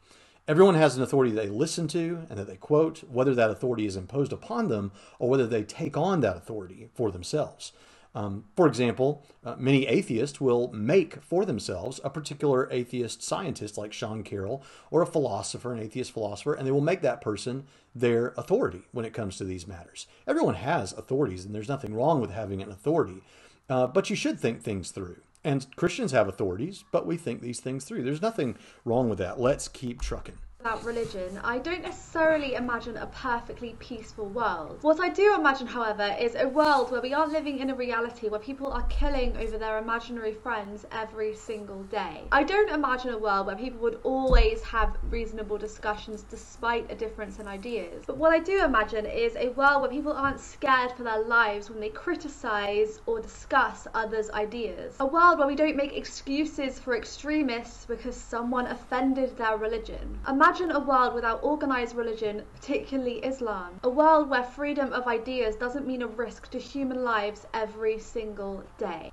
Everyone 0.47 0.75
has 0.75 0.95
an 0.95 1.01
authority 1.01 1.31
they 1.31 1.49
listen 1.49 1.88
to 1.88 2.27
and 2.29 2.38
that 2.38 2.45
they 2.45 2.55
quote, 2.55 3.03
whether 3.10 3.34
that 3.34 3.49
authority 3.49 3.88
is 3.88 3.95
imposed 3.95 4.31
upon 4.31 4.67
them 4.67 4.91
or 5.17 5.27
whether 5.27 5.47
they 5.47 5.63
take 5.63 5.97
on 5.97 6.21
that 6.21 6.38
authority 6.38 6.89
for 6.93 7.10
themselves. 7.10 7.71
Um, 8.13 8.45
for 8.55 8.67
example, 8.67 9.25
uh, 9.43 9.55
many 9.58 9.88
atheists 9.88 10.39
will 10.39 10.71
make 10.71 11.21
for 11.23 11.45
themselves 11.45 11.99
a 12.03 12.12
particular 12.12 12.69
atheist 12.71 13.23
scientist 13.23 13.75
like 13.75 13.91
Sean 13.91 14.21
Carroll 14.23 14.63
or 14.91 15.01
a 15.01 15.08
philosopher, 15.08 15.73
an 15.73 15.79
atheist 15.79 16.12
philosopher, 16.12 16.53
and 16.53 16.65
they 16.65 16.71
will 16.71 16.79
make 16.79 17.01
that 17.01 17.21
person 17.21 17.65
their 17.93 18.34
authority 18.38 18.84
when 18.91 19.03
it 19.03 19.13
comes 19.13 19.38
to 19.38 19.43
these 19.43 19.67
matters. 19.67 20.05
Everyone 20.27 20.55
has 20.55 20.93
authorities, 20.93 21.43
and 21.43 21.53
there's 21.53 21.67
nothing 21.67 21.93
wrong 21.93 22.21
with 22.21 22.31
having 22.31 22.62
an 22.62 22.71
authority, 22.71 23.21
uh, 23.67 23.88
but 23.88 24.10
you 24.10 24.15
should 24.15 24.39
think 24.39 24.62
things 24.62 24.91
through. 24.91 25.17
And 25.45 25.67
Christians 25.75 26.12
have 26.12 26.27
authorities, 26.27 26.84
but 26.91 27.05
we 27.05 27.17
think 27.17 27.39
these 27.39 27.60
things 27.60 27.86
through. 27.86 28.01
There's 28.01 28.21
nothing 28.21 28.58
wrong 28.84 29.10
with 29.10 29.19
that. 29.19 29.39
Let's 29.39 29.67
keep 29.67 30.01
trucking 30.01 30.39
about 30.65 30.84
religion, 30.84 31.39
I 31.43 31.60
don't 31.60 31.84
necessarily 31.84 32.56
imagine 32.56 32.97
a 32.97 33.06
perfectly 33.06 33.75
peaceful 33.78 34.25
world. 34.25 34.80
What 34.82 34.99
I 34.99 35.10
do 35.10 35.36
imagine, 35.36 35.67
however, 35.67 36.15
is 36.19 36.34
a 36.34 36.47
world 36.47 36.91
where 36.91 37.01
we 37.01 37.13
are 37.13 37.28
living 37.28 37.60
in 37.60 37.69
a 37.69 37.75
reality 37.75 38.30
where 38.30 38.39
people 38.39 38.71
are 38.71 38.82
killing 38.88 39.38
over 39.38 39.60
their 39.60 39.78
imaginary 39.78 40.34
friends 40.34 40.84
every 40.91 41.36
single 41.36 41.84
day. 41.84 42.23
I 42.32 42.41
don't 42.41 42.71
imagine 42.71 43.13
a 43.13 43.17
world 43.19 43.45
where 43.45 43.56
people 43.56 43.80
would 43.82 43.99
always 44.01 44.63
have 44.63 44.97
reasonable 45.12 45.60
discussions 45.60 46.23
despite 46.23 46.91
a 46.91 46.95
difference 46.95 47.38
in 47.38 47.47
ideas. 47.47 48.04
But 48.08 48.17
what 48.17 48.34
I 48.34 48.39
do 48.39 48.65
imagine 48.65 49.06
is 49.06 49.36
a 49.36 49.49
world 49.49 49.82
where 49.84 49.91
people 49.91 50.13
aren't 50.13 50.39
scared 50.39 50.93
for 50.93 51.04
their 51.04 51.21
lives 51.21 51.69
when 51.69 51.80
they 51.80 51.89
criticize 51.89 53.01
or 53.06 53.19
discuss 53.19 53.86
others' 53.93 54.32
ideas. 54.32 54.95
A 54.99 55.06
world 55.06 55.38
where 55.38 55.47
we 55.47 55.56
don't 55.56 55.75
make 55.75 55.95
excuses 55.95 56.80
for 56.80 56.97
extremists 56.97 57.86
because 57.86 58.15
someone 58.15 58.65
offended 58.65 59.38
their 59.38 59.58
religion. 59.58 60.17
Imagine 60.28 60.54
Imagine 60.55 60.77
a 60.77 60.79
world 60.79 61.13
without 61.13 61.43
organized 61.43 61.97
religion, 61.97 62.43
particularly 62.53 63.17
Islam. 63.17 63.77
A 63.83 63.89
world 63.89 64.29
where 64.29 64.41
freedom 64.41 64.93
of 64.93 65.05
ideas 65.05 65.57
doesn't 65.57 65.85
mean 65.85 66.01
a 66.01 66.07
risk 66.07 66.49
to 66.51 66.57
human 66.57 67.03
lives 67.03 67.45
every 67.53 67.99
single 67.99 68.63
day. 68.77 69.11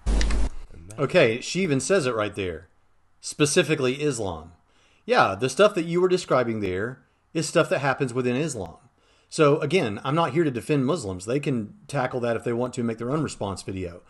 Okay, 0.97 1.41
she 1.41 1.63
even 1.63 1.81
says 1.81 2.07
it 2.07 2.15
right 2.15 2.37
there. 2.37 2.69
Specifically 3.21 4.03
Islam. 4.03 4.53
Yeah, 5.05 5.35
the 5.35 5.49
stuff 5.49 5.75
that 5.75 5.85
you 5.85 6.01
were 6.01 6.07
describing 6.07 6.61
there 6.61 7.03
is 7.35 7.49
stuff 7.49 7.69
that 7.71 7.81
happens 7.81 8.15
within 8.15 8.37
Islam. 8.37 8.77
So 9.29 9.59
again, 9.59 10.01
I'm 10.05 10.15
not 10.15 10.35
here 10.35 10.45
to 10.45 10.51
defend 10.53 10.87
Muslims. 10.87 11.25
They 11.25 11.41
can 11.41 11.75
tackle 11.89 12.21
that 12.21 12.37
if 12.37 12.45
they 12.45 12.53
want 12.53 12.73
to 12.75 12.85
make 12.85 12.99
their 12.99 13.11
own 13.11 13.25
response 13.25 13.63
video. 13.63 14.03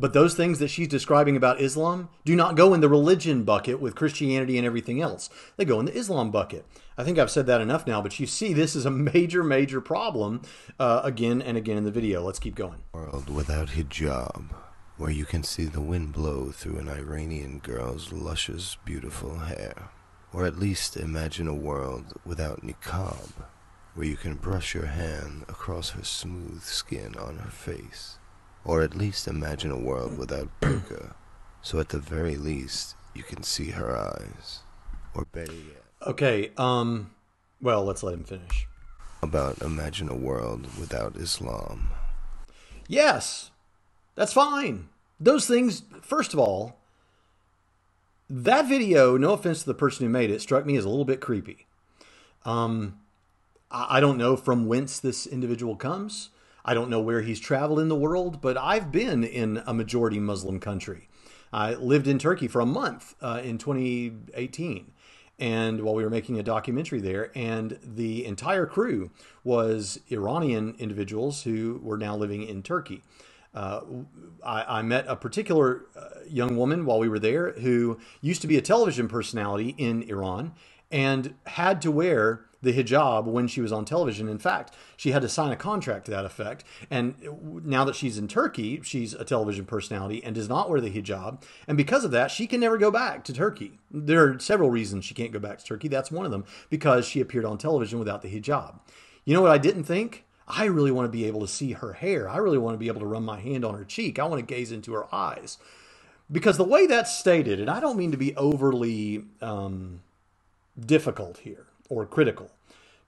But 0.00 0.14
those 0.14 0.34
things 0.34 0.60
that 0.60 0.68
she's 0.68 0.88
describing 0.88 1.36
about 1.36 1.60
Islam 1.60 2.08
do 2.24 2.34
not 2.34 2.56
go 2.56 2.72
in 2.72 2.80
the 2.80 2.88
religion 2.88 3.44
bucket 3.44 3.82
with 3.82 3.94
Christianity 3.94 4.56
and 4.56 4.66
everything 4.66 4.98
else. 5.02 5.28
They 5.58 5.66
go 5.66 5.78
in 5.78 5.84
the 5.84 5.94
Islam 5.94 6.30
bucket. 6.30 6.64
I 6.96 7.04
think 7.04 7.18
I've 7.18 7.30
said 7.30 7.44
that 7.46 7.60
enough 7.60 7.86
now, 7.86 8.00
but 8.00 8.18
you 8.18 8.26
see, 8.26 8.54
this 8.54 8.74
is 8.74 8.86
a 8.86 8.90
major, 8.90 9.44
major 9.44 9.82
problem 9.82 10.40
uh, 10.78 11.02
again 11.04 11.42
and 11.42 11.58
again 11.58 11.76
in 11.76 11.84
the 11.84 11.90
video. 11.90 12.22
Let's 12.22 12.38
keep 12.38 12.54
going. 12.54 12.78
World 12.94 13.28
without 13.28 13.68
hijab, 13.68 14.46
where 14.96 15.10
you 15.10 15.26
can 15.26 15.42
see 15.42 15.66
the 15.66 15.82
wind 15.82 16.14
blow 16.14 16.50
through 16.50 16.78
an 16.78 16.88
Iranian 16.88 17.58
girl's 17.58 18.10
luscious, 18.10 18.78
beautiful 18.86 19.40
hair. 19.40 19.90
Or 20.32 20.46
at 20.46 20.58
least 20.58 20.96
imagine 20.96 21.46
a 21.46 21.54
world 21.54 22.14
without 22.24 22.64
niqab, 22.64 23.32
where 23.94 24.06
you 24.06 24.16
can 24.16 24.36
brush 24.36 24.74
your 24.74 24.86
hand 24.86 25.44
across 25.46 25.90
her 25.90 26.04
smooth 26.04 26.62
skin 26.62 27.16
on 27.18 27.36
her 27.36 27.50
face. 27.50 28.19
Or 28.64 28.82
at 28.82 28.96
least 28.96 29.26
imagine 29.26 29.70
a 29.70 29.78
world 29.78 30.18
without 30.18 30.48
burqa, 30.60 31.14
so 31.62 31.80
at 31.80 31.88
the 31.88 31.98
very 31.98 32.36
least 32.36 32.94
you 33.14 33.22
can 33.22 33.42
see 33.42 33.70
her 33.70 33.96
eyes. 33.96 34.60
Or 35.14 35.24
better 35.24 35.52
yet. 35.52 35.82
Okay, 36.06 36.52
um, 36.56 37.10
well, 37.60 37.84
let's 37.84 38.02
let 38.02 38.14
him 38.14 38.24
finish. 38.24 38.66
About 39.22 39.60
imagine 39.60 40.08
a 40.08 40.14
world 40.14 40.66
without 40.78 41.16
Islam. 41.16 41.90
Yes, 42.86 43.50
that's 44.14 44.32
fine. 44.32 44.88
Those 45.18 45.46
things, 45.46 45.82
first 46.00 46.32
of 46.32 46.38
all, 46.38 46.76
that 48.28 48.68
video, 48.68 49.16
no 49.16 49.32
offense 49.32 49.60
to 49.60 49.66
the 49.66 49.74
person 49.74 50.06
who 50.06 50.12
made 50.12 50.30
it, 50.30 50.40
struck 50.40 50.64
me 50.64 50.76
as 50.76 50.84
a 50.84 50.88
little 50.88 51.04
bit 51.04 51.20
creepy. 51.20 51.66
Um, 52.44 53.00
I 53.70 54.00
don't 54.00 54.16
know 54.16 54.36
from 54.36 54.66
whence 54.66 54.98
this 54.98 55.26
individual 55.26 55.76
comes. 55.76 56.30
I 56.64 56.74
don't 56.74 56.90
know 56.90 57.00
where 57.00 57.22
he's 57.22 57.40
traveled 57.40 57.80
in 57.80 57.88
the 57.88 57.96
world, 57.96 58.40
but 58.40 58.56
I've 58.56 58.92
been 58.92 59.24
in 59.24 59.62
a 59.66 59.74
majority 59.74 60.18
Muslim 60.18 60.60
country. 60.60 61.08
I 61.52 61.74
lived 61.74 62.06
in 62.06 62.18
Turkey 62.18 62.48
for 62.48 62.60
a 62.60 62.66
month 62.66 63.14
uh, 63.20 63.40
in 63.42 63.58
2018 63.58 64.92
and 65.40 65.80
while 65.80 65.94
we 65.94 66.04
were 66.04 66.10
making 66.10 66.38
a 66.38 66.42
documentary 66.42 67.00
there 67.00 67.32
and 67.34 67.78
the 67.82 68.26
entire 68.26 68.66
crew 68.66 69.10
was 69.42 69.98
iranian 70.10 70.76
individuals 70.78 71.42
who 71.42 71.80
were 71.82 71.96
now 71.96 72.14
living 72.14 72.42
in 72.42 72.62
turkey 72.62 73.02
uh, 73.52 73.80
I, 74.44 74.78
I, 74.78 74.82
met 74.82 75.06
a 75.08 75.16
particular 75.16 75.86
uh, 75.96 76.20
young 76.28 76.56
woman 76.56 76.84
while 76.84 77.00
we 77.00 77.08
were 77.08 77.18
there 77.18 77.50
who 77.52 77.98
used 78.20 78.42
to 78.42 78.46
be 78.46 78.56
a 78.56 78.62
television 78.62 79.08
personality 79.08 79.74
in 79.76 80.02
iran 80.04 80.52
and 80.92 81.34
had 81.46 81.82
to 81.82 81.90
wear 81.90 82.44
the 82.62 82.72
hijab 82.72 83.24
when 83.24 83.48
she 83.48 83.60
was 83.60 83.72
on 83.72 83.84
television. 83.84 84.28
In 84.28 84.38
fact, 84.38 84.74
she 84.96 85.12
had 85.12 85.22
to 85.22 85.28
sign 85.28 85.52
a 85.52 85.56
contract 85.56 86.04
to 86.06 86.10
that 86.10 86.24
effect. 86.24 86.64
And 86.90 87.14
now 87.64 87.84
that 87.84 87.96
she's 87.96 88.18
in 88.18 88.28
Turkey, 88.28 88.80
she's 88.82 89.14
a 89.14 89.24
television 89.24 89.64
personality 89.64 90.22
and 90.22 90.34
does 90.34 90.48
not 90.48 90.68
wear 90.68 90.80
the 90.80 90.90
hijab. 90.90 91.42
And 91.66 91.76
because 91.76 92.04
of 92.04 92.10
that, 92.10 92.30
she 92.30 92.46
can 92.46 92.60
never 92.60 92.78
go 92.78 92.90
back 92.90 93.24
to 93.24 93.32
Turkey. 93.32 93.78
There 93.90 94.28
are 94.28 94.38
several 94.38 94.70
reasons 94.70 95.04
she 95.04 95.14
can't 95.14 95.32
go 95.32 95.38
back 95.38 95.58
to 95.58 95.64
Turkey. 95.64 95.88
That's 95.88 96.10
one 96.10 96.26
of 96.26 96.30
them 96.30 96.44
because 96.68 97.06
she 97.06 97.20
appeared 97.20 97.44
on 97.44 97.58
television 97.58 97.98
without 97.98 98.22
the 98.22 98.28
hijab. 98.28 98.80
You 99.24 99.34
know 99.34 99.42
what 99.42 99.50
I 99.50 99.58
didn't 99.58 99.84
think? 99.84 100.24
I 100.46 100.64
really 100.64 100.90
want 100.90 101.06
to 101.06 101.12
be 101.12 101.26
able 101.26 101.40
to 101.40 101.48
see 101.48 101.72
her 101.72 101.92
hair. 101.92 102.28
I 102.28 102.38
really 102.38 102.58
want 102.58 102.74
to 102.74 102.78
be 102.78 102.88
able 102.88 103.00
to 103.00 103.06
run 103.06 103.24
my 103.24 103.38
hand 103.38 103.64
on 103.64 103.74
her 103.74 103.84
cheek. 103.84 104.18
I 104.18 104.24
want 104.24 104.40
to 104.40 104.54
gaze 104.54 104.72
into 104.72 104.92
her 104.94 105.12
eyes. 105.14 105.58
Because 106.30 106.56
the 106.56 106.64
way 106.64 106.86
that's 106.86 107.16
stated, 107.16 107.60
and 107.60 107.70
I 107.70 107.80
don't 107.80 107.96
mean 107.96 108.12
to 108.12 108.16
be 108.16 108.34
overly 108.36 109.24
um, 109.40 110.00
difficult 110.78 111.38
here, 111.38 111.66
or 111.90 112.06
critical. 112.06 112.50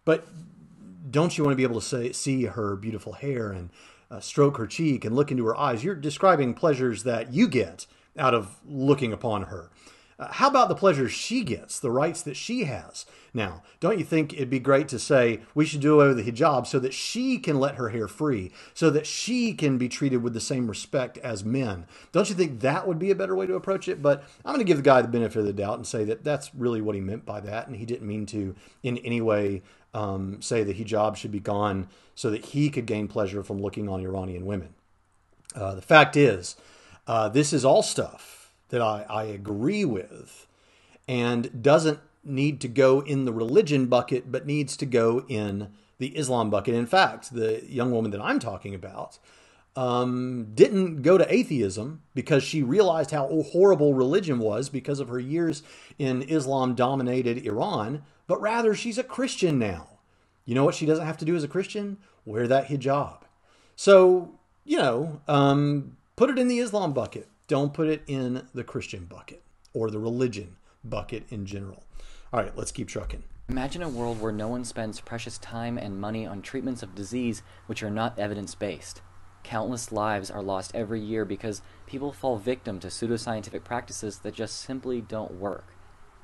but 0.05 0.27
don't 1.11 1.37
you 1.37 1.45
want 1.45 1.53
to 1.53 1.57
be 1.57 1.63
able 1.63 1.81
to 1.81 1.87
say, 1.87 2.13
see 2.13 2.45
her 2.45 2.75
beautiful 2.75 3.13
hair 3.13 3.53
and 3.53 3.71
uh, 4.11 4.21
stroke 4.21 4.57
her 4.57 4.67
cheek 4.67 5.05
and 5.05 5.15
look 5.15 5.31
into 5.31 5.45
her 5.47 5.57
eyes? 5.57 5.85
You're 5.85 5.95
describing 5.95 6.55
pleasures 6.55 7.03
that 7.03 7.33
you 7.33 7.49
get 7.49 7.87
out 8.19 8.35
of 8.35 8.61
looking 8.65 9.13
upon 9.13 9.45
her. 9.45 9.71
Uh, 10.23 10.29
how 10.31 10.47
about 10.47 10.69
the 10.69 10.75
pleasures 10.77 11.11
she 11.11 11.43
gets, 11.43 11.81
the 11.81 11.91
rights 11.91 12.23
that 12.23 12.37
she 12.37 12.63
has? 12.63 13.07
Now, 13.35 13.65
don't 13.81 13.99
you 13.99 14.05
think 14.05 14.33
it'd 14.33 14.49
be 14.49 14.61
great 14.61 14.87
to 14.89 14.99
say 15.01 15.41
we 15.53 15.65
should 15.65 15.81
do 15.81 15.95
away 15.95 16.07
with 16.07 16.25
the 16.25 16.31
hijab 16.31 16.65
so 16.65 16.79
that 16.79 16.95
she 16.95 17.39
can 17.39 17.59
let 17.59 17.75
her 17.75 17.89
hair 17.89 18.07
free, 18.07 18.53
so 18.73 18.89
that 18.91 19.05
she 19.05 19.53
can 19.53 19.79
be 19.79 19.89
treated 19.89 20.23
with 20.23 20.33
the 20.33 20.41
same 20.41 20.69
respect 20.69 21.19
as 21.19 21.45
men? 21.45 21.87
Don't 22.13 22.29
you 22.29 22.37
think 22.37 22.61
that 22.61 22.87
would 22.87 23.01
be 23.01 23.11
a 23.11 23.17
better 23.17 23.35
way 23.35 23.47
to 23.47 23.57
approach 23.57 23.89
it? 23.89 24.01
But 24.01 24.23
I'm 24.45 24.55
going 24.55 24.65
to 24.65 24.71
give 24.71 24.77
the 24.77 24.85
guy 24.85 25.03
the 25.03 25.09
benefit 25.09 25.41
of 25.41 25.47
the 25.47 25.53
doubt 25.53 25.79
and 25.79 25.87
say 25.87 26.05
that 26.05 26.23
that's 26.23 26.55
really 26.55 26.81
what 26.81 26.95
he 26.95 27.01
meant 27.01 27.27
by 27.27 27.41
that, 27.41 27.67
and 27.67 27.75
he 27.75 27.85
didn't 27.85 28.07
mean 28.07 28.25
to 28.27 28.55
in 28.85 28.99
any 28.99 29.21
way 29.21 29.63
um, 29.93 30.41
say 30.41 30.63
the 30.63 30.73
hijab 30.73 31.17
should 31.17 31.33
be 31.33 31.41
gone 31.41 31.89
so 32.15 32.31
that 32.31 32.45
he 32.45 32.71
could 32.71 32.87
gain 32.87 33.09
pleasure 33.09 33.43
from 33.43 33.61
looking 33.61 33.89
on 33.89 34.01
Iranian 34.01 34.47
women. 34.47 34.73
Uh, 35.57 35.75
the 35.75 35.83
fact 35.83 36.17
is, 36.17 36.55
uh, 37.09 37.29
this 37.29 37.53
is 37.53 37.65
all 37.65 37.83
stuff 37.83 38.42
that 38.73 38.81
I, 38.81 39.05
I 39.09 39.25
agree 39.25 39.85
with 39.85 40.47
and 41.07 41.63
doesn't 41.63 42.01
need 42.25 42.59
to 42.63 42.69
go 42.69 43.01
in 43.01 43.27
the 43.27 43.33
religion 43.33 43.87
bucket, 43.87 44.33
but 44.33 44.47
needs 44.47 44.79
to 44.79 44.87
go 44.87 45.25
in 45.29 45.69
the 45.99 46.17
Islam 46.17 46.49
bucket. 46.49 46.75
In 46.75 46.87
fact, 46.87 47.35
the 47.35 47.63
young 47.69 47.93
woman 47.93 48.11
that 48.13 48.21
I'm 48.23 48.39
talking 48.39 48.75
about 48.75 49.19
um, 49.77 50.49
didn't 50.55 51.03
go 51.03 51.19
to 51.19 51.33
atheism 51.33 52.01
because 52.15 52.43
she 52.43 52.63
realized 52.63 53.11
how 53.11 53.43
horrible 53.53 53.93
religion 53.93 54.39
was 54.39 54.71
because 54.71 55.01
of 55.01 55.09
her 55.09 55.21
years 55.21 55.63
in 55.99 56.23
Islam 56.23 56.75
dominated 56.75 57.45
Iran, 57.47 58.03
but 58.27 58.41
rather 58.41 58.75
she's 58.75 58.97
a 58.97 59.05
Christian 59.05 59.59
now. 59.59 59.89
You 60.47 60.55
know 60.55 60.65
what 60.65 60.75
she 60.75 60.87
doesn't 60.87 61.07
have 61.07 61.19
to 61.19 61.27
do 61.27 61.37
as 61.37 61.45
a 61.45 61.49
Christian? 61.49 61.99
Wear 62.25 62.49
that 62.49 62.69
hijab. 62.69 63.19
So, 63.77 64.39
you 64.65 64.79
know, 64.79 65.21
um, 65.29 65.99
put 66.17 66.31
it 66.31 66.39
in 66.39 66.49
the 66.49 66.59
Islam 66.59 66.95
bucket. 66.95 67.29
Don't 67.49 67.75
put 67.75 67.89
it 67.89 68.03
in 68.07 68.47
the 68.55 68.65
Christian 68.65 69.05
bucket 69.05 69.43
or 69.75 69.91
the 69.91 69.99
religion 69.99 70.57
bucket 70.85 71.25
in 71.31 71.45
general. 71.45 71.83
All 72.33 72.41
right, 72.41 72.57
let's 72.57 72.73
keep 72.73 72.89
trucking. 72.89 73.25
Imagine 73.49 73.83
a 73.83 73.89
world 73.89 74.21
where 74.21 74.33
no 74.33 74.49
one 74.49 74.65
spends 74.65 75.01
precious 75.01 75.39
time 75.39 75.77
and 75.77 76.01
money 76.01 76.25
on 76.25 76.41
treatments 76.41 76.83
of 76.83 76.95
disease 76.95 77.43
which 77.67 77.83
are 77.83 77.91
not 77.91 78.19
evidence 78.19 78.55
based. 78.55 79.03
Countless 79.43 79.91
lives 79.91 80.31
are 80.31 80.43
lost 80.43 80.75
every 80.75 81.01
year 81.01 81.25
because 81.25 81.63
people 81.87 82.13
fall 82.13 82.39
victim 82.39 82.79
to 82.79 82.87
pseudoscientific 82.87 83.65
practices 83.65 84.19
that 84.21 84.35
just 84.35 84.61
simply 84.61 85.01
don't 85.01 85.41
work. 85.41 85.75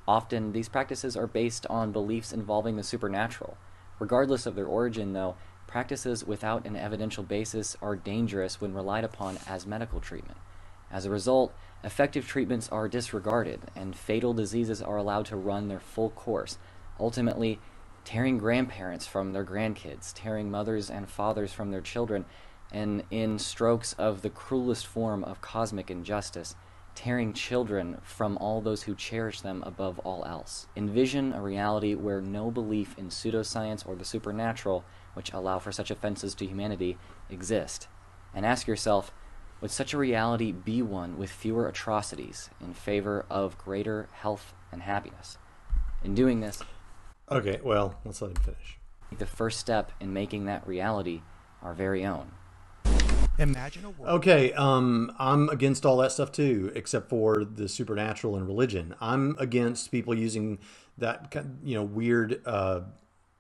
Often, 0.07 0.53
these 0.53 0.69
practices 0.69 1.16
are 1.16 1.27
based 1.27 1.66
on 1.69 1.93
beliefs 1.93 2.33
involving 2.33 2.77
the 2.77 2.83
supernatural. 2.83 3.59
Regardless 3.99 4.47
of 4.47 4.55
their 4.55 4.66
origin, 4.66 5.12
though, 5.12 5.35
practices 5.66 6.25
without 6.25 6.64
an 6.64 6.77
evidential 6.77 7.25
basis 7.25 7.77
are 7.83 7.97
dangerous 7.97 8.61
when 8.61 8.73
relied 8.73 9.05
upon 9.05 9.39
as 9.47 9.66
medical 9.66 10.01
treatment. 10.01 10.39
As 10.91 11.05
a 11.05 11.11
result, 11.11 11.53
effective 11.84 12.26
treatments 12.26 12.68
are 12.70 12.89
disregarded, 12.89 13.61
and 13.76 13.97
fatal 13.97 14.32
diseases 14.32 14.82
are 14.82 14.97
allowed 14.97 15.26
to 15.26 15.36
run 15.36 15.68
their 15.68 15.80
full 15.80 16.11
course, 16.11 16.59
ultimately 16.99 17.61
tearing 18.05 18.39
grandparents 18.39 19.07
from 19.07 19.32
their 19.32 19.45
grandkids, 19.45 20.12
tearing 20.14 20.51
mothers 20.51 20.91
and 20.91 21.11
fathers 21.11 21.53
from 21.53 21.70
their 21.70 21.80
children, 21.82 22.24
and 22.72 23.03
in 23.11 23.39
strokes 23.39 23.93
of 23.95 24.22
the 24.22 24.30
cruelest 24.30 24.86
form 24.86 25.22
of 25.24 25.41
cosmic 25.41 25.91
injustice, 25.91 26.55
tearing 26.95 27.32
children 27.32 27.99
from 28.03 28.36
all 28.39 28.61
those 28.61 28.82
who 28.82 28.95
cherish 28.95 29.41
them 29.41 29.62
above 29.64 29.99
all 30.01 30.24
else. 30.24 30.66
Envision 30.74 31.32
a 31.32 31.41
reality 31.41 31.95
where 31.95 32.20
no 32.20 32.51
belief 32.51 32.99
in 32.99 33.09
pseudoscience 33.09 33.86
or 33.86 33.95
the 33.95 34.05
supernatural, 34.05 34.84
which 35.14 35.32
allow 35.32 35.59
for 35.59 35.70
such 35.70 35.91
offenses 35.91 36.34
to 36.34 36.47
humanity, 36.47 36.99
exist. 37.30 37.89
And 38.34 38.45
ask 38.45 38.66
yourself, 38.66 39.12
would 39.61 39.71
such 39.71 39.93
a 39.93 39.99
reality 39.99 40.53
be 40.53 40.83
one 40.83 41.19
with 41.19 41.31
fewer 41.31 41.69
atrocities 41.69 42.51
in 42.61 42.75
favor 42.75 43.25
of 43.31 43.59
greater 43.59 44.09
health 44.13 44.53
and 44.73 44.83
happiness? 44.83 45.39
In 46.05 46.15
doing 46.15 46.41
this, 46.41 46.63
Okay, 47.31 47.59
well, 47.63 47.95
let's 48.05 48.23
let 48.23 48.31
him 48.31 48.37
finish. 48.43 48.79
the 49.19 49.27
first 49.27 49.59
step 49.61 49.93
in 50.01 50.13
making 50.13 50.47
that 50.47 50.67
reality 50.67 51.21
our 51.63 51.75
very 51.75 52.07
own. 52.07 52.31
Imagine 53.39 53.85
a 53.85 53.91
world. 53.91 54.17
Okay, 54.19 54.53
um, 54.55 55.13
I'm 55.19 55.49
against 55.51 55.85
all 55.87 55.97
that 55.99 56.11
stuff 56.11 56.33
too, 56.33 56.73
except 56.75 57.09
for 57.09 57.45
the 57.45 57.69
supernatural 57.69 58.35
and 58.37 58.47
religion. 58.47 58.95
I'm 59.01 59.37
against 59.39 59.93
people 59.93 60.15
using 60.15 60.59
that 60.97 61.31
ki- 61.31 61.41
you 61.63 61.75
know 61.77 61.85
weird 61.85 62.41
uh, 62.47 62.81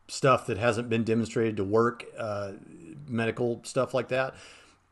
stuff 0.06 0.46
that 0.46 0.56
hasn't 0.58 0.88
been 0.88 1.02
demonstrated 1.02 1.56
to 1.56 1.64
work, 1.64 2.04
uh, 2.16 2.52
medical 3.08 3.60
stuff 3.64 3.92
like 3.94 4.08
that. 4.08 4.34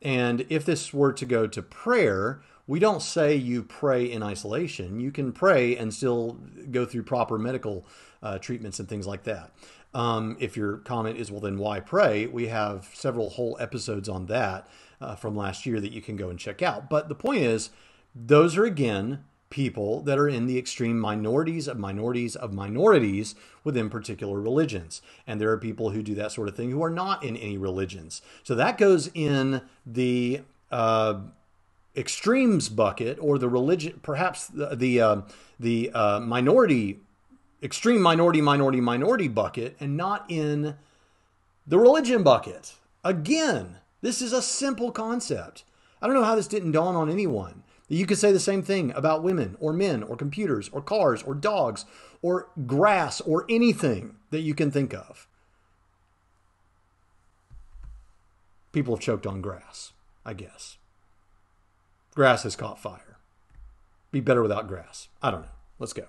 And 0.01 0.45
if 0.49 0.65
this 0.65 0.93
were 0.93 1.13
to 1.13 1.25
go 1.25 1.47
to 1.47 1.61
prayer, 1.61 2.41
we 2.67 2.79
don't 2.79 3.01
say 3.01 3.35
you 3.35 3.63
pray 3.63 4.05
in 4.05 4.21
isolation. 4.21 4.99
You 4.99 5.11
can 5.11 5.31
pray 5.31 5.75
and 5.75 5.93
still 5.93 6.37
go 6.69 6.85
through 6.85 7.03
proper 7.03 7.37
medical 7.37 7.85
uh, 8.21 8.37
treatments 8.37 8.79
and 8.79 8.87
things 8.87 9.07
like 9.07 9.23
that. 9.23 9.51
Um, 9.93 10.37
if 10.39 10.57
your 10.57 10.77
comment 10.77 11.17
is, 11.17 11.31
well, 11.31 11.41
then 11.41 11.57
why 11.57 11.79
pray? 11.79 12.27
We 12.27 12.47
have 12.47 12.89
several 12.93 13.29
whole 13.29 13.57
episodes 13.59 14.09
on 14.09 14.25
that 14.27 14.67
uh, 14.99 15.15
from 15.15 15.35
last 15.35 15.65
year 15.65 15.79
that 15.79 15.91
you 15.91 16.01
can 16.01 16.17
go 16.17 16.29
and 16.29 16.37
check 16.37 16.61
out. 16.61 16.89
But 16.89 17.09
the 17.09 17.15
point 17.15 17.41
is, 17.41 17.71
those 18.13 18.57
are 18.57 18.65
again 18.65 19.23
people 19.49 20.01
that 20.01 20.19
are 20.19 20.27
in 20.27 20.45
the 20.45 20.57
extreme 20.57 20.99
minorities 20.99 21.67
of 21.67 21.79
minorities 21.79 22.35
of 22.35 22.53
minorities 22.53 23.35
within 23.63 23.89
particular 23.89 24.39
religions. 24.39 25.01
And 25.25 25.39
there 25.39 25.51
are 25.51 25.57
people 25.57 25.91
who 25.91 26.03
do 26.03 26.15
that 26.15 26.31
sort 26.31 26.49
of 26.49 26.55
thing 26.55 26.71
who 26.71 26.83
are 26.83 26.89
not 26.89 27.23
in 27.23 27.37
any 27.37 27.57
religions. 27.57 28.21
So 28.43 28.55
that 28.55 28.77
goes 28.77 29.09
in 29.13 29.61
the 29.85 30.41
uh, 30.71 31.21
extremes 31.95 32.69
bucket 32.69 33.17
or 33.21 33.37
the 33.37 33.49
religion, 33.49 33.99
perhaps 34.03 34.47
the 34.47 34.75
the, 34.75 35.01
uh, 35.01 35.21
the 35.59 35.91
uh, 35.93 36.19
minority, 36.19 36.99
extreme 37.63 38.01
minority, 38.01 38.41
minority, 38.41 38.81
minority 38.81 39.27
bucket, 39.27 39.77
and 39.79 39.95
not 39.95 40.25
in 40.29 40.75
the 41.65 41.79
religion 41.79 42.23
bucket. 42.23 42.73
Again, 43.03 43.77
this 44.01 44.21
is 44.21 44.33
a 44.33 44.41
simple 44.41 44.91
concept. 44.91 45.63
I 46.01 46.05
don't 46.05 46.15
know 46.15 46.23
how 46.23 46.35
this 46.35 46.47
didn't 46.47 46.73
dawn 46.73 46.95
on 46.95 47.09
anyone. 47.09 47.63
You 47.89 48.05
could 48.05 48.17
say 48.17 48.31
the 48.31 48.39
same 48.39 48.63
thing 48.63 48.91
about 48.95 49.23
women 49.23 49.55
or 49.59 49.71
men 49.71 50.03
or 50.03 50.17
computers 50.17 50.69
or 50.69 50.81
cars 50.81 51.23
or 51.23 51.33
dogs 51.33 51.85
or 52.21 52.49
grass 52.65 53.21
or 53.21 53.45
anything 53.49 54.15
that 54.31 54.41
you 54.41 54.53
can 54.53 54.71
think 54.71 54.93
of. 54.93 55.27
People 58.73 58.95
have 58.95 59.01
choked 59.03 59.25
on 59.25 59.41
grass, 59.41 59.93
I 60.25 60.33
guess. 60.33 60.77
Grass 62.13 62.43
has 62.43 62.55
caught 62.55 62.79
fire. 62.79 63.17
Be 64.11 64.19
better 64.19 64.41
without 64.41 64.67
grass. 64.67 65.07
I 65.21 65.31
don't 65.31 65.43
know. 65.43 65.47
Let's 65.79 65.93
go. 65.93 66.05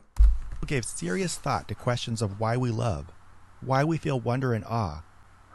who 0.61 0.67
gave 0.67 0.85
serious 0.85 1.37
thought 1.37 1.69
to 1.69 1.75
questions 1.75 2.21
of 2.21 2.41
why 2.41 2.57
we 2.57 2.71
love, 2.71 3.07
why 3.61 3.85
we 3.85 3.97
feel 3.97 4.19
wonder 4.19 4.53
and 4.53 4.65
awe, 4.65 5.05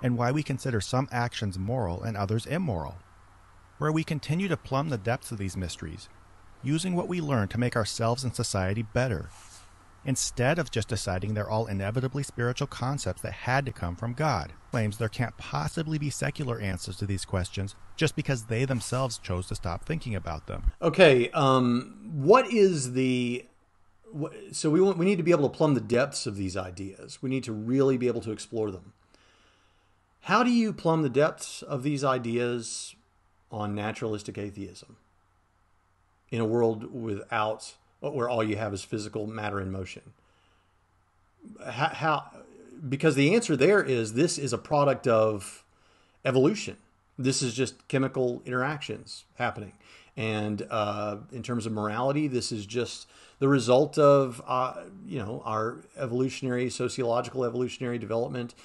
and 0.01 0.17
why 0.17 0.31
we 0.31 0.43
consider 0.43 0.79
some 0.79 1.09
actions 1.11 1.59
moral 1.59 2.03
and 2.03 2.15
others 2.15 2.45
immoral. 2.45 2.95
Where 3.83 3.91
we 3.91 4.05
continue 4.05 4.47
to 4.47 4.55
plumb 4.55 4.87
the 4.87 4.97
depths 4.97 5.33
of 5.33 5.37
these 5.37 5.57
mysteries, 5.57 6.07
using 6.63 6.95
what 6.95 7.09
we 7.09 7.19
learn 7.19 7.49
to 7.49 7.59
make 7.59 7.75
ourselves 7.75 8.23
and 8.23 8.33
society 8.33 8.81
better, 8.81 9.29
instead 10.05 10.57
of 10.57 10.71
just 10.71 10.87
deciding 10.87 11.33
they're 11.33 11.49
all 11.49 11.65
inevitably 11.65 12.23
spiritual 12.23 12.67
concepts 12.67 13.21
that 13.23 13.33
had 13.33 13.65
to 13.65 13.73
come 13.73 13.97
from 13.97 14.13
God. 14.13 14.53
Claims 14.71 14.97
there 14.97 15.09
can't 15.09 15.35
possibly 15.35 15.97
be 15.97 16.09
secular 16.09 16.61
answers 16.61 16.95
to 16.95 17.05
these 17.05 17.25
questions 17.25 17.75
just 17.97 18.15
because 18.15 18.45
they 18.45 18.63
themselves 18.63 19.17
chose 19.17 19.47
to 19.47 19.55
stop 19.55 19.83
thinking 19.83 20.15
about 20.15 20.47
them. 20.47 20.71
Okay, 20.81 21.29
um, 21.31 22.09
what 22.13 22.49
is 22.53 22.93
the 22.93 23.45
so 24.53 24.69
we 24.69 24.79
want 24.79 24.97
we 24.97 25.05
need 25.05 25.17
to 25.17 25.23
be 25.23 25.31
able 25.31 25.49
to 25.49 25.57
plumb 25.57 25.73
the 25.73 25.81
depths 25.81 26.25
of 26.25 26.37
these 26.37 26.55
ideas. 26.55 27.21
We 27.21 27.29
need 27.29 27.43
to 27.43 27.51
really 27.51 27.97
be 27.97 28.07
able 28.07 28.21
to 28.21 28.31
explore 28.31 28.71
them. 28.71 28.93
How 30.21 30.41
do 30.41 30.51
you 30.51 30.71
plumb 30.71 31.01
the 31.01 31.09
depths 31.09 31.61
of 31.61 31.83
these 31.83 32.05
ideas 32.05 32.95
on 33.53 33.75
naturalistic 33.75 34.37
atheism 34.37 34.97
in 36.29 36.41
a 36.41 36.45
world 36.45 36.91
without 36.91 37.75
where 37.99 38.27
all 38.27 38.43
you 38.43 38.57
have 38.57 38.73
is 38.73 38.83
physical 38.83 39.27
matter 39.27 39.61
in 39.61 39.71
motion? 39.71 40.01
How, 41.63 41.89
how 41.89 42.25
because 42.89 43.15
the 43.15 43.33
answer 43.35 43.55
there 43.55 43.81
is 43.81 44.13
this 44.13 44.37
is 44.37 44.51
a 44.51 44.57
product 44.57 45.07
of 45.07 45.63
evolution. 46.25 46.77
This 47.17 47.41
is 47.41 47.53
just 47.53 47.87
chemical 47.87 48.41
interactions 48.45 49.25
happening. 49.35 49.73
And 50.17 50.65
uh, 50.69 51.17
in 51.31 51.43
terms 51.43 51.65
of 51.65 51.71
morality, 51.71 52.27
this 52.27 52.51
is 52.51 52.65
just 52.65 53.07
the 53.39 53.47
result 53.47 53.97
of 53.97 54.41
uh, 54.47 54.75
you 55.05 55.19
know 55.19 55.41
our 55.45 55.77
evolutionary, 55.97 56.69
sociological, 56.69 57.45
evolutionary 57.45 57.99
development. 57.99 58.55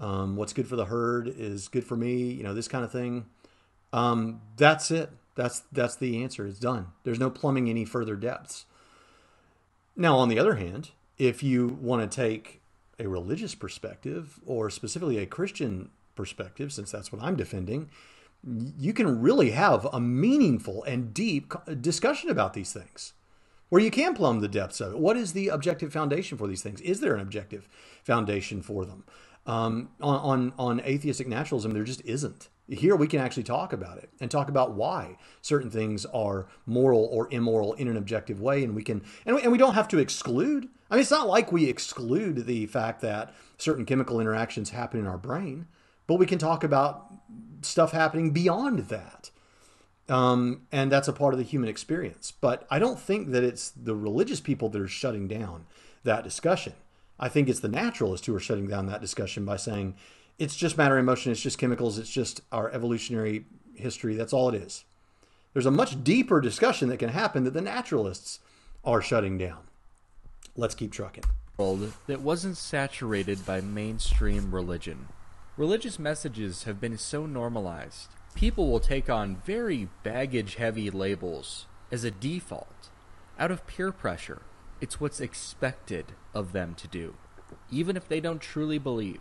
Um, 0.00 0.36
what's 0.36 0.52
good 0.52 0.68
for 0.68 0.76
the 0.76 0.84
herd 0.86 1.28
is 1.28 1.68
good 1.68 1.84
for 1.84 1.96
me. 1.96 2.30
You 2.32 2.44
know 2.44 2.54
this 2.54 2.68
kind 2.68 2.84
of 2.84 2.92
thing. 2.92 3.26
Um, 3.92 4.40
that's 4.56 4.90
it. 4.90 5.10
That's 5.34 5.60
that's 5.72 5.96
the 5.96 6.22
answer. 6.22 6.46
It's 6.46 6.58
done. 6.58 6.88
There's 7.04 7.20
no 7.20 7.30
plumbing 7.30 7.70
any 7.70 7.84
further 7.84 8.16
depths. 8.16 8.66
Now, 9.96 10.16
on 10.18 10.28
the 10.28 10.38
other 10.38 10.56
hand, 10.56 10.90
if 11.16 11.42
you 11.42 11.78
want 11.80 12.08
to 12.08 12.16
take 12.16 12.60
a 12.98 13.08
religious 13.08 13.54
perspective 13.54 14.40
or 14.46 14.70
specifically 14.70 15.18
a 15.18 15.26
Christian 15.26 15.90
perspective, 16.14 16.72
since 16.72 16.90
that's 16.90 17.12
what 17.12 17.22
I'm 17.22 17.36
defending, 17.36 17.90
you 18.44 18.92
can 18.92 19.20
really 19.20 19.50
have 19.50 19.86
a 19.92 20.00
meaningful 20.00 20.84
and 20.84 21.12
deep 21.12 21.52
discussion 21.80 22.30
about 22.30 22.54
these 22.54 22.72
things 22.72 23.14
where 23.68 23.82
you 23.82 23.90
can 23.90 24.14
plumb 24.14 24.40
the 24.40 24.48
depths 24.48 24.80
of 24.80 24.92
it. 24.92 24.98
What 24.98 25.16
is 25.16 25.32
the 25.32 25.48
objective 25.48 25.92
foundation 25.92 26.38
for 26.38 26.46
these 26.46 26.62
things? 26.62 26.80
Is 26.80 27.00
there 27.00 27.14
an 27.14 27.20
objective 27.20 27.68
foundation 28.02 28.62
for 28.62 28.84
them? 28.84 29.04
Um, 29.46 29.90
on, 30.00 30.20
on, 30.20 30.52
on 30.58 30.80
atheistic 30.80 31.26
naturalism, 31.26 31.72
there 31.72 31.84
just 31.84 32.04
isn't. 32.04 32.48
Here 32.68 32.94
we 32.94 33.06
can 33.06 33.20
actually 33.20 33.44
talk 33.44 33.72
about 33.72 33.98
it 33.98 34.10
and 34.20 34.30
talk 34.30 34.48
about 34.48 34.72
why 34.72 35.16
certain 35.40 35.70
things 35.70 36.04
are 36.06 36.46
moral 36.66 37.08
or 37.10 37.28
immoral 37.30 37.72
in 37.74 37.88
an 37.88 37.96
objective 37.96 38.40
way, 38.40 38.62
and 38.62 38.74
we 38.74 38.82
can 38.82 39.02
and 39.24 39.36
we, 39.36 39.42
and 39.42 39.52
we 39.52 39.58
don't 39.58 39.74
have 39.74 39.88
to 39.88 39.98
exclude. 39.98 40.68
I 40.90 40.94
mean, 40.94 41.02
it's 41.02 41.10
not 41.10 41.28
like 41.28 41.50
we 41.52 41.66
exclude 41.66 42.46
the 42.46 42.66
fact 42.66 43.00
that 43.02 43.34
certain 43.56 43.84
chemical 43.84 44.20
interactions 44.20 44.70
happen 44.70 45.00
in 45.00 45.06
our 45.06 45.18
brain, 45.18 45.66
but 46.06 46.16
we 46.16 46.26
can 46.26 46.38
talk 46.38 46.62
about 46.62 47.06
stuff 47.62 47.92
happening 47.92 48.30
beyond 48.30 48.80
that. 48.88 49.30
Um, 50.08 50.62
and 50.72 50.90
that's 50.90 51.08
a 51.08 51.12
part 51.12 51.34
of 51.34 51.38
the 51.38 51.44
human 51.44 51.68
experience. 51.68 52.32
But 52.32 52.66
I 52.70 52.78
don't 52.78 52.98
think 52.98 53.30
that 53.32 53.44
it's 53.44 53.70
the 53.70 53.94
religious 53.94 54.40
people 54.40 54.68
that 54.70 54.80
are 54.80 54.88
shutting 54.88 55.28
down 55.28 55.66
that 56.04 56.24
discussion. 56.24 56.72
I 57.20 57.28
think 57.28 57.48
it's 57.48 57.60
the 57.60 57.68
naturalists 57.68 58.26
who 58.26 58.34
are 58.34 58.40
shutting 58.40 58.68
down 58.68 58.86
that 58.86 59.00
discussion 59.00 59.44
by 59.44 59.56
saying 59.56 59.96
it's 60.38 60.56
just 60.56 60.78
matter 60.78 60.96
and 60.96 61.06
motion, 61.06 61.32
it's 61.32 61.40
just 61.40 61.58
chemicals, 61.58 61.98
it's 61.98 62.10
just 62.10 62.40
our 62.52 62.70
evolutionary 62.70 63.44
history. 63.74 64.14
That's 64.14 64.32
all 64.32 64.48
it 64.48 64.54
is. 64.54 64.84
There's 65.52 65.66
a 65.66 65.70
much 65.70 66.02
deeper 66.04 66.40
discussion 66.40 66.88
that 66.88 66.98
can 66.98 67.08
happen 67.08 67.44
that 67.44 67.54
the 67.54 67.60
naturalists 67.60 68.40
are 68.84 69.02
shutting 69.02 69.38
down. 69.38 69.58
Let's 70.56 70.74
keep 70.74 70.92
trucking. 70.92 71.24
World 71.56 71.92
that 72.06 72.20
wasn't 72.20 72.56
saturated 72.56 73.44
by 73.44 73.60
mainstream 73.60 74.54
religion. 74.54 75.08
Religious 75.56 75.98
messages 75.98 76.64
have 76.64 76.80
been 76.80 76.96
so 76.96 77.26
normalized. 77.26 78.08
People 78.34 78.70
will 78.70 78.78
take 78.78 79.10
on 79.10 79.42
very 79.44 79.88
baggage 80.04 80.54
heavy 80.54 80.88
labels 80.90 81.66
as 81.90 82.04
a 82.04 82.12
default 82.12 82.90
out 83.38 83.50
of 83.50 83.66
peer 83.66 83.90
pressure 83.90 84.42
it's 84.80 85.00
what's 85.00 85.20
expected 85.20 86.12
of 86.34 86.52
them 86.52 86.74
to 86.76 86.86
do, 86.86 87.14
even 87.70 87.96
if 87.96 88.08
they 88.08 88.20
don't 88.20 88.40
truly 88.40 88.78
believe. 88.78 89.20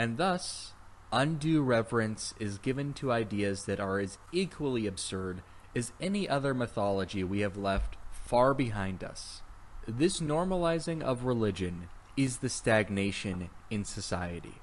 And 0.00 0.16
thus, 0.16 0.72
undue 1.12 1.60
reverence 1.60 2.32
is 2.40 2.56
given 2.56 2.94
to 2.94 3.12
ideas 3.12 3.66
that 3.66 3.78
are 3.78 3.98
as 3.98 4.16
equally 4.32 4.86
absurd 4.86 5.42
as 5.76 5.92
any 6.00 6.26
other 6.26 6.54
mythology 6.54 7.22
we 7.22 7.40
have 7.40 7.58
left 7.58 7.98
far 8.10 8.54
behind 8.54 9.04
us. 9.04 9.42
This 9.86 10.20
normalizing 10.20 11.02
of 11.02 11.24
religion 11.24 11.90
is 12.16 12.38
the 12.38 12.48
stagnation 12.48 13.50
in 13.68 13.84
society. 13.84 14.54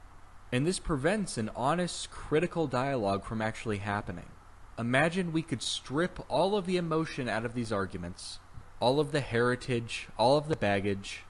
And 0.52 0.66
this 0.66 0.80
prevents 0.80 1.38
an 1.38 1.52
honest, 1.56 2.10
critical 2.10 2.66
dialogue 2.66 3.24
from 3.24 3.40
actually 3.40 3.78
happening. 3.78 4.32
Imagine 4.80 5.32
we 5.32 5.44
could 5.44 5.62
strip 5.62 6.20
all 6.30 6.58
of 6.58 6.66
the 6.66 6.78
emotion 6.78 7.30
out 7.30 7.46
of 7.46 7.54
these 7.54 7.72
arguments, 7.72 8.40
all 8.80 9.00
of 9.00 9.12
the 9.12 9.22
heritage, 9.22 10.08
all 10.18 10.36
of 10.36 10.48
the 10.48 10.56
baggage, 10.56 11.26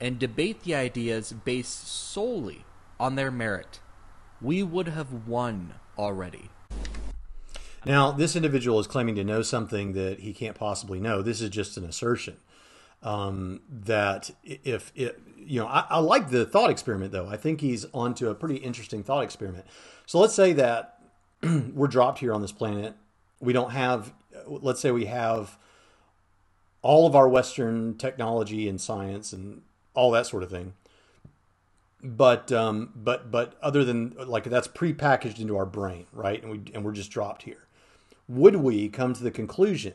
and 0.00 0.20
debate 0.20 0.62
the 0.62 0.76
ideas 0.76 1.32
based 1.32 1.88
solely 1.88 2.64
on 2.98 3.14
their 3.14 3.30
merit, 3.30 3.80
we 4.40 4.62
would 4.62 4.88
have 4.88 5.26
won 5.26 5.74
already. 5.96 6.50
Now, 7.84 8.10
this 8.10 8.36
individual 8.36 8.80
is 8.80 8.86
claiming 8.86 9.14
to 9.16 9.24
know 9.24 9.42
something 9.42 9.92
that 9.92 10.20
he 10.20 10.32
can't 10.32 10.56
possibly 10.56 11.00
know. 11.00 11.22
This 11.22 11.40
is 11.40 11.50
just 11.50 11.76
an 11.76 11.84
assertion. 11.84 12.36
Um, 13.00 13.60
that 13.70 14.30
if 14.42 14.90
it, 14.96 15.20
you 15.36 15.60
know, 15.60 15.68
I, 15.68 15.86
I 15.88 15.98
like 16.00 16.30
the 16.30 16.44
thought 16.44 16.68
experiment 16.68 17.12
though. 17.12 17.28
I 17.28 17.36
think 17.36 17.60
he's 17.60 17.86
onto 17.94 18.28
a 18.28 18.34
pretty 18.34 18.56
interesting 18.56 19.04
thought 19.04 19.22
experiment. 19.22 19.66
So 20.04 20.18
let's 20.18 20.34
say 20.34 20.52
that 20.54 20.98
we're 21.42 21.86
dropped 21.86 22.18
here 22.18 22.34
on 22.34 22.42
this 22.42 22.50
planet. 22.50 22.94
We 23.38 23.52
don't 23.52 23.70
have, 23.70 24.12
let's 24.46 24.80
say 24.80 24.90
we 24.90 25.06
have 25.06 25.56
all 26.82 27.06
of 27.06 27.14
our 27.14 27.28
Western 27.28 27.96
technology 27.96 28.68
and 28.68 28.80
science 28.80 29.32
and 29.32 29.62
all 29.94 30.10
that 30.10 30.26
sort 30.26 30.42
of 30.42 30.50
thing. 30.50 30.74
But 32.02 32.52
um, 32.52 32.92
but 32.94 33.30
but 33.30 33.56
other 33.60 33.84
than 33.84 34.14
like 34.26 34.44
that's 34.44 34.68
prepackaged 34.68 35.40
into 35.40 35.56
our 35.56 35.66
brain, 35.66 36.06
right? 36.12 36.40
And 36.42 36.52
we 36.52 36.72
and 36.72 36.84
we're 36.84 36.92
just 36.92 37.10
dropped 37.10 37.42
here. 37.42 37.66
Would 38.28 38.56
we 38.56 38.88
come 38.88 39.14
to 39.14 39.22
the 39.22 39.30
conclusion 39.30 39.94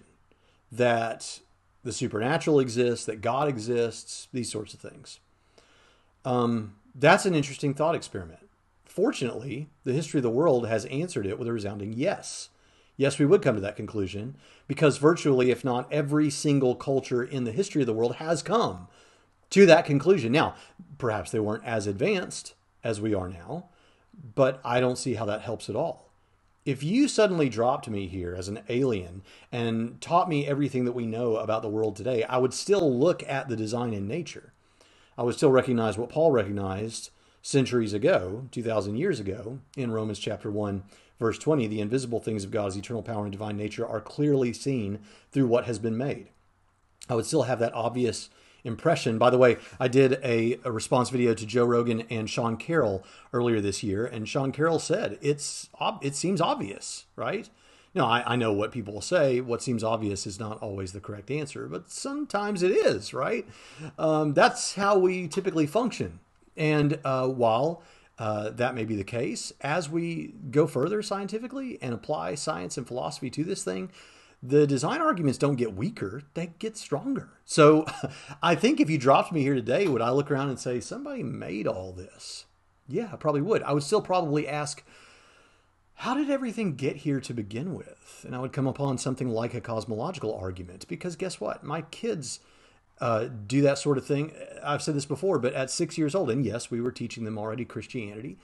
that 0.72 1.39
the 1.84 1.93
supernatural 1.93 2.60
exists, 2.60 3.06
that 3.06 3.22
God 3.22 3.47
exists, 3.47 4.28
these 4.34 4.51
sorts 4.51 4.74
of 4.74 4.80
things? 4.80 5.20
Um, 6.26 6.76
that's 6.95 7.26
an 7.26 7.36
interesting 7.36 7.74
thought 7.74 7.95
experiment. 7.95 8.49
Fortunately, 8.86 9.70
the 9.84 9.93
history 9.93 10.20
of 10.20 10.24
the 10.24 10.30
world 10.30 10.68
has 10.68 10.86
answered 10.86 11.26
it 11.26 11.39
with 11.39 11.47
a 11.47 11.54
resounding 11.54 11.93
yes 11.93 12.49
yes, 12.97 13.20
we 13.20 13.26
would 13.26 13.41
come 13.41 13.56
to 13.56 13.62
that 13.62 13.76
conclusion 13.76 14.36
because 14.68 14.97
virtually, 14.97 15.51
if 15.51 15.64
not 15.64 15.91
every 15.91 16.30
single 16.30 16.76
culture 16.76 17.24
in 17.24 17.43
the 17.43 17.51
history 17.51 17.82
of 17.82 17.88
the 17.88 17.93
world 17.93 18.16
has 18.16 18.41
come 18.43 18.88
to 19.54 19.66
that 19.68 19.86
conclusion. 19.86 20.32
Now, 20.32 20.56
perhaps 20.97 21.32
they 21.32 21.39
weren't 21.39 21.66
as 21.66 21.88
advanced 21.88 22.56
as 22.84 22.99
we 22.99 23.14
are 23.14 23.30
now, 23.30 23.66
but 24.36 24.60
I 24.66 24.80
don't 24.80 24.97
see 24.97 25.14
how 25.14 25.26
that 25.26 25.41
helps 25.41 25.70
at 25.70 25.76
all. 25.76 26.10
If 26.66 26.82
you 26.82 27.08
suddenly 27.08 27.49
dropped 27.49 27.89
me 27.89 28.08
here 28.08 28.36
as 28.36 28.47
an 28.47 28.62
alien 28.70 29.22
and 29.51 29.99
taught 30.01 30.30
me 30.30 30.47
everything 30.47 30.86
that 30.86 30.93
we 30.93 31.06
know 31.06 31.36
about 31.36 31.62
the 31.62 31.70
world 31.70 31.95
today, 31.95 32.24
I 32.24 32.38
would 32.38 32.54
still 32.54 32.97
look 32.97 33.22
at 33.30 33.47
the 33.47 33.56
design 33.56 33.93
in 33.93 34.08
nature. 34.08 34.54
I 35.18 35.24
would 35.24 35.36
still 35.36 35.51
recognize 35.51 35.97
what 35.97 36.10
Paul 36.10 36.32
recognized 36.32 37.12
centuries 37.41 37.93
ago, 37.93 38.47
2,000 38.51 38.95
years 38.95 39.20
ago, 39.20 39.60
in 39.76 39.91
Romans 39.91 40.20
chapter 40.20 40.49
1, 40.49 40.84
Verse 41.20 41.38
20 41.38 41.68
The 41.68 41.80
invisible 41.80 42.20
things 42.20 42.43
of 42.43 42.51
God's 42.51 42.76
eternal 42.76 43.04
power 43.04 43.24
and 43.24 43.32
divine 43.32 43.56
nature 43.56 43.88
are 43.88 44.01
clearly 44.01 44.51
seen 44.51 44.99
through 45.32 45.47
what 45.47 45.66
has 45.66 45.80
been 45.80 45.97
made. 45.97 46.30
I 47.08 47.16
would 47.16 47.26
still 47.26 47.43
have 47.43 47.60
that 47.60 47.74
obvious 47.74 48.30
impression. 48.64 49.18
By 49.18 49.30
the 49.30 49.38
way, 49.38 49.57
I 49.80 49.88
did 49.88 50.20
a, 50.24 50.59
a, 50.64 50.72
response 50.72 51.09
video 51.09 51.34
to 51.34 51.45
Joe 51.45 51.66
Rogan 51.66 52.01
and 52.09 52.30
Sean 52.30 52.57
Carroll 52.57 53.03
earlier 53.34 53.61
this 53.61 53.84
year, 53.84 54.05
and 54.05 54.28
Sean 54.28 54.51
Carroll 54.51 54.80
said 54.80 55.18
it's 55.22 55.70
it 56.01 56.16
seems 56.16 56.41
obvious, 56.41 57.05
right? 57.16 57.49
Now 57.93 58.05
I, 58.05 58.34
I 58.34 58.36
know 58.36 58.53
what 58.53 58.72
people 58.72 58.93
will 58.93 59.01
say. 59.01 59.41
What 59.41 59.61
seems 59.61 59.84
obvious 59.84 60.26
is 60.26 60.39
not 60.39 60.61
always 60.61 60.93
the 60.93 60.99
correct 60.99 61.30
answer, 61.30 61.68
but 61.68 61.91
sometimes 61.91 62.64
it 62.64 62.72
is, 62.72 63.14
right? 63.14 63.47
Um, 63.99 64.34
that's 64.34 64.76
how 64.76 64.97
we 64.97 65.28
typically 65.28 65.68
function. 65.68 66.20
And 66.55 66.99
uh, 67.03 67.28
while 67.28 67.84
uh, 68.20 68.51
that 68.51 68.76
may 68.76 68.86
be 68.86 68.95
the 68.95 69.03
case. 69.03 69.51
As 69.61 69.89
we 69.89 70.34
go 70.51 70.68
further 70.68 71.01
scientifically 71.01 71.80
and 71.82 71.93
apply 71.93 72.36
science 72.36 72.78
and 72.78 72.88
philosophy 72.88 73.30
to 73.32 73.43
this 73.43 73.64
thing, 73.64 73.89
the 74.46 74.68
design 74.68 75.00
arguments 75.00 75.38
don't 75.38 75.56
get 75.56 75.74
weaker, 75.74 76.22
they 76.34 76.54
get 76.60 76.76
stronger. 76.76 77.30
So 77.46 77.86
I 78.44 78.56
think 78.56 78.82
if 78.82 78.89
you 78.89 78.98
dropped 78.98 79.32
me 79.32 79.41
here 79.41 79.56
today, 79.56 79.88
would 79.88 80.02
I 80.02 80.12
look 80.12 80.30
around 80.30 80.50
and 80.50 80.60
say, 80.60 80.82
somebody 80.82 81.24
made 81.24 81.66
all 81.66 81.94
this? 81.94 82.46
Yeah, 82.88 83.10
I 83.14 83.16
probably 83.16 83.41
would. 83.41 83.64
I 83.64 83.72
would 83.72 83.84
still 83.84 84.02
probably 84.02 84.46
ask, 84.46 84.84
how 85.96 86.14
did 86.14 86.30
everything 86.30 86.76
get 86.76 86.98
here 86.98 87.22
to 87.22 87.34
begin 87.34 87.74
with? 87.74 88.26
And 88.26 88.36
I 88.36 88.39
would 88.39 88.52
come 88.52 88.68
upon 88.68 88.98
something 88.98 89.30
like 89.30 89.54
a 89.54 89.62
cosmological 89.62 90.36
argument 90.36 90.89
because 90.89 91.16
guess 91.16 91.39
what? 91.39 91.64
My 91.64 91.84
kids 91.84 92.41
uh, 93.00 93.30
do 93.48 93.62
that 93.62 93.78
sort 93.78 93.98
of 93.98 94.06
thing. 94.06 94.34
I've 94.62 94.82
said 94.82 94.96
this 94.96 95.06
before, 95.06 95.39
but 95.39 95.54
at 95.54 95.72
six 95.72 95.98
years 95.98 96.14
old, 96.14 96.30
and 96.30 96.46
yes, 96.46 96.70
we 96.70 96.82
were 96.82 96.91
teaching 96.91 97.24
them 97.24 97.38
already 97.38 97.64
Christianity, 97.64 98.38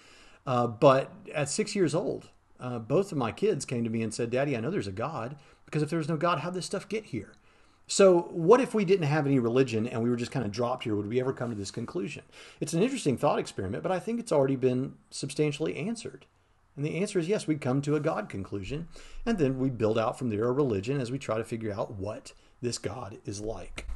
uh, 0.48 0.68
but 0.68 1.12
at 1.36 1.50
six 1.50 1.76
years 1.76 1.94
old, 1.94 2.30
uh, 2.60 2.80
both 2.80 3.12
of 3.12 3.18
my 3.18 3.32
kids 3.32 3.66
came 3.66 3.84
to 3.84 3.90
me 3.90 4.02
and 4.02 4.14
said, 4.14 4.30
Daddy, 4.30 4.56
I 4.56 4.60
know 4.60 4.72
there's 4.72 4.88
a 4.88 4.94
God, 4.94 5.36
because 5.70 5.84
if 5.84 5.90
there 5.90 6.00
was 6.00 6.10
no 6.10 6.18
God, 6.18 6.40
how'd 6.40 6.54
this 6.54 6.66
stuff 6.66 6.90
get 6.90 7.06
here? 7.06 7.34
So, 7.88 8.22
what 8.32 8.62
if 8.62 8.74
we 8.74 8.86
didn't 8.86 9.08
have 9.08 9.26
any 9.26 9.40
religion 9.40 9.88
and 9.88 10.04
we 10.04 10.10
were 10.10 10.16
just 10.16 10.32
kind 10.32 10.46
of 10.46 10.52
dropped 10.52 10.84
here? 10.84 10.96
Would 10.96 11.08
we 11.10 11.20
ever 11.20 11.34
come 11.34 11.50
to 11.50 11.56
this 11.56 11.72
conclusion? 11.72 12.24
It's 12.60 12.74
an 12.74 12.84
interesting 12.84 13.18
thought 13.18 13.40
experiment, 13.40 13.82
but 13.82 13.92
I 13.92 14.00
think 14.00 14.20
it's 14.20 14.32
already 14.32 14.56
been 14.56 14.94
substantially 15.10 15.76
answered. 15.76 16.26
And 16.76 16.86
the 16.86 16.98
answer 16.98 17.20
is 17.20 17.28
yes, 17.28 17.48
We'd 17.48 17.62
come 17.62 17.82
to 17.82 17.96
a 17.96 18.00
God 18.00 18.30
conclusion, 18.30 18.88
and 19.26 19.38
then 19.38 19.60
we 19.60 19.70
build 19.70 19.98
out 19.98 20.20
from 20.20 20.30
there 20.30 20.46
a 20.46 20.52
religion 20.52 21.02
as 21.02 21.12
we 21.12 21.18
try 21.18 21.38
to 21.38 21.44
figure 21.44 21.74
out 21.74 21.94
what 21.94 22.34
this 22.62 22.78
God 22.78 23.18
is 23.26 23.42
like 23.42 23.88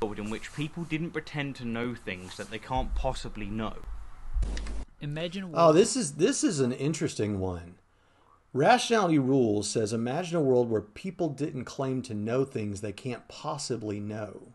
world 0.00 0.18
in 0.18 0.30
which 0.30 0.52
people 0.54 0.84
didn't 0.84 1.10
pretend 1.10 1.56
to 1.56 1.64
know 1.64 1.94
things 1.94 2.36
that 2.36 2.50
they 2.50 2.58
can't 2.58 2.94
possibly 2.94 3.46
know. 3.46 3.74
Imagine. 5.00 5.50
Oh, 5.54 5.72
this 5.72 5.96
is 5.96 6.12
this 6.14 6.42
is 6.42 6.60
an 6.60 6.72
interesting 6.72 7.38
one. 7.38 7.77
Rationality 8.52 9.18
Rules 9.18 9.68
says 9.68 9.92
imagine 9.92 10.36
a 10.36 10.42
world 10.42 10.70
where 10.70 10.80
people 10.80 11.28
didn't 11.28 11.64
claim 11.64 12.02
to 12.02 12.14
know 12.14 12.44
things 12.44 12.80
they 12.80 12.92
can't 12.92 13.28
possibly 13.28 14.00
know. 14.00 14.54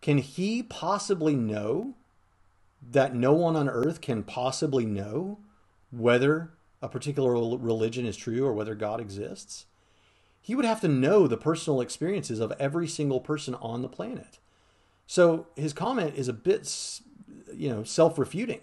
Can 0.00 0.18
he 0.18 0.62
possibly 0.62 1.34
know 1.34 1.94
that 2.90 3.14
no 3.14 3.32
one 3.32 3.56
on 3.56 3.68
earth 3.68 4.00
can 4.00 4.22
possibly 4.22 4.86
know 4.86 5.38
whether 5.90 6.52
a 6.82 6.88
particular 6.88 7.32
religion 7.58 8.06
is 8.06 8.16
true 8.16 8.44
or 8.46 8.52
whether 8.52 8.74
God 8.74 9.00
exists? 9.00 9.66
he 10.46 10.54
would 10.54 10.64
have 10.64 10.80
to 10.80 10.86
know 10.86 11.26
the 11.26 11.36
personal 11.36 11.80
experiences 11.80 12.38
of 12.38 12.52
every 12.56 12.86
single 12.86 13.18
person 13.18 13.56
on 13.56 13.82
the 13.82 13.88
planet. 13.88 14.38
So 15.04 15.48
his 15.56 15.72
comment 15.72 16.14
is 16.14 16.28
a 16.28 16.32
bit, 16.32 16.72
you 17.52 17.68
know, 17.68 17.82
self 17.82 18.16
refuting. 18.16 18.60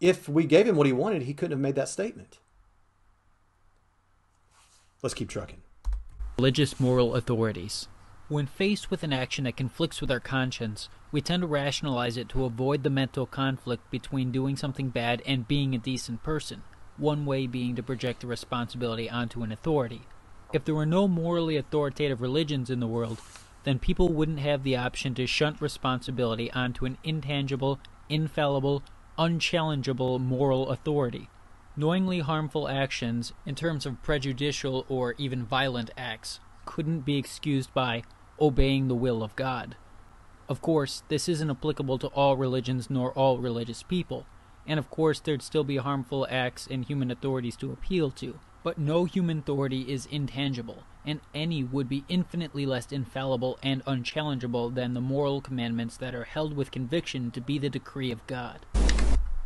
If 0.00 0.28
we 0.28 0.44
gave 0.44 0.66
him 0.66 0.74
what 0.74 0.88
he 0.88 0.92
wanted, 0.92 1.22
he 1.22 1.34
couldn't 1.34 1.52
have 1.52 1.60
made 1.60 1.76
that 1.76 1.88
statement. 1.88 2.38
Let's 5.06 5.14
keep 5.14 5.28
trucking. 5.28 5.62
Religious 6.36 6.80
moral 6.80 7.14
authorities. 7.14 7.86
When 8.26 8.46
faced 8.46 8.90
with 8.90 9.04
an 9.04 9.12
action 9.12 9.44
that 9.44 9.56
conflicts 9.56 10.00
with 10.00 10.10
our 10.10 10.18
conscience, 10.18 10.88
we 11.12 11.20
tend 11.20 11.42
to 11.42 11.46
rationalize 11.46 12.16
it 12.16 12.28
to 12.30 12.44
avoid 12.44 12.82
the 12.82 12.90
mental 12.90 13.24
conflict 13.24 13.88
between 13.88 14.32
doing 14.32 14.56
something 14.56 14.88
bad 14.88 15.22
and 15.24 15.46
being 15.46 15.76
a 15.76 15.78
decent 15.78 16.24
person, 16.24 16.64
one 16.96 17.24
way 17.24 17.46
being 17.46 17.76
to 17.76 17.84
project 17.84 18.22
the 18.22 18.26
responsibility 18.26 19.08
onto 19.08 19.44
an 19.44 19.52
authority. 19.52 20.08
If 20.52 20.64
there 20.64 20.74
were 20.74 20.84
no 20.84 21.06
morally 21.06 21.56
authoritative 21.56 22.20
religions 22.20 22.68
in 22.68 22.80
the 22.80 22.88
world, 22.88 23.20
then 23.62 23.78
people 23.78 24.08
wouldn't 24.08 24.40
have 24.40 24.64
the 24.64 24.76
option 24.76 25.14
to 25.14 25.28
shunt 25.28 25.60
responsibility 25.60 26.50
onto 26.50 26.84
an 26.84 26.98
intangible, 27.04 27.78
infallible, 28.08 28.82
unchallengeable 29.16 30.18
moral 30.18 30.70
authority. 30.70 31.28
Knowingly 31.78 32.20
harmful 32.20 32.68
actions, 32.68 33.34
in 33.44 33.54
terms 33.54 33.84
of 33.84 34.02
prejudicial 34.02 34.86
or 34.88 35.14
even 35.18 35.44
violent 35.44 35.90
acts, 35.94 36.40
couldn't 36.64 37.00
be 37.00 37.18
excused 37.18 37.72
by 37.74 38.02
obeying 38.40 38.88
the 38.88 38.94
will 38.94 39.22
of 39.22 39.36
God. 39.36 39.76
Of 40.48 40.62
course, 40.62 41.02
this 41.08 41.28
isn't 41.28 41.50
applicable 41.50 41.98
to 41.98 42.06
all 42.08 42.34
religions 42.34 42.88
nor 42.88 43.12
all 43.12 43.36
religious 43.36 43.82
people, 43.82 44.24
and 44.66 44.78
of 44.78 44.88
course, 44.88 45.20
there'd 45.20 45.42
still 45.42 45.64
be 45.64 45.76
harmful 45.76 46.26
acts 46.30 46.66
and 46.66 46.82
human 46.82 47.10
authorities 47.10 47.56
to 47.56 47.72
appeal 47.72 48.10
to. 48.12 48.40
But 48.62 48.78
no 48.78 49.04
human 49.04 49.40
authority 49.40 49.82
is 49.92 50.06
intangible, 50.06 50.84
and 51.04 51.20
any 51.34 51.62
would 51.62 51.90
be 51.90 52.04
infinitely 52.08 52.64
less 52.64 52.90
infallible 52.90 53.58
and 53.62 53.84
unchallengeable 53.86 54.70
than 54.70 54.94
the 54.94 55.02
moral 55.02 55.42
commandments 55.42 55.98
that 55.98 56.14
are 56.14 56.24
held 56.24 56.56
with 56.56 56.70
conviction 56.70 57.30
to 57.32 57.40
be 57.42 57.58
the 57.58 57.68
decree 57.68 58.10
of 58.10 58.26
God. 58.26 58.64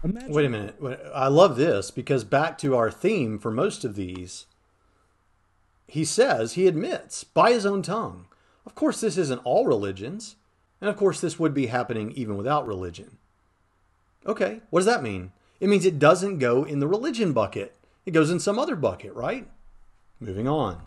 Imagine. 0.02 0.32
Wait 0.32 0.46
a 0.46 0.48
minute. 0.48 0.76
I 1.14 1.28
love 1.28 1.56
this 1.56 1.90
because 1.90 2.24
back 2.24 2.56
to 2.58 2.76
our 2.76 2.90
theme 2.90 3.38
for 3.38 3.50
most 3.50 3.84
of 3.84 3.96
these, 3.96 4.46
he 5.86 6.04
says, 6.04 6.54
he 6.54 6.66
admits 6.66 7.24
by 7.24 7.52
his 7.52 7.66
own 7.66 7.82
tongue. 7.82 8.26
Of 8.64 8.74
course, 8.74 9.00
this 9.00 9.18
isn't 9.18 9.40
all 9.44 9.66
religions. 9.66 10.36
And 10.80 10.88
of 10.88 10.96
course, 10.96 11.20
this 11.20 11.38
would 11.38 11.52
be 11.52 11.66
happening 11.66 12.12
even 12.12 12.36
without 12.36 12.66
religion. 12.66 13.18
Okay, 14.24 14.60
what 14.70 14.80
does 14.80 14.86
that 14.86 15.02
mean? 15.02 15.32
It 15.60 15.68
means 15.68 15.84
it 15.84 15.98
doesn't 15.98 16.38
go 16.38 16.64
in 16.64 16.78
the 16.78 16.88
religion 16.88 17.32
bucket, 17.32 17.76
it 18.06 18.12
goes 18.12 18.30
in 18.30 18.40
some 18.40 18.58
other 18.58 18.76
bucket, 18.76 19.12
right? 19.12 19.46
Moving 20.20 20.48
on. 20.48 20.80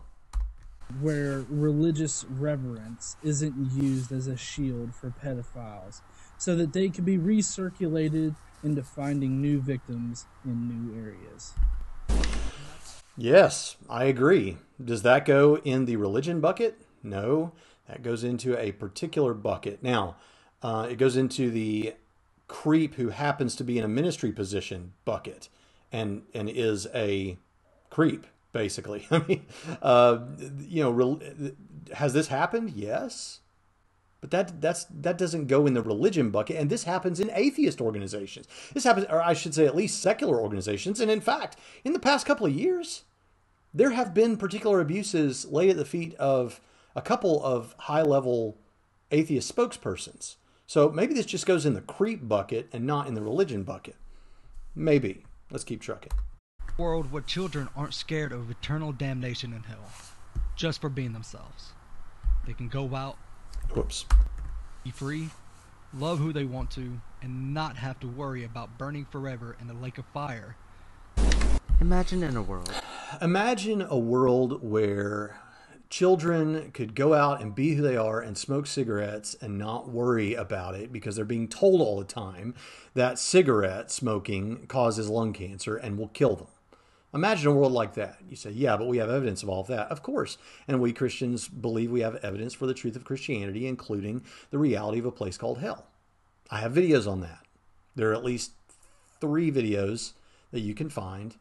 Where 0.99 1.45
religious 1.49 2.25
reverence 2.27 3.17
isn't 3.23 3.71
used 3.71 4.11
as 4.11 4.27
a 4.27 4.37
shield 4.37 4.95
for 4.95 5.11
pedophiles, 5.11 6.01
so 6.37 6.55
that 6.55 6.73
they 6.73 6.89
can 6.89 7.03
be 7.03 7.17
recirculated 7.17 8.35
into 8.63 8.83
finding 8.83 9.41
new 9.41 9.61
victims 9.61 10.25
in 10.45 10.67
new 10.67 10.99
areas. 10.99 11.53
Yes, 13.17 13.77
I 13.89 14.05
agree. 14.05 14.57
Does 14.83 15.03
that 15.03 15.25
go 15.25 15.57
in 15.57 15.85
the 15.85 15.97
religion 15.97 16.39
bucket? 16.39 16.79
No, 17.03 17.53
that 17.87 18.01
goes 18.01 18.23
into 18.23 18.57
a 18.57 18.71
particular 18.71 19.33
bucket. 19.33 19.83
Now, 19.83 20.15
uh, 20.61 20.87
it 20.89 20.97
goes 20.97 21.15
into 21.15 21.51
the 21.51 21.93
creep 22.47 22.95
who 22.95 23.09
happens 23.09 23.55
to 23.55 23.63
be 23.63 23.77
in 23.77 23.83
a 23.83 23.87
ministry 23.87 24.31
position 24.31 24.93
bucket 25.05 25.49
and 25.91 26.23
and 26.33 26.49
is 26.49 26.87
a 26.93 27.37
creep 27.89 28.27
basically 28.51 29.07
i 29.11 29.19
mean 29.27 29.45
uh, 29.81 30.19
you 30.59 30.83
know 30.83 31.51
has 31.93 32.13
this 32.13 32.27
happened 32.27 32.71
yes 32.71 33.39
but 34.23 34.31
that 34.31 34.61
that's 34.61 34.85
that 34.85 35.17
doesn't 35.17 35.47
go 35.47 35.67
in 35.67 35.73
the 35.73 35.81
religion 35.81 36.29
bucket, 36.29 36.55
and 36.55 36.69
this 36.69 36.85
happens 36.85 37.19
in 37.19 37.29
atheist 37.33 37.81
organizations. 37.81 38.47
This 38.73 38.85
happens, 38.85 39.05
or 39.09 39.21
I 39.21 39.33
should 39.33 39.53
say, 39.53 39.65
at 39.65 39.75
least 39.75 40.01
secular 40.01 40.39
organizations. 40.39 41.01
And 41.01 41.11
in 41.11 41.19
fact, 41.19 41.57
in 41.83 41.91
the 41.91 41.99
past 41.99 42.25
couple 42.25 42.45
of 42.45 42.53
years, 42.53 43.03
there 43.73 43.89
have 43.89 44.13
been 44.13 44.37
particular 44.37 44.79
abuses 44.79 45.43
laid 45.43 45.71
at 45.71 45.75
the 45.75 45.83
feet 45.83 46.15
of 46.15 46.61
a 46.95 47.01
couple 47.01 47.43
of 47.43 47.75
high-level 47.79 48.57
atheist 49.11 49.53
spokespersons. 49.53 50.37
So 50.67 50.89
maybe 50.89 51.13
this 51.13 51.25
just 51.25 51.45
goes 51.45 51.65
in 51.65 51.73
the 51.73 51.81
creep 51.81 52.25
bucket 52.25 52.69
and 52.71 52.85
not 52.87 53.07
in 53.07 53.15
the 53.15 53.21
religion 53.21 53.63
bucket. 53.63 53.97
Maybe. 54.73 55.25
Let's 55.51 55.65
keep 55.65 55.81
trucking. 55.81 56.13
World 56.77 57.11
where 57.11 57.21
children 57.21 57.67
aren't 57.75 57.93
scared 57.93 58.31
of 58.31 58.49
eternal 58.49 58.93
damnation 58.93 59.51
in 59.51 59.63
hell, 59.63 59.91
just 60.55 60.79
for 60.79 60.87
being 60.87 61.11
themselves. 61.11 61.73
They 62.47 62.53
can 62.53 62.69
go 62.69 62.95
out 62.95 63.17
Whoops. 63.73 64.05
Be 64.83 64.91
free, 64.91 65.29
love 65.93 66.19
who 66.19 66.31
they 66.31 66.45
want 66.45 66.69
to, 66.71 67.01
and 67.23 67.53
not 67.53 67.77
have 67.77 67.99
to 68.01 68.07
worry 68.07 68.43
about 68.43 68.77
burning 68.77 69.05
forever 69.05 69.57
in 69.59 69.69
a 69.69 69.73
lake 69.73 69.97
of 69.97 70.05
fire. 70.13 70.55
Imagine 71.81 72.21
in 72.21 72.37
a 72.37 72.41
world. 72.41 72.71
Imagine 73.19 73.81
a 73.81 73.97
world 73.97 74.63
where 74.63 75.39
children 75.89 76.71
could 76.71 76.95
go 76.95 77.13
out 77.13 77.41
and 77.41 77.55
be 77.55 77.73
who 77.73 77.81
they 77.81 77.97
are 77.97 78.19
and 78.19 78.37
smoke 78.37 78.67
cigarettes 78.67 79.35
and 79.41 79.57
not 79.57 79.89
worry 79.89 80.33
about 80.33 80.75
it 80.75 80.91
because 80.91 81.15
they're 81.15 81.25
being 81.25 81.47
told 81.47 81.81
all 81.81 81.97
the 81.97 82.05
time 82.05 82.53
that 82.93 83.17
cigarette 83.17 83.91
smoking 83.91 84.67
causes 84.67 85.09
lung 85.09 85.33
cancer 85.33 85.77
and 85.77 85.97
will 85.97 86.09
kill 86.09 86.35
them. 86.35 86.47
Imagine 87.13 87.51
a 87.51 87.55
world 87.55 87.71
like 87.71 87.93
that. 87.93 88.17
You 88.27 88.35
say, 88.35 88.49
yeah, 88.51 88.75
but 88.75 88.87
we 88.87 88.97
have 88.97 89.09
evidence 89.09 89.43
of 89.43 89.49
all 89.49 89.61
of 89.61 89.67
that. 89.67 89.87
Of 89.91 90.01
course. 90.01 90.37
And 90.67 90.81
we 90.81 90.93
Christians 90.93 91.47
believe 91.47 91.91
we 91.91 92.01
have 92.01 92.15
evidence 92.15 92.53
for 92.53 92.65
the 92.65 92.73
truth 92.73 92.95
of 92.95 93.05
Christianity, 93.05 93.67
including 93.67 94.23
the 94.49 94.57
reality 94.57 94.99
of 94.99 95.05
a 95.05 95.11
place 95.11 95.37
called 95.37 95.59
hell. 95.59 95.85
I 96.49 96.59
have 96.59 96.73
videos 96.73 97.07
on 97.09 97.21
that. 97.21 97.45
There 97.95 98.09
are 98.09 98.13
at 98.13 98.25
least 98.25 98.51
three 99.21 99.51
videos 99.51 100.13
that 100.51 100.61
you 100.61 100.73
can 100.73 100.89
find 100.89 101.35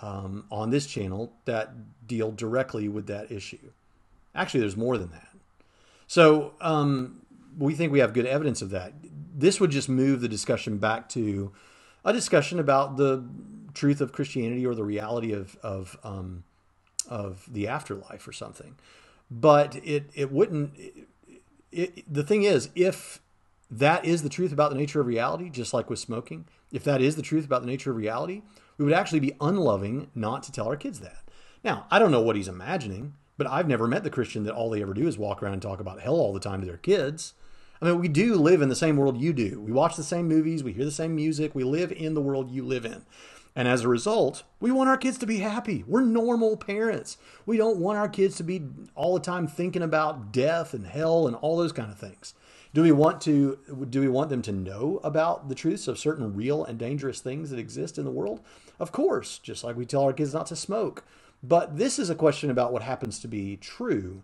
um, 0.00 0.44
on 0.50 0.70
this 0.70 0.86
channel 0.86 1.32
that 1.44 2.06
deal 2.06 2.32
directly 2.32 2.88
with 2.88 3.06
that 3.08 3.30
issue. 3.30 3.70
Actually, 4.34 4.60
there's 4.60 4.76
more 4.76 4.96
than 4.96 5.10
that. 5.10 5.28
So 6.06 6.54
um, 6.60 7.22
we 7.58 7.74
think 7.74 7.92
we 7.92 7.98
have 7.98 8.14
good 8.14 8.26
evidence 8.26 8.62
of 8.62 8.70
that. 8.70 8.94
This 9.36 9.60
would 9.60 9.70
just 9.70 9.88
move 9.88 10.20
the 10.20 10.28
discussion 10.28 10.78
back 10.78 11.08
to 11.10 11.52
a 12.04 12.12
discussion 12.12 12.58
about 12.58 12.96
the 12.96 13.24
truth 13.78 14.00
of 14.00 14.12
Christianity 14.12 14.66
or 14.66 14.74
the 14.74 14.84
reality 14.84 15.32
of 15.32 15.56
of 15.62 15.96
um, 16.04 16.44
of 17.08 17.48
the 17.50 17.68
afterlife 17.68 18.26
or 18.26 18.32
something. 18.32 18.74
But 19.30 19.76
it 19.76 20.10
it 20.14 20.32
wouldn't. 20.32 20.74
It, 21.70 22.12
the 22.12 22.24
thing 22.24 22.42
is, 22.44 22.70
if 22.74 23.20
that 23.70 24.04
is 24.04 24.22
the 24.22 24.28
truth 24.28 24.52
about 24.52 24.70
the 24.70 24.76
nature 24.76 25.00
of 25.00 25.06
reality, 25.06 25.50
just 25.50 25.74
like 25.74 25.90
with 25.90 25.98
smoking, 25.98 26.46
if 26.72 26.82
that 26.84 27.02
is 27.02 27.16
the 27.16 27.22
truth 27.22 27.44
about 27.44 27.60
the 27.60 27.66
nature 27.66 27.90
of 27.90 27.96
reality, 27.96 28.42
we 28.78 28.84
would 28.84 28.94
actually 28.94 29.20
be 29.20 29.36
unloving 29.40 30.10
not 30.14 30.42
to 30.44 30.52
tell 30.52 30.66
our 30.66 30.76
kids 30.76 31.00
that. 31.00 31.24
Now, 31.62 31.86
I 31.90 31.98
don't 31.98 32.10
know 32.10 32.22
what 32.22 32.36
he's 32.36 32.48
imagining, 32.48 33.14
but 33.36 33.46
I've 33.46 33.68
never 33.68 33.86
met 33.86 34.02
the 34.02 34.10
Christian 34.10 34.44
that 34.44 34.54
all 34.54 34.70
they 34.70 34.80
ever 34.80 34.94
do 34.94 35.06
is 35.06 35.18
walk 35.18 35.42
around 35.42 35.54
and 35.54 35.62
talk 35.62 35.80
about 35.80 36.00
hell 36.00 36.14
all 36.14 36.32
the 36.32 36.40
time 36.40 36.60
to 36.60 36.66
their 36.66 36.78
kids. 36.78 37.34
I 37.80 37.84
mean, 37.84 38.00
we 38.00 38.08
do 38.08 38.34
live 38.34 38.62
in 38.62 38.68
the 38.68 38.74
same 38.74 38.96
world 38.96 39.20
you 39.20 39.32
do. 39.32 39.60
We 39.60 39.72
watch 39.72 39.96
the 39.96 40.02
same 40.02 40.26
movies, 40.26 40.64
we 40.64 40.72
hear 40.72 40.84
the 40.84 40.90
same 40.90 41.14
music, 41.14 41.54
we 41.54 41.64
live 41.64 41.92
in 41.92 42.14
the 42.14 42.20
world 42.20 42.50
you 42.50 42.64
live 42.64 42.84
in. 42.84 43.02
And 43.58 43.66
as 43.66 43.82
a 43.82 43.88
result, 43.88 44.44
we 44.60 44.70
want 44.70 44.88
our 44.88 44.96
kids 44.96 45.18
to 45.18 45.26
be 45.26 45.38
happy. 45.38 45.82
We're 45.84 46.02
normal 46.02 46.56
parents. 46.56 47.16
We 47.44 47.56
don't 47.56 47.78
want 47.78 47.98
our 47.98 48.08
kids 48.08 48.36
to 48.36 48.44
be 48.44 48.62
all 48.94 49.14
the 49.14 49.20
time 49.20 49.48
thinking 49.48 49.82
about 49.82 50.30
death 50.30 50.74
and 50.74 50.86
hell 50.86 51.26
and 51.26 51.34
all 51.34 51.56
those 51.56 51.72
kind 51.72 51.90
of 51.90 51.98
things. 51.98 52.34
Do 52.72 52.82
we 52.82 52.92
want 52.92 53.20
to 53.22 53.58
do 53.90 54.00
we 54.00 54.06
want 54.06 54.30
them 54.30 54.42
to 54.42 54.52
know 54.52 55.00
about 55.02 55.48
the 55.48 55.56
truths 55.56 55.88
of 55.88 55.98
certain 55.98 56.36
real 56.36 56.64
and 56.64 56.78
dangerous 56.78 57.20
things 57.20 57.50
that 57.50 57.58
exist 57.58 57.98
in 57.98 58.04
the 58.04 58.12
world? 58.12 58.42
Of 58.78 58.92
course, 58.92 59.40
just 59.40 59.64
like 59.64 59.74
we 59.74 59.86
tell 59.86 60.04
our 60.04 60.12
kids 60.12 60.32
not 60.32 60.46
to 60.46 60.56
smoke. 60.56 61.02
But 61.42 61.78
this 61.78 61.98
is 61.98 62.10
a 62.10 62.14
question 62.14 62.50
about 62.50 62.72
what 62.72 62.82
happens 62.82 63.18
to 63.18 63.26
be 63.26 63.56
true. 63.56 64.22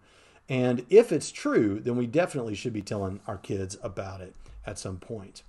And 0.49 0.87
if 0.91 1.11
it's 1.11 1.33
true, 1.33 1.81
then 1.81 1.97
we 1.97 2.07
definitely 2.07 2.55
should 2.55 2.73
be 2.73 2.83
telling 2.83 3.19
our 3.27 3.39
kids 3.39 3.79
about 3.83 4.21
it 4.21 4.37
at 4.65 4.79
some 4.79 4.99
point. 4.99 5.43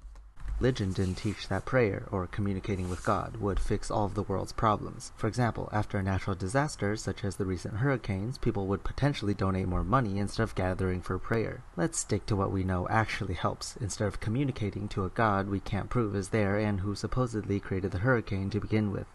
Religion 0.59 0.93
didn't 0.93 1.15
teach 1.15 1.49
that 1.49 1.65
prayer 1.65 2.07
or 2.11 2.27
communicating 2.27 2.89
with 2.89 3.03
God 3.03 3.35
would 3.37 3.59
fix 3.59 3.91
all 3.91 4.05
of 4.05 4.13
the 4.13 4.23
world's 4.23 4.53
problems. 4.53 5.11
For 5.17 5.27
example, 5.27 5.67
after 5.73 5.97
a 5.97 6.03
natural 6.03 6.35
disaster 6.35 6.95
such 6.95 7.25
as 7.25 7.35
the 7.35 7.45
recent 7.45 7.75
hurricanes, 7.75 8.37
people 8.37 8.65
would 8.67 8.83
potentially 8.83 9.33
donate 9.33 9.67
more 9.67 9.83
money 9.83 10.17
instead 10.17 10.43
of 10.43 10.55
gathering 10.55 11.01
for 11.01 11.19
prayer. 11.19 11.63
Let's 11.75 11.99
stick 11.99 12.25
to 12.27 12.37
what 12.37 12.53
we 12.53 12.63
know 12.63 12.87
actually 12.89 13.33
helps, 13.33 13.75
instead 13.81 14.07
of 14.07 14.21
communicating 14.21 14.87
to 14.89 15.03
a 15.03 15.09
God 15.09 15.49
we 15.49 15.59
can't 15.59 15.89
prove 15.89 16.15
is 16.15 16.29
there 16.29 16.57
and 16.57 16.79
who 16.79 16.95
supposedly 16.95 17.59
created 17.59 17.91
the 17.91 17.99
hurricane 17.99 18.49
to 18.51 18.61
begin 18.61 18.93
with. 18.93 19.07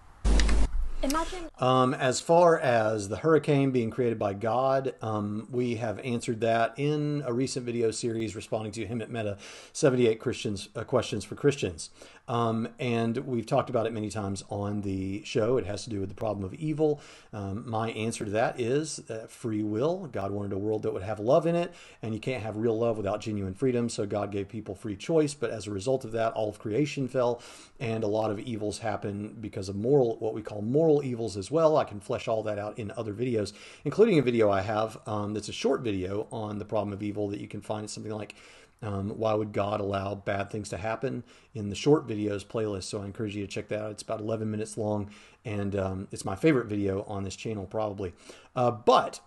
Imagine. 1.03 1.49
Um, 1.59 1.95
as 1.95 2.21
far 2.21 2.59
as 2.59 3.09
the 3.09 3.17
hurricane 3.17 3.71
being 3.71 3.91
created 3.91 4.19
by 4.19 4.35
God, 4.35 4.95
um, 5.01 5.49
we 5.51 5.77
have 5.77 5.99
answered 6.01 6.41
that 6.41 6.75
in 6.77 7.23
a 7.27 7.33
recent 7.33 7.65
video 7.65 7.91
series 7.91 8.37
responding 8.37 8.73
to 8.73 8.87
Hemant 8.87 9.09
Mehta 9.09 9.39
78 9.73 10.21
Christians 10.21 10.69
uh, 10.77 10.85
questions 10.85 11.25
for 11.25 11.37
Christians. 11.37 11.89
Um, 12.31 12.69
and 12.79 13.17
we've 13.19 13.45
talked 13.45 13.71
about 13.71 13.87
it 13.87 13.93
many 13.93 14.09
times 14.09 14.45
on 14.51 14.83
the 14.83 15.25
show. 15.25 15.57
It 15.57 15.67
has 15.67 15.83
to 15.83 15.91
do 15.91 15.99
with 15.99 16.11
the 16.11 16.15
problem 16.15 16.45
of 16.45 16.55
evil. 16.55 17.01
Um, 17.33 17.69
my 17.69 17.91
answer 17.91 18.25
to 18.25 18.31
that 18.31 18.61
is 18.61 19.01
uh, 19.11 19.27
free 19.27 19.65
will. 19.65 20.07
God 20.07 20.31
wanted 20.31 20.53
a 20.53 20.59
world 20.59 20.85
that 20.85 20.93
would 20.93 21.03
have 21.03 21.19
love 21.19 21.45
in 21.47 21.57
it, 21.57 21.75
and 22.03 22.15
you 22.15 22.21
can't 22.21 22.41
have 22.41 22.57
real 22.57 22.79
love 22.79 22.97
without 22.97 23.21
genuine 23.21 23.55
freedom. 23.55 23.89
So 23.89 24.07
God 24.07 24.31
gave 24.31 24.49
people 24.49 24.77
free 24.77 24.95
choice. 24.95 25.35
But 25.35 25.51
as 25.51 25.67
a 25.67 25.73
result 25.73 26.05
of 26.05 26.13
that, 26.13 26.33
all 26.35 26.49
of 26.49 26.61
creation 26.61 27.09
fell, 27.09 27.43
and 27.81 28.05
a 28.05 28.07
lot 28.07 28.31
of 28.31 28.39
evils 28.39 28.79
happen 28.79 29.37
because 29.41 29.69
of 29.69 29.75
moral, 29.75 30.17
what 30.21 30.33
we 30.33 30.41
call 30.41 30.63
moral 30.63 31.03
evils 31.03 31.37
as 31.37 31.51
well. 31.51 31.77
I 31.79 31.85
can 31.85 31.99
flesh 31.99 32.29
all 32.29 32.45
that 32.45 32.61
out 32.61 32.79
in 32.79 32.93
other 32.97 33.13
videos, 33.13 33.53
including 33.85 34.21
a 34.21 34.23
video 34.23 34.53
I 34.53 34.61
have 34.61 35.01
um, 35.05 35.35
that's 35.35 35.49
a 35.49 35.53
short 35.53 35.81
video 35.81 36.29
on 36.31 36.61
the 36.61 36.65
problem 36.65 36.93
of 36.93 37.03
evil 37.03 37.27
that 37.31 37.41
you 37.41 37.49
can 37.49 37.61
find. 37.61 37.83
It's 37.83 37.93
something 37.93 38.13
like 38.13 38.37
um, 38.83 39.11
why 39.11 39.35
would 39.35 39.53
God 39.53 39.81
allow 39.81 40.15
bad 40.15 40.51
things 40.51 40.69
to 40.71 40.79
happen 40.79 41.23
in 41.55 41.69
the 41.69 41.75
short 41.75 42.07
videos 42.07 42.45
playlist? 42.45 42.85
So 42.85 43.03
I 43.03 43.05
encourage 43.05 43.37
you 43.37 43.47
to 43.47 43.53
check 43.53 43.69
that 43.69 43.83
out. 43.83 43.91
It's 43.91 44.03
about 44.03 44.21
11 44.21 44.51
minutes 44.51 44.79
long, 44.79 45.11
and 45.45 45.77
um, 45.77 46.09
it's 46.11 46.25
my 46.25 46.35
favorite 46.35 46.67
video 46.67 47.03
on 47.03 47.25
this 47.25 47.37
channel, 47.37 47.67
probably. 47.67 48.15
Uh, 48.57 48.71
but 48.71 49.21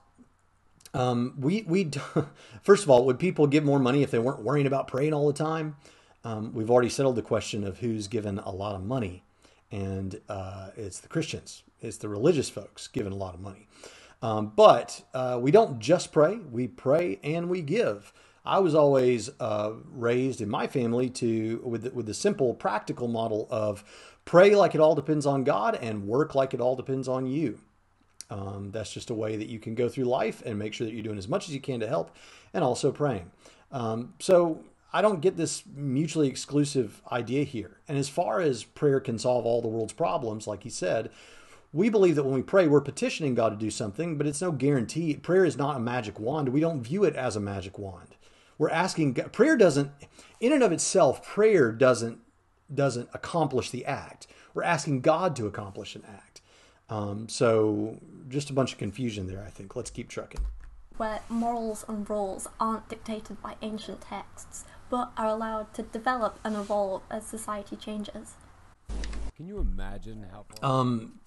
um, 0.94 1.36
we 1.40 1.64
we 1.68 1.92
first 2.64 2.84
of 2.84 2.90
all, 2.90 3.06
would 3.06 3.20
people 3.20 3.46
give 3.46 3.64
more 3.64 3.80
money 3.80 4.02
if 4.02 4.12
they 4.12 4.20
weren't 4.20 4.42
worrying 4.42 4.68
about 4.68 4.88
praying 4.88 5.14
all 5.14 5.28
the 5.28 5.34
time? 5.34 5.76
Um, 6.24 6.54
we've 6.54 6.72
already 6.72 6.90
settled 6.90 7.16
the 7.16 7.22
question 7.22 7.64
of 7.64 7.80
who's 7.80 8.08
given 8.08 8.40
a 8.40 8.52
lot 8.52 8.76
of 8.76 8.84
money, 8.84 9.24
and 9.72 10.20
uh, 10.30 10.70
it's 10.76 11.00
the 11.00 11.08
Christians, 11.08 11.64
it's 11.80 11.98
the 11.98 12.10
religious 12.10 12.50
folks 12.50 12.88
giving 12.88 13.12
a 13.12 13.18
lot 13.18 13.36
of 13.36 13.42
money. 13.42 13.68
Um, 14.22 14.54
but 14.56 15.04
uh, 15.14 15.38
we 15.40 15.52
don't 15.52 15.80
just 15.80 16.12
pray; 16.12 16.38
we 16.38 16.68
pray 16.68 17.20
and 17.24 17.50
we 17.50 17.62
give. 17.62 18.14
I 18.46 18.60
was 18.60 18.76
always 18.76 19.30
uh, 19.40 19.72
raised 19.92 20.42
in 20.42 20.50
my 20.50 20.68
family 20.68 21.10
to 21.12 21.62
with 21.64 21.84
the, 21.84 21.92
with 21.92 22.06
the 22.06 22.14
simple 22.14 22.54
practical 22.54 23.08
model 23.08 23.48
of 23.50 23.84
pray 24.26 24.56
like 24.56 24.76
it 24.76 24.82
all 24.82 24.96
depends 24.96 25.26
on 25.26 25.44
God 25.44 25.76
and 25.82 26.08
work 26.08 26.36
like 26.36 26.54
it 26.54 26.60
all 26.60 26.76
depends 26.76 27.08
on 27.08 27.26
you. 27.26 27.60
Um, 28.30 28.72
that's 28.72 28.92
just 28.92 29.10
a 29.10 29.14
way 29.14 29.36
that 29.36 29.48
you 29.48 29.60
can 29.60 29.76
go 29.76 29.88
through 29.88 30.06
life 30.06 30.42
and 30.46 30.58
make 30.58 30.74
sure 30.74 30.86
that 30.86 30.94
you're 30.94 31.04
doing 31.04 31.18
as 31.18 31.28
much 31.28 31.48
as 31.48 31.54
you 31.54 31.62
can 31.62 31.80
to 31.82 31.88
help, 31.88 32.16
and 32.54 32.64
also 32.64 32.92
praying. 32.92 33.30
Um, 33.72 34.14
so 34.20 34.64
I 34.92 35.02
don't 35.02 35.22
get 35.22 35.38
this 35.38 35.64
mutually 35.76 36.28
exclusive 36.28 37.02
idea 37.12 37.44
here. 37.44 37.78
And 37.88 37.98
as 37.98 38.10
far 38.10 38.40
as 38.40 38.64
prayer 38.64 39.00
can 39.00 39.20
solve 39.20 39.46
all 39.46 39.62
the 39.62 39.68
world's 39.68 39.94
problems, 39.94 40.48
like 40.48 40.64
he 40.64 40.70
said, 40.70 41.10
we 41.72 41.90
believe 41.90 42.16
that 42.16 42.24
when 42.24 42.36
we 42.36 42.44
pray, 42.44 42.68
we're 42.68 42.82
petitioning 42.82 43.36
God 43.36 43.50
to 43.50 43.56
do 43.56 43.72
something, 43.72 44.18
but 44.18 44.28
it's 44.28 44.42
no 44.42 44.52
guarantee. 44.52 45.16
Prayer 45.16 45.46
is 45.46 45.58
not 45.58 45.78
a 45.78 45.80
magic 45.80 46.20
wand. 46.20 46.50
We 46.50 46.60
don't 46.60 46.84
view 46.84 47.04
it 47.04 47.16
as 47.16 47.36
a 47.36 47.40
magic 47.40 47.80
wand. 47.80 48.16
We're 48.64 48.70
asking 48.70 49.16
prayer 49.16 49.58
doesn't 49.58 49.92
in 50.40 50.54
and 50.54 50.64
of 50.64 50.72
itself 50.72 51.22
prayer 51.28 51.74
doesn't 51.74 52.20
doesn't 52.74 53.10
accomplish 53.14 53.72
the 53.72 53.86
act. 53.86 54.26
We're 54.54 54.64
asking 54.64 55.02
God 55.02 55.36
to 55.36 55.48
accomplish 55.48 55.98
an 55.98 56.04
act. 56.08 56.40
Um, 56.90 57.28
so 57.28 57.98
just 58.30 58.50
a 58.50 58.54
bunch 58.54 58.72
of 58.72 58.78
confusion 58.78 59.28
there, 59.28 59.44
I 59.46 59.50
think. 59.50 59.76
Let's 59.76 59.92
keep 59.92 60.08
trucking. 60.08 60.40
Where 60.96 61.20
morals 61.28 61.84
and 61.90 62.10
rules 62.10 62.48
aren't 62.58 62.88
dictated 62.88 63.42
by 63.42 63.56
ancient 63.62 64.00
texts, 64.00 64.64
but 64.90 65.12
are 65.18 65.28
allowed 65.28 65.74
to 65.74 65.84
develop 65.84 66.40
and 66.46 66.56
evolve 66.56 67.02
as 67.12 67.26
society 67.26 67.76
changes. 67.76 68.36
Can 69.36 69.46
you 69.46 69.60
imagine 69.60 70.26
how 70.32 70.46
um, 70.66 71.20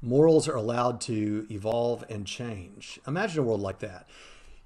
morals 0.00 0.48
are 0.48 0.56
allowed 0.56 1.02
to 1.02 1.46
evolve 1.50 2.06
and 2.08 2.26
change? 2.26 2.98
Imagine 3.06 3.40
a 3.40 3.42
world 3.42 3.60
like 3.60 3.80
that. 3.80 4.08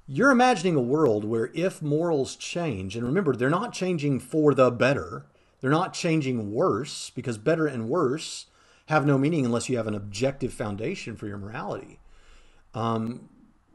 You're 0.07 0.31
imagining 0.31 0.77
a 0.77 0.83
world 0.83 1.25
where 1.25 1.51
if 1.55 1.81
morals 1.81 2.37
change, 2.37 2.95
and 2.95 3.07
remember, 3.07 3.35
they're 3.35 3.49
not 3.49 3.73
changing 3.73 4.21
for 4.21 4.53
the 4.53 4.71
better, 4.71 5.25
they're 5.61 5.71
not 5.71 5.95
changing 5.95 6.53
worse, 6.53 7.11
because 7.11 7.39
better 7.39 7.67
and 7.67 7.89
worse 7.89 8.47
have 8.87 9.07
no 9.07 9.17
meaning 9.17 9.47
unless 9.47 9.71
you 9.71 9.79
have 9.79 9.87
an 9.87 9.95
objective 9.95 10.53
foundation 10.53 11.17
for 11.17 11.27
your 11.27 11.39
morality. 11.39 12.01
Um, 12.75 13.31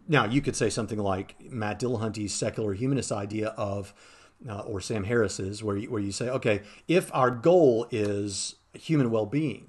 now, 0.07 0.25
you 0.25 0.39
could 0.41 0.55
say 0.55 0.69
something 0.69 0.99
like 0.99 1.35
Matt 1.51 1.79
Dillahunty's 1.79 2.33
secular 2.33 2.73
humanist 2.73 3.11
idea 3.11 3.49
of, 3.49 3.93
uh, 4.47 4.59
or 4.59 4.81
Sam 4.81 5.05
Harris's, 5.05 5.63
where 5.63 5.77
you, 5.77 5.89
where 5.89 6.01
you 6.01 6.11
say, 6.11 6.29
okay, 6.29 6.61
if 6.87 7.13
our 7.13 7.31
goal 7.31 7.87
is 7.89 8.55
human 8.73 9.09
well-being, 9.09 9.68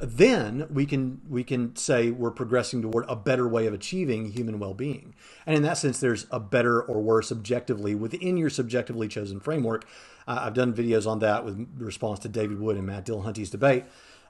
then 0.00 0.66
we 0.70 0.86
can 0.86 1.20
we 1.28 1.42
can 1.42 1.74
say 1.74 2.10
we're 2.10 2.30
progressing 2.30 2.82
toward 2.82 3.04
a 3.08 3.16
better 3.16 3.48
way 3.48 3.66
of 3.66 3.74
achieving 3.74 4.30
human 4.30 4.58
well-being. 4.58 5.14
And 5.44 5.56
in 5.56 5.62
that 5.62 5.78
sense 5.78 5.98
there's 5.98 6.26
a 6.30 6.38
better 6.38 6.80
or 6.80 7.00
worse 7.00 7.32
objectively 7.32 7.94
within 7.94 8.36
your 8.36 8.50
subjectively 8.50 9.08
chosen 9.08 9.40
framework. 9.40 9.86
Uh, 10.26 10.40
i've 10.42 10.54
done 10.54 10.72
videos 10.72 11.06
on 11.06 11.18
that 11.18 11.44
with 11.44 11.68
response 11.78 12.20
to 12.20 12.28
david 12.28 12.60
wood 12.60 12.76
and 12.76 12.86
matt 12.86 13.06
dillahunty's 13.06 13.50
debate. 13.50 13.84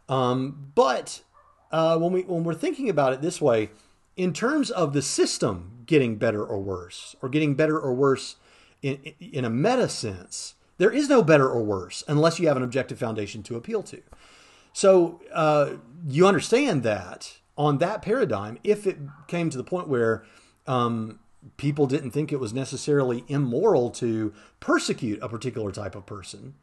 Um, 0.08 0.70
but 0.74 1.22
uh, 1.70 1.98
when 1.98 2.12
we 2.12 2.22
when 2.22 2.44
we're 2.44 2.54
thinking 2.54 2.88
about 2.88 3.12
it 3.12 3.20
this 3.20 3.40
way 3.40 3.70
in 4.16 4.32
terms 4.32 4.70
of 4.70 4.94
the 4.94 5.02
system 5.02 5.82
getting 5.84 6.16
better 6.16 6.44
or 6.44 6.58
worse 6.58 7.14
or 7.20 7.28
getting 7.28 7.54
better 7.54 7.78
or 7.78 7.92
worse 7.92 8.36
in, 8.80 8.96
in 9.20 9.44
a 9.44 9.50
meta 9.50 9.88
sense 9.88 10.54
there 10.78 10.90
is 10.90 11.10
no 11.10 11.22
better 11.22 11.48
or 11.48 11.62
worse 11.62 12.02
unless 12.08 12.40
you 12.40 12.48
have 12.48 12.56
an 12.56 12.62
objective 12.62 12.98
foundation 12.98 13.42
to 13.42 13.56
appeal 13.56 13.82
to 13.82 14.00
so 14.78 15.20
uh, 15.32 15.70
you 16.08 16.24
understand 16.24 16.84
that 16.84 17.38
on 17.56 17.78
that 17.78 18.00
paradigm, 18.00 18.58
if 18.62 18.86
it 18.86 18.96
came 19.26 19.50
to 19.50 19.58
the 19.58 19.64
point 19.64 19.88
where 19.88 20.22
um, 20.68 21.18
people 21.56 21.88
didn't 21.88 22.12
think 22.12 22.30
it 22.30 22.38
was 22.38 22.54
necessarily 22.54 23.24
immoral 23.26 23.90
to 23.90 24.32
persecute 24.60 25.18
a 25.20 25.28
particular 25.28 25.72
type 25.72 25.96
of 25.96 26.06
person 26.06 26.54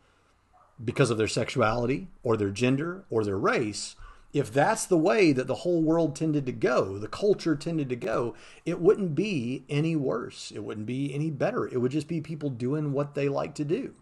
because 0.82 1.10
of 1.10 1.18
their 1.18 1.28
sexuality 1.28 2.08
or 2.24 2.38
their 2.38 2.52
gender 2.52 3.04
or 3.10 3.26
their 3.26 3.38
race, 3.38 3.98
if 4.32 4.50
that's 4.50 4.86
the 4.86 4.98
way 4.98 5.34
that 5.34 5.48
the 5.48 5.56
whole 5.56 5.84
world 5.84 6.16
tended 6.16 6.46
to 6.46 6.54
go, 6.54 6.98
the 6.98 7.10
culture 7.10 7.58
tended 7.58 7.90
to 7.90 7.98
go, 7.98 8.34
it 8.66 8.80
wouldn't 8.80 9.14
be 9.14 9.66
any 9.68 9.98
worse. 9.98 10.54
It 10.56 10.64
wouldn't 10.64 10.86
be 10.86 11.14
any 11.14 11.32
better. 11.32 11.68
It 11.68 11.82
would 11.82 11.92
just 11.92 12.08
be 12.08 12.22
people 12.22 12.50
doing 12.50 12.94
what 12.94 13.14
they 13.14 13.28
like 13.28 13.56
to 13.56 13.66
do. 13.66 13.94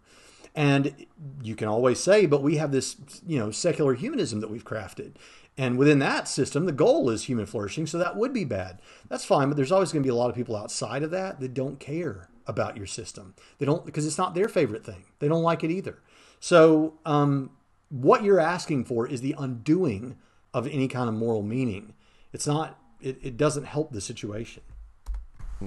And 0.55 1.07
you 1.41 1.55
can 1.55 1.67
always 1.67 1.99
say, 1.99 2.25
but 2.25 2.43
we 2.43 2.57
have 2.57 2.71
this, 2.71 2.95
you 3.25 3.39
know, 3.39 3.51
secular 3.51 3.95
humanism 3.95 4.39
that 4.41 4.51
we've 4.51 4.65
crafted. 4.65 5.13
And 5.57 5.77
within 5.77 5.99
that 5.99 6.27
system, 6.27 6.65
the 6.65 6.71
goal 6.71 7.09
is 7.09 7.23
human 7.23 7.45
flourishing. 7.45 7.87
So 7.87 7.97
that 7.97 8.15
would 8.15 8.33
be 8.33 8.45
bad. 8.45 8.79
That's 9.07 9.25
fine. 9.25 9.49
But 9.49 9.57
there's 9.57 9.71
always 9.71 9.91
going 9.91 10.03
to 10.03 10.07
be 10.07 10.11
a 10.11 10.15
lot 10.15 10.29
of 10.29 10.35
people 10.35 10.55
outside 10.55 11.03
of 11.03 11.11
that 11.11 11.39
that 11.39 11.53
don't 11.53 11.79
care 11.79 12.29
about 12.45 12.77
your 12.77 12.87
system. 12.87 13.35
They 13.57 13.65
don't, 13.65 13.85
because 13.85 14.05
it's 14.05 14.17
not 14.17 14.35
their 14.35 14.49
favorite 14.49 14.85
thing. 14.85 15.05
They 15.19 15.27
don't 15.27 15.43
like 15.43 15.63
it 15.63 15.71
either. 15.71 15.99
So, 16.39 16.95
um, 17.05 17.51
what 17.89 18.23
you're 18.23 18.39
asking 18.39 18.85
for 18.85 19.07
is 19.07 19.21
the 19.21 19.35
undoing 19.37 20.17
of 20.53 20.67
any 20.67 20.87
kind 20.87 21.07
of 21.07 21.15
moral 21.15 21.43
meaning. 21.43 21.93
It's 22.33 22.47
not, 22.47 22.79
it, 22.99 23.19
it 23.21 23.37
doesn't 23.37 23.65
help 23.65 23.91
the 23.91 24.01
situation 24.01 24.63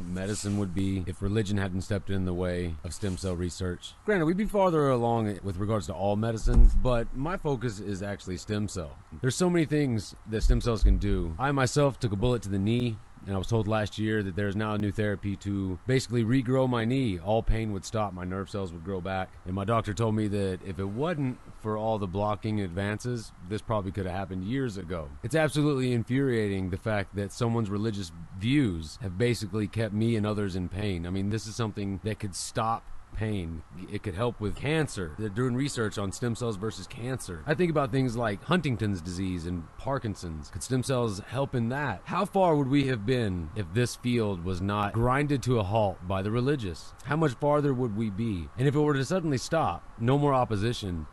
medicine 0.04 0.58
would 0.58 0.74
be 0.74 1.04
if 1.06 1.22
religion 1.22 1.58
hadn't 1.58 1.82
stepped 1.82 2.10
in 2.10 2.24
the 2.24 2.34
way 2.34 2.74
of 2.84 2.94
stem 2.94 3.16
cell 3.16 3.34
research. 3.34 3.94
Granted, 4.04 4.26
we'd 4.26 4.36
be 4.36 4.44
farther 4.44 4.88
along 4.88 5.38
with 5.42 5.56
regards 5.56 5.86
to 5.86 5.94
all 5.94 6.16
medicine, 6.16 6.70
but 6.82 7.14
my 7.16 7.36
focus 7.36 7.80
is 7.80 8.02
actually 8.02 8.36
stem 8.36 8.68
cell. 8.68 8.96
There's 9.20 9.36
so 9.36 9.50
many 9.50 9.64
things 9.64 10.14
that 10.28 10.42
stem 10.42 10.60
cells 10.60 10.82
can 10.82 10.98
do. 10.98 11.34
I 11.38 11.52
myself 11.52 11.98
took 11.98 12.12
a 12.12 12.16
bullet 12.16 12.42
to 12.42 12.48
the 12.48 12.58
knee 12.58 12.96
and 13.26 13.34
I 13.34 13.38
was 13.38 13.48
told 13.48 13.66
last 13.66 13.98
year 13.98 14.22
that 14.22 14.36
there's 14.36 14.54
now 14.54 14.74
a 14.74 14.78
new 14.78 14.92
therapy 14.92 15.34
to 15.36 15.78
basically 15.86 16.24
regrow 16.24 16.68
my 16.68 16.84
knee. 16.84 17.18
All 17.18 17.42
pain 17.42 17.72
would 17.72 17.84
stop, 17.84 18.12
my 18.12 18.24
nerve 18.24 18.48
cells 18.48 18.72
would 18.72 18.84
grow 18.84 19.00
back. 19.00 19.30
And 19.44 19.54
my 19.54 19.64
doctor 19.64 19.92
told 19.92 20.14
me 20.14 20.28
that 20.28 20.60
if 20.64 20.78
it 20.78 20.88
wasn't 20.88 21.38
for 21.60 21.76
all 21.76 21.98
the 21.98 22.06
blocking 22.06 22.60
advances, 22.60 23.32
this 23.48 23.60
probably 23.60 23.90
could 23.90 24.06
have 24.06 24.14
happened 24.14 24.44
years 24.44 24.76
ago. 24.76 25.08
It's 25.24 25.34
absolutely 25.34 25.92
infuriating 25.92 26.70
the 26.70 26.76
fact 26.76 27.16
that 27.16 27.32
someone's 27.32 27.70
religious 27.70 28.12
views 28.38 28.98
have 29.02 29.18
basically 29.18 29.66
kept 29.66 29.92
me 29.92 30.14
and 30.14 30.24
others 30.24 30.54
in 30.54 30.68
pain. 30.68 31.06
I 31.06 31.10
mean, 31.10 31.30
this 31.30 31.46
is 31.46 31.56
something 31.56 32.00
that 32.04 32.20
could 32.20 32.36
stop 32.36 32.84
pain. 33.16 33.62
It 33.90 34.02
could 34.02 34.14
help 34.14 34.40
with 34.40 34.54
cancer. 34.54 35.14
They're 35.18 35.28
doing 35.28 35.56
research 35.56 35.98
on 35.98 36.12
stem 36.12 36.36
cells 36.36 36.56
versus 36.56 36.86
cancer. 36.86 37.42
I 37.46 37.54
think 37.54 37.70
about 37.70 37.90
things 37.90 38.16
like 38.16 38.44
Huntington's 38.44 39.00
disease 39.00 39.46
and 39.46 39.64
Parkinson's. 39.78 40.50
Could 40.50 40.62
stem 40.62 40.82
cells 40.82 41.20
help 41.26 41.54
in 41.54 41.70
that? 41.70 42.02
How 42.04 42.24
far 42.24 42.54
would 42.54 42.68
we 42.68 42.86
have 42.88 43.04
been 43.04 43.50
if 43.56 43.66
this 43.72 43.96
field 43.96 44.44
was 44.44 44.60
not 44.60 44.92
grinded 44.92 45.42
to 45.44 45.58
a 45.58 45.62
halt 45.64 45.98
by 46.06 46.22
the 46.22 46.30
religious? 46.30 46.92
How 47.04 47.16
much 47.16 47.32
farther 47.34 47.74
would 47.74 47.96
we 47.96 48.10
be? 48.10 48.48
And 48.58 48.68
if 48.68 48.74
it 48.74 48.80
were 48.80 48.94
to 48.94 49.04
suddenly 49.04 49.38
stop, 49.38 49.82
no 49.98 50.18
more 50.18 50.34
opposition, 50.34 51.06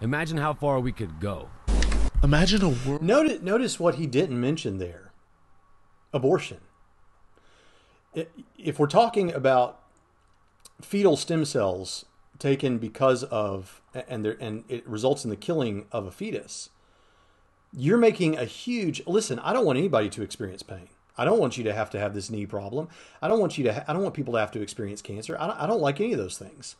imagine 0.00 0.38
how 0.38 0.54
far 0.54 0.80
we 0.80 0.92
could 0.92 1.20
go. 1.20 1.48
Imagine 2.22 2.62
a 2.62 2.68
world. 2.88 3.02
Notice, 3.02 3.40
notice 3.42 3.80
what 3.80 3.94
he 3.94 4.06
didn't 4.06 4.40
mention 4.40 4.78
there 4.78 5.12
abortion. 6.12 6.58
If 8.58 8.78
we're 8.78 8.88
talking 8.88 9.32
about 9.32 9.79
fetal 10.82 11.16
stem 11.16 11.44
cells 11.44 12.06
taken 12.38 12.78
because 12.78 13.24
of 13.24 13.82
and 14.08 14.24
there 14.24 14.36
and 14.40 14.64
it 14.68 14.86
results 14.88 15.24
in 15.24 15.30
the 15.30 15.36
killing 15.36 15.86
of 15.92 16.06
a 16.06 16.10
fetus 16.12 16.70
you're 17.72 17.98
making 17.98 18.36
a 18.38 18.44
huge 18.44 19.02
listen 19.06 19.38
i 19.40 19.52
don't 19.52 19.66
want 19.66 19.78
anybody 19.78 20.08
to 20.10 20.22
experience 20.22 20.62
pain 20.62 20.88
i 21.18 21.24
don't 21.24 21.40
want 21.40 21.58
you 21.58 21.64
to 21.64 21.72
have 21.74 21.90
to 21.90 21.98
have 21.98 22.14
this 22.14 22.30
knee 22.30 22.46
problem 22.46 22.88
i 23.22 23.28
don't 23.28 23.40
want 23.40 23.58
you 23.58 23.64
to 23.64 23.74
ha- 23.74 23.84
i 23.88 23.92
don't 23.92 24.02
want 24.02 24.14
people 24.14 24.34
to 24.34 24.40
have 24.40 24.52
to 24.52 24.62
experience 24.62 25.02
cancer 25.02 25.36
I 25.40 25.46
don't, 25.48 25.60
I 25.60 25.66
don't 25.66 25.82
like 25.82 26.00
any 26.00 26.12
of 26.12 26.18
those 26.18 26.38
things 26.38 26.76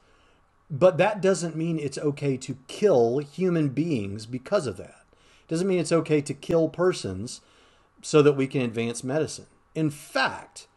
but 0.70 0.98
that 0.98 1.20
doesn't 1.22 1.56
mean 1.56 1.78
it's 1.78 1.98
okay 1.98 2.36
to 2.38 2.58
kill 2.68 3.18
human 3.18 3.70
beings 3.70 4.26
because 4.26 4.66
of 4.66 4.78
that. 4.78 5.04
It 5.42 5.48
doesn't 5.48 5.68
mean 5.68 5.80
it's 5.80 5.92
okay 5.92 6.20
to 6.22 6.34
kill 6.34 6.68
persons 6.68 7.40
so 8.02 8.22
that 8.22 8.34
we 8.34 8.46
can 8.46 8.62
advance 8.62 9.04
medicine. 9.04 9.46
In 9.74 9.90
fact, 9.90 10.68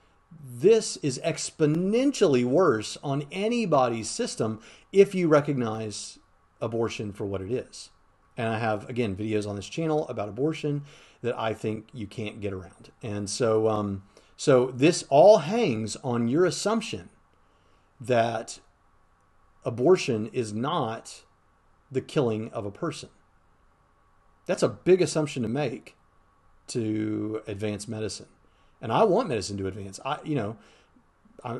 this 0.43 0.97
is 0.97 1.19
exponentially 1.23 2.43
worse 2.45 2.97
on 3.03 3.25
anybody's 3.31 4.09
system 4.09 4.59
if 4.91 5.13
you 5.13 5.27
recognize 5.27 6.19
abortion 6.61 7.11
for 7.11 7.25
what 7.25 7.41
it 7.41 7.51
is. 7.51 7.89
And 8.37 8.47
I 8.47 8.59
have, 8.59 8.89
again, 8.89 9.15
videos 9.15 9.47
on 9.47 9.55
this 9.55 9.67
channel 9.67 10.07
about 10.07 10.29
abortion 10.29 10.83
that 11.21 11.37
I 11.37 11.53
think 11.53 11.87
you 11.93 12.07
can't 12.07 12.41
get 12.41 12.53
around. 12.53 12.91
And 13.01 13.29
so, 13.29 13.67
um, 13.69 14.03
so 14.35 14.67
this 14.67 15.03
all 15.09 15.39
hangs 15.39 15.95
on 15.97 16.27
your 16.27 16.45
assumption 16.45 17.09
that 17.99 18.59
abortion 19.63 20.29
is 20.33 20.53
not 20.53 21.23
the 21.91 22.01
killing 22.01 22.49
of 22.51 22.65
a 22.65 22.71
person. 22.71 23.09
That's 24.45 24.63
a 24.63 24.69
big 24.69 25.01
assumption 25.01 25.43
to 25.43 25.49
make 25.49 25.95
to 26.67 27.41
advance 27.47 27.87
medicine. 27.87 28.27
And 28.83 28.91
I 28.91 29.05
want 29.05 29.29
medicine 29.29 29.57
to 29.57 29.67
advance. 29.67 29.99
I, 30.03 30.19
you 30.25 30.35
know, 30.35 30.57
I, 31.43 31.57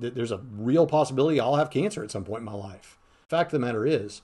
th- 0.00 0.14
there's 0.14 0.32
a 0.32 0.38
real 0.38 0.86
possibility 0.88 1.38
I'll 1.38 1.54
have 1.54 1.70
cancer 1.70 2.02
at 2.02 2.10
some 2.10 2.24
point 2.24 2.40
in 2.40 2.44
my 2.44 2.52
life. 2.52 2.98
Fact 3.28 3.48
of 3.54 3.60
the 3.60 3.66
matter 3.66 3.86
is, 3.86 4.22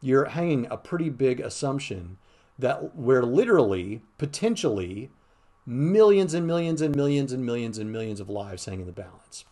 you're 0.00 0.26
hanging 0.26 0.68
a 0.70 0.76
pretty 0.76 1.10
big 1.10 1.40
assumption 1.40 2.18
that 2.56 2.94
where 2.94 3.24
literally, 3.24 4.02
potentially, 4.16 5.10
millions 5.66 6.34
and 6.34 6.46
millions 6.46 6.80
and 6.80 6.94
millions 6.94 7.32
and 7.32 7.44
millions 7.44 7.78
and 7.78 7.90
millions 7.90 8.20
of 8.20 8.30
lives 8.30 8.64
hang 8.64 8.80
in 8.80 8.86
the 8.86 8.92
balance. 8.92 9.44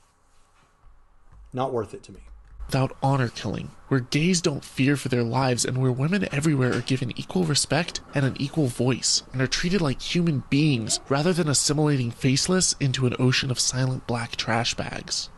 Not 1.53 1.73
worth 1.73 1.95
it 1.95 2.05
to 2.05 2.13
me 2.13 2.21
without 2.67 2.97
honor 3.03 3.29
killing, 3.29 3.71
where 3.89 4.01
gays 4.01 4.41
don't 4.41 4.65
fear 4.65 4.97
for 4.97 5.09
their 5.09 5.23
lives 5.23 5.65
and 5.65 5.79
where 5.79 5.93
women 5.93 6.29
everywhere 6.33 6.73
are 6.73 6.81
given 6.81 7.17
equal 7.19 7.45
respect 7.45 8.01
and 8.15 8.25
an 8.25 8.37
equal 8.41 8.67
voice 8.67 9.23
and 9.33 9.41
are 9.41 9.47
treated 9.47 9.81
like 9.81 10.01
human 10.01 10.43
beings 10.51 11.01
rather 11.09 11.33
than 11.33 11.49
assimilating 11.49 12.11
faceless 12.11 12.75
into 12.81 13.07
an 13.07 13.15
ocean 13.19 13.51
of 13.51 13.61
silent 13.61 14.07
black 14.07 14.37
trash 14.37 14.75
bags. 14.75 15.31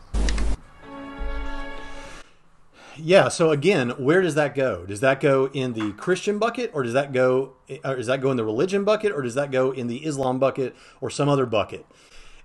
Yeah, 3.00 3.28
so 3.28 3.52
again, 3.52 3.90
where 3.90 4.20
does 4.22 4.34
that 4.34 4.56
go? 4.56 4.84
Does 4.84 5.00
that 5.00 5.20
go 5.20 5.48
in 5.52 5.74
the 5.74 5.92
Christian 5.92 6.38
bucket 6.38 6.72
or 6.74 6.82
does 6.82 6.94
that 6.94 7.12
go 7.12 7.54
or 7.84 7.94
does 7.94 8.08
that 8.08 8.20
go 8.20 8.32
in 8.32 8.36
the 8.36 8.44
religion 8.44 8.82
bucket 8.82 9.12
or 9.12 9.22
does 9.22 9.34
that 9.36 9.52
go 9.52 9.70
in 9.70 9.86
the 9.86 10.04
Islam 10.04 10.40
bucket 10.40 10.74
or 11.00 11.08
some 11.08 11.28
other 11.28 11.46
bucket? 11.46 11.86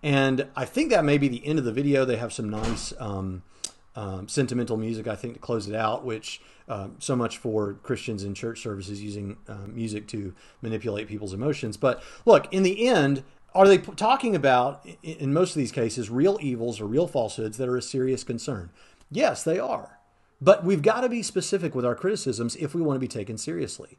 And 0.03 0.47
I 0.55 0.65
think 0.65 0.91
that 0.91 1.05
may 1.05 1.17
be 1.17 1.27
the 1.27 1.43
end 1.45 1.57
of 1.57 1.65
the 1.65 1.71
video. 1.71 2.05
They 2.05 2.17
have 2.17 2.31
some 2.31 2.49
nice 2.49 2.93
um, 2.99 3.41
um, 3.95 4.27
sentimental 4.27 4.77
music, 4.77 5.07
I 5.07 5.15
think, 5.15 5.35
to 5.35 5.39
close 5.39 5.67
it 5.67 5.75
out, 5.75 6.03
which 6.03 6.41
uh, 6.67 6.87
so 6.99 7.15
much 7.15 7.37
for 7.37 7.73
Christians 7.83 8.23
in 8.23 8.33
church 8.33 8.61
services 8.61 9.01
using 9.01 9.37
uh, 9.47 9.67
music 9.67 10.07
to 10.09 10.33
manipulate 10.61 11.07
people's 11.07 11.33
emotions. 11.33 11.77
But 11.77 12.01
look, 12.25 12.51
in 12.53 12.63
the 12.63 12.87
end, 12.87 13.23
are 13.53 13.67
they 13.67 13.77
talking 13.77 14.35
about, 14.35 14.87
in 15.03 15.33
most 15.33 15.51
of 15.51 15.57
these 15.57 15.71
cases, 15.71 16.09
real 16.09 16.37
evils 16.41 16.81
or 16.81 16.85
real 16.85 17.07
falsehoods 17.07 17.57
that 17.57 17.69
are 17.69 17.77
a 17.77 17.81
serious 17.81 18.23
concern? 18.23 18.71
Yes, 19.11 19.43
they 19.43 19.59
are. 19.59 19.99
But 20.41 20.65
we've 20.65 20.81
got 20.81 21.01
to 21.01 21.09
be 21.09 21.21
specific 21.21 21.75
with 21.75 21.85
our 21.85 21.95
criticisms 21.95 22.55
if 22.55 22.73
we 22.73 22.81
want 22.81 22.95
to 22.95 22.99
be 22.99 23.07
taken 23.07 23.37
seriously. 23.37 23.97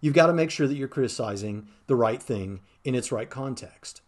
You've 0.00 0.14
got 0.14 0.26
to 0.26 0.32
make 0.32 0.50
sure 0.50 0.66
that 0.66 0.74
you're 0.74 0.88
criticizing 0.88 1.68
the 1.86 1.96
right 1.96 2.22
thing 2.22 2.60
in 2.82 2.94
its 2.94 3.12
right 3.12 3.28
context. 3.28 4.00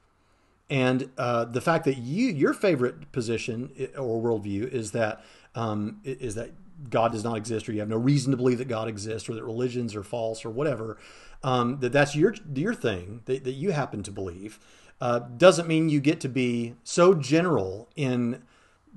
And 0.69 1.11
uh, 1.17 1.45
the 1.45 1.61
fact 1.61 1.85
that 1.85 1.99
you 1.99 2.29
your 2.29 2.53
favorite 2.53 3.13
position 3.13 3.71
or 3.97 4.21
worldview 4.21 4.69
is 4.69 4.93
that 4.93 5.25
um, 5.55 6.01
is 6.05 6.35
that 6.35 6.51
God 6.91 7.13
does 7.13 7.25
not 7.25 7.37
exist, 7.37 7.69
or 7.69 7.73
you 7.73 7.81
have 7.81 7.89
no 7.89 7.97
reason 7.97 8.33
to 8.33 8.37
believe 8.37 8.59
that 8.59 8.69
God 8.69 8.89
exists, 8.89 9.29
or 9.29 9.35
that 9.35 9.45
religions 9.45 9.95
are 9.95 10.03
false, 10.03 10.45
or 10.45 10.51
whatever. 10.51 10.99
Um, 11.45 11.79
that 11.81 11.93
that's 11.93 12.17
your 12.17 12.35
your 12.55 12.75
thing 12.75 13.23
that, 13.27 13.45
that 13.45 13.53
you 13.53 13.73
happen 13.73 14.03
to 14.03 14.11
believe 14.11 14.59
uh, 15.01 15.21
doesn't 15.37 15.69
mean 15.69 15.89
you 15.89 16.01
get 16.01 16.21
to 16.21 16.29
be 16.29 16.75
so 16.83 17.15
general 17.15 17.89
in 17.97 18.43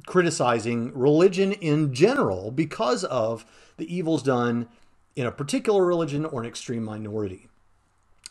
criticizing 0.06 0.94
religion 0.98 1.52
in 1.52 1.94
general 1.94 2.52
because 2.52 3.04
of 3.04 3.46
the 3.78 3.94
evils 3.94 4.24
done 4.24 4.68
in 5.16 5.26
a 5.26 5.32
particular 5.32 5.86
religion 5.86 6.26
or 6.26 6.42
an 6.42 6.48
extreme 6.48 6.84
minority. 6.84 7.49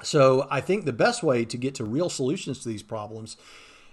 So 0.03 0.47
I 0.51 0.61
think 0.61 0.85
the 0.85 0.93
best 0.93 1.23
way 1.23 1.45
to 1.45 1.57
get 1.57 1.75
to 1.77 1.85
real 1.85 2.09
solutions 2.09 2.61
to 2.61 2.69
these 2.69 2.83
problems 2.83 3.37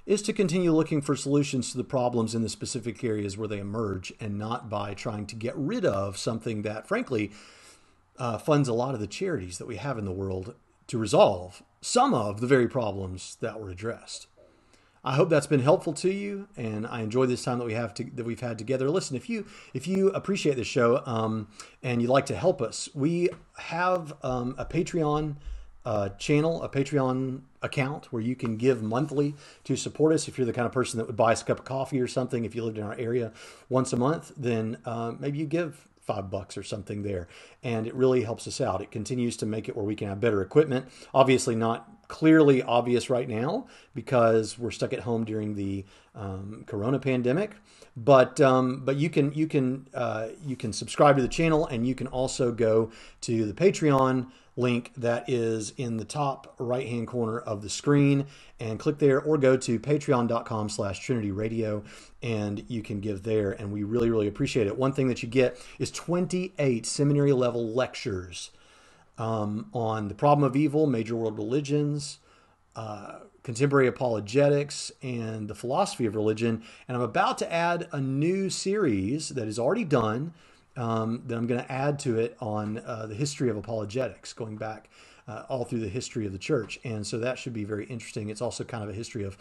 is 0.06 0.22
to 0.22 0.34
continue 0.34 0.72
looking 0.72 1.01
for 1.01 1.16
solutions 1.16 1.72
to 1.72 1.78
the 1.78 1.84
problems 1.84 2.36
in 2.36 2.43
the 2.43 2.49
specific 2.49 3.03
areas 3.03 3.38
where 3.38 3.47
they 3.47 3.58
emerge 3.58 4.14
and 4.20 4.38
not 4.38 4.70
by 4.70 4.93
trying 4.93 5.26
to 5.26 5.36
get 5.36 5.56
rid 5.58 5.84
of 5.84 6.16
something 6.16 6.62
that, 6.62 6.88
frankly, 6.88 7.32
uh, 8.20 8.38
funds 8.38 8.70
a 8.70 8.74
lot 8.74 8.93
of 8.93 8.99
the 8.99 9.08
charities 9.08 9.58
that 9.58 9.68
we 9.68 9.78
have 9.78 9.97
in 9.97 10.06
the 10.06 10.12
world 10.12 10.53
to 10.88 10.97
resolve 10.97 11.64
some 11.82 12.14
of 12.14 12.39
the 12.39 12.47
very 12.47 12.68
problems 12.68 13.38
that 13.41 13.60
were 13.60 13.72
addressed. 13.72 14.28
I 15.03 15.14
hope 15.14 15.30
that's 15.30 15.47
been 15.47 15.60
helpful 15.60 15.93
to 15.93 16.12
you, 16.12 16.47
and 16.58 16.88
I 16.88 17.01
enjoy 17.01 17.26
this 17.28 17.43
time 17.43 17.60
that 17.60 17.66
we 17.66 17.74
have 17.74 17.93
to, 17.95 18.03
that 18.16 18.26
we've 18.26 18.39
had 18.39 18.58
together. 18.58 18.89
Listen, 18.89 19.16
if 19.16 19.30
you 19.30 19.45
if 19.76 19.88
you 19.88 20.10
appreciate 20.10 20.56
this 20.56 20.68
show 20.68 21.03
um, 21.06 21.47
and 21.84 22.01
you'd 22.01 22.10
like 22.10 22.26
to 22.28 22.36
help 22.36 22.60
us, 22.60 22.89
we 22.95 23.30
have 23.58 24.14
um, 24.24 24.56
a 24.58 24.66
Patreon 24.66 25.36
uh, 25.86 26.09
channel, 26.09 26.63
a 26.63 26.69
Patreon 26.69 27.41
account 27.61 28.11
where 28.11 28.21
you 28.21 28.36
can 28.36 28.57
give 28.57 28.81
monthly 28.81 29.36
to 29.63 29.75
support 29.75 30.13
us. 30.13 30.27
If 30.27 30.38
you're 30.38 30.47
the 30.47 30.53
kind 30.53 30.65
of 30.65 30.71
person 30.71 30.97
that 30.97 31.07
would 31.07 31.15
buy 31.15 31.31
us 31.31 31.41
a 31.41 31.45
cup 31.45 31.59
of 31.59 31.65
coffee 31.65 32.01
or 32.01 32.07
something, 32.07 32.45
if 32.45 32.55
you 32.55 32.63
lived 32.63 32.77
in 32.77 32.83
our 32.83 32.95
area 32.95 33.31
once 33.69 33.93
a 33.93 33.97
month, 33.97 34.31
then 34.36 34.77
uh, 34.86 35.13
maybe 35.19 35.38
you 35.38 35.45
give 35.45 35.88
five 36.01 36.29
bucks 36.29 36.57
or 36.57 36.63
something 36.63 37.03
there. 37.03 37.27
And 37.63 37.88
it 37.88 37.95
really 37.95 38.21
helps 38.21 38.47
us 38.47 38.61
out. 38.61 38.81
It 38.81 38.91
continues 38.91 39.38
to 39.38 39.45
make 39.45 39.67
it 39.67 39.75
where 39.75 39.86
we 39.86 39.95
can 39.95 40.07
have 40.07 40.19
better 40.19 40.41
equipment. 40.41 40.88
Obviously, 41.13 41.55
not 41.55 41.89
clearly 42.07 42.61
obvious 42.61 43.09
right 43.09 43.27
now 43.27 43.65
because 43.95 44.59
we're 44.59 44.71
stuck 44.71 44.93
at 44.93 44.99
home 44.99 45.25
during 45.25 45.55
the 45.55 45.86
um, 46.13 46.63
corona 46.67 46.99
pandemic. 46.99 47.51
But 47.98 48.41
um, 48.41 48.82
but 48.84 48.98
you 48.98 49.10
can 49.10 49.32
you 49.34 49.48
can 49.48 49.88
uh, 49.93 50.28
you 50.46 50.56
can 50.56 50.74
subscribe 50.74 51.16
to 51.16 51.22
the 51.22 51.30
channel 51.30 51.66
and 51.68 51.88
you 51.88 51.96
can 51.96 52.08
also 52.08 52.52
go 52.52 52.91
to 53.22 53.46
the 53.46 53.54
Patreon 53.54 54.28
link 54.58 54.91
that 54.96 55.30
is 55.30 55.74
in 55.78 55.98
the 55.98 56.06
top 56.06 56.56
right 56.60 56.88
hand 56.88 57.08
corner 57.08 57.39
of 57.39 57.62
the 57.62 57.70
screen 57.70 58.26
and 58.60 58.80
click 58.80 59.00
there 59.00 59.22
or 59.22 59.38
go 59.38 59.58
to 59.58 59.78
patreon.com 59.78 60.70
slash 60.70 61.00
trinity 61.00 61.32
radio 61.32 61.84
and 62.24 62.64
you 62.70 62.82
can 62.82 63.02
give 63.02 63.24
there 63.24 63.52
and 63.52 63.72
we 63.72 63.84
really 63.84 64.10
really 64.10 64.28
appreciate 64.28 64.68
it. 64.68 64.78
One 64.78 64.93
thing 64.93 65.08
that 65.08 65.22
you 65.24 65.30
get 65.30 65.62
is 65.80 65.91
28 65.91 66.86
seminary 66.86 67.34
level 67.34 67.74
lectures 67.74 68.52
um, 69.18 69.70
on 69.74 70.08
the 70.08 70.16
problem 70.16 70.46
of 70.46 70.56
evil 70.56 70.88
major 70.88 71.16
world 71.16 71.38
religions 71.38 72.20
uh, 72.76 73.20
contemporary 73.46 73.88
apologetics 73.88 74.91
and 75.02 75.48
the 75.48 75.56
philosophy 75.56 76.06
of 76.06 76.16
religion 76.16 76.62
and 76.88 76.98
i'm 76.98 77.04
about 77.04 77.38
to 77.38 77.54
add 77.54 77.88
a 77.93 78.02
new 78.02 78.50
series 78.50 79.30
that 79.30 79.48
is 79.48 79.58
already 79.58 79.86
done 79.86 80.34
um, 80.78 81.24
that 81.28 81.38
I'm 81.38 81.48
going 81.48 81.62
to 81.62 81.72
add 81.72 82.00
to 82.00 82.20
it 82.20 82.36
on 82.39 82.80
uh, 82.80 83.06
the 83.08 83.16
history 83.16 83.50
of 83.50 83.58
apologetics, 83.58 84.34
going 84.34 84.58
back 84.58 84.89
uh, 85.28 85.43
all 85.50 85.66
through 85.66 85.80
the 85.80 85.89
history 85.89 86.26
of 86.26 86.34
the 86.34 86.39
church. 86.39 86.80
And 86.84 87.06
so 87.06 87.18
that 87.20 87.39
should 87.39 87.54
be 87.54 87.64
very 87.64 87.86
interesting. 87.86 88.30
It's 88.30 88.41
also 88.41 88.64
kind 88.64 88.84
of 88.84 88.89
a 88.89 88.93
history 88.93 89.24
of 89.24 89.38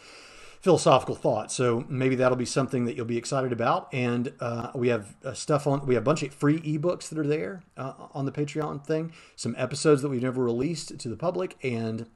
philosophical 0.61 1.15
thought. 1.15 1.53
So 1.53 1.85
maybe 1.89 2.15
that'll 2.15 2.39
be 2.39 2.47
something 2.47 2.87
that 2.87 2.97
you'll 2.97 3.05
be 3.05 3.19
excited 3.19 3.53
about. 3.53 3.93
And 3.93 4.33
uh, 4.41 4.71
we 4.75 4.89
have 4.89 5.15
uh, 5.23 5.35
stuff 5.35 5.67
on, 5.67 5.85
we 5.87 5.95
have 5.95 6.03
a 6.03 6.07
bunch 6.07 6.23
of 6.23 6.33
free 6.33 6.61
ebooks 6.61 7.11
that 7.11 7.19
are 7.19 7.27
there 7.27 7.63
uh, 7.77 7.93
on 8.15 8.25
the 8.25 8.33
Patreon 8.33 8.87
thing, 8.87 9.13
some 9.37 9.55
episodes 9.59 10.01
that 10.03 10.09
we've 10.09 10.23
never 10.23 10.43
released 10.43 10.99
to 10.99 11.09
the 11.09 11.17
public, 11.17 11.57
and 11.63 12.07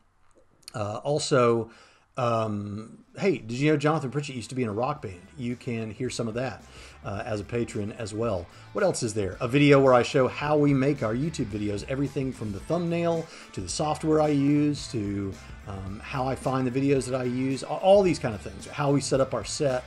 uh, 0.75 1.01
also 1.05 1.71
um, 2.19 3.05
hey, 3.17 3.39
did 3.39 3.53
you 3.53 3.71
know 3.71 3.77
Jonathan 3.77 4.11
Pritchett 4.11 4.35
used 4.35 4.49
to 4.51 4.57
be 4.57 4.65
in 4.65 4.69
a 4.69 4.73
rock 4.73 5.01
band? 5.01 5.23
You 5.37 5.55
can 5.55 5.93
hear 5.93 6.11
some 6.11 6.27
of 6.27 6.35
that 6.35 6.65
uh, 7.05 7.23
as 7.25 7.41
a 7.41 7.45
patron 7.45 7.93
as 7.93 8.13
well. 8.13 8.45
What 8.73 8.83
else 8.83 9.05
is 9.05 9.15
there? 9.15 9.37
A 9.41 9.47
video 9.47 9.81
where 9.81 9.95
I 9.95 10.03
show 10.03 10.27
how 10.27 10.57
we 10.57 10.75
make 10.75 11.05
our 11.05 11.15
YouTube 11.15 11.47
videos, 11.47 11.85
everything 11.89 12.33
from 12.33 12.51
the 12.51 12.59
thumbnail 12.59 13.25
to 13.53 13.61
the 13.61 13.69
software 13.69 14.21
I 14.21 14.29
use 14.29 14.89
to 14.89 15.33
um, 15.69 16.01
how 16.05 16.27
I 16.27 16.35
find 16.35 16.67
the 16.67 16.73
videos 16.73 17.09
that 17.09 17.15
I 17.19 17.25
use, 17.25 17.63
all 17.63 18.03
these 18.03 18.19
kind 18.19 18.35
of 18.35 18.41
things, 18.41 18.67
how 18.67 18.91
we 18.91 19.01
set 19.01 19.21
up 19.21 19.33
our 19.33 19.45
set, 19.45 19.85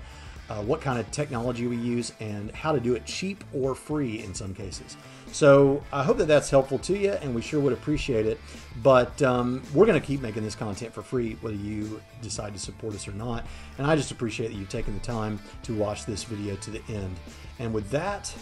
uh, 0.52 0.62
what 0.64 0.82
kind 0.82 0.99
of 0.99 1.10
technology 1.12 1.66
we 1.66 1.78
use, 1.78 2.12
and 2.20 2.52
how 2.52 2.74
to 2.74 2.80
do 2.82 2.93
it 2.93 3.06
cheap 3.06 3.41
or 3.54 3.74
free 3.74 4.22
in 4.22 4.34
some 4.34 4.54
cases. 4.54 4.97
So 5.32 5.82
I 5.93 6.04
hope 6.04 6.18
that 6.18 6.28
that's 6.28 6.49
helpful 6.49 6.78
to 6.80 6.97
you, 6.97 7.12
and 7.12 7.34
we 7.34 7.41
sure 7.41 7.62
would 7.62 7.72
appreciate 7.72 8.26
it. 8.26 8.38
But 8.84 9.22
um, 9.22 9.64
we're 9.74 9.86
going 9.86 9.99
to 9.99 10.06
keep 10.06 10.22
making 10.22 10.43
this 10.43 10.56
content 10.56 10.93
for 10.93 11.04
free, 11.04 11.38
whether 11.39 11.56
you 11.56 12.02
decide 12.22 12.52
to 12.52 12.60
support 12.60 12.93
us 12.93 13.08
or 13.08 13.14
not. 13.14 13.45
And 13.78 13.88
I 13.88 13.95
just 13.95 14.12
appreciate 14.12 14.49
that 14.49 14.56
you've 14.56 14.68
taken 14.68 14.93
the 14.93 14.99
time 14.99 15.39
to 15.64 15.74
watch 15.74 16.06
this 16.06 16.26
video 16.26 16.58
to 16.58 16.70
the 16.70 16.82
end. 16.89 17.16
And 17.60 17.74
with 17.74 17.89
that, 17.91 18.34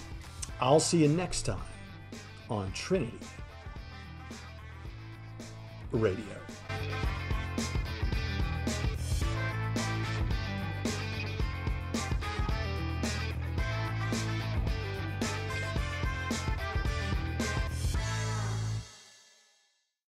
I'll 0.60 0.80
see 0.80 1.04
you 1.04 1.10
next 1.10 1.44
time 1.44 1.62
on 2.50 2.72
Trinity 2.72 3.20
Radio. 5.92 6.26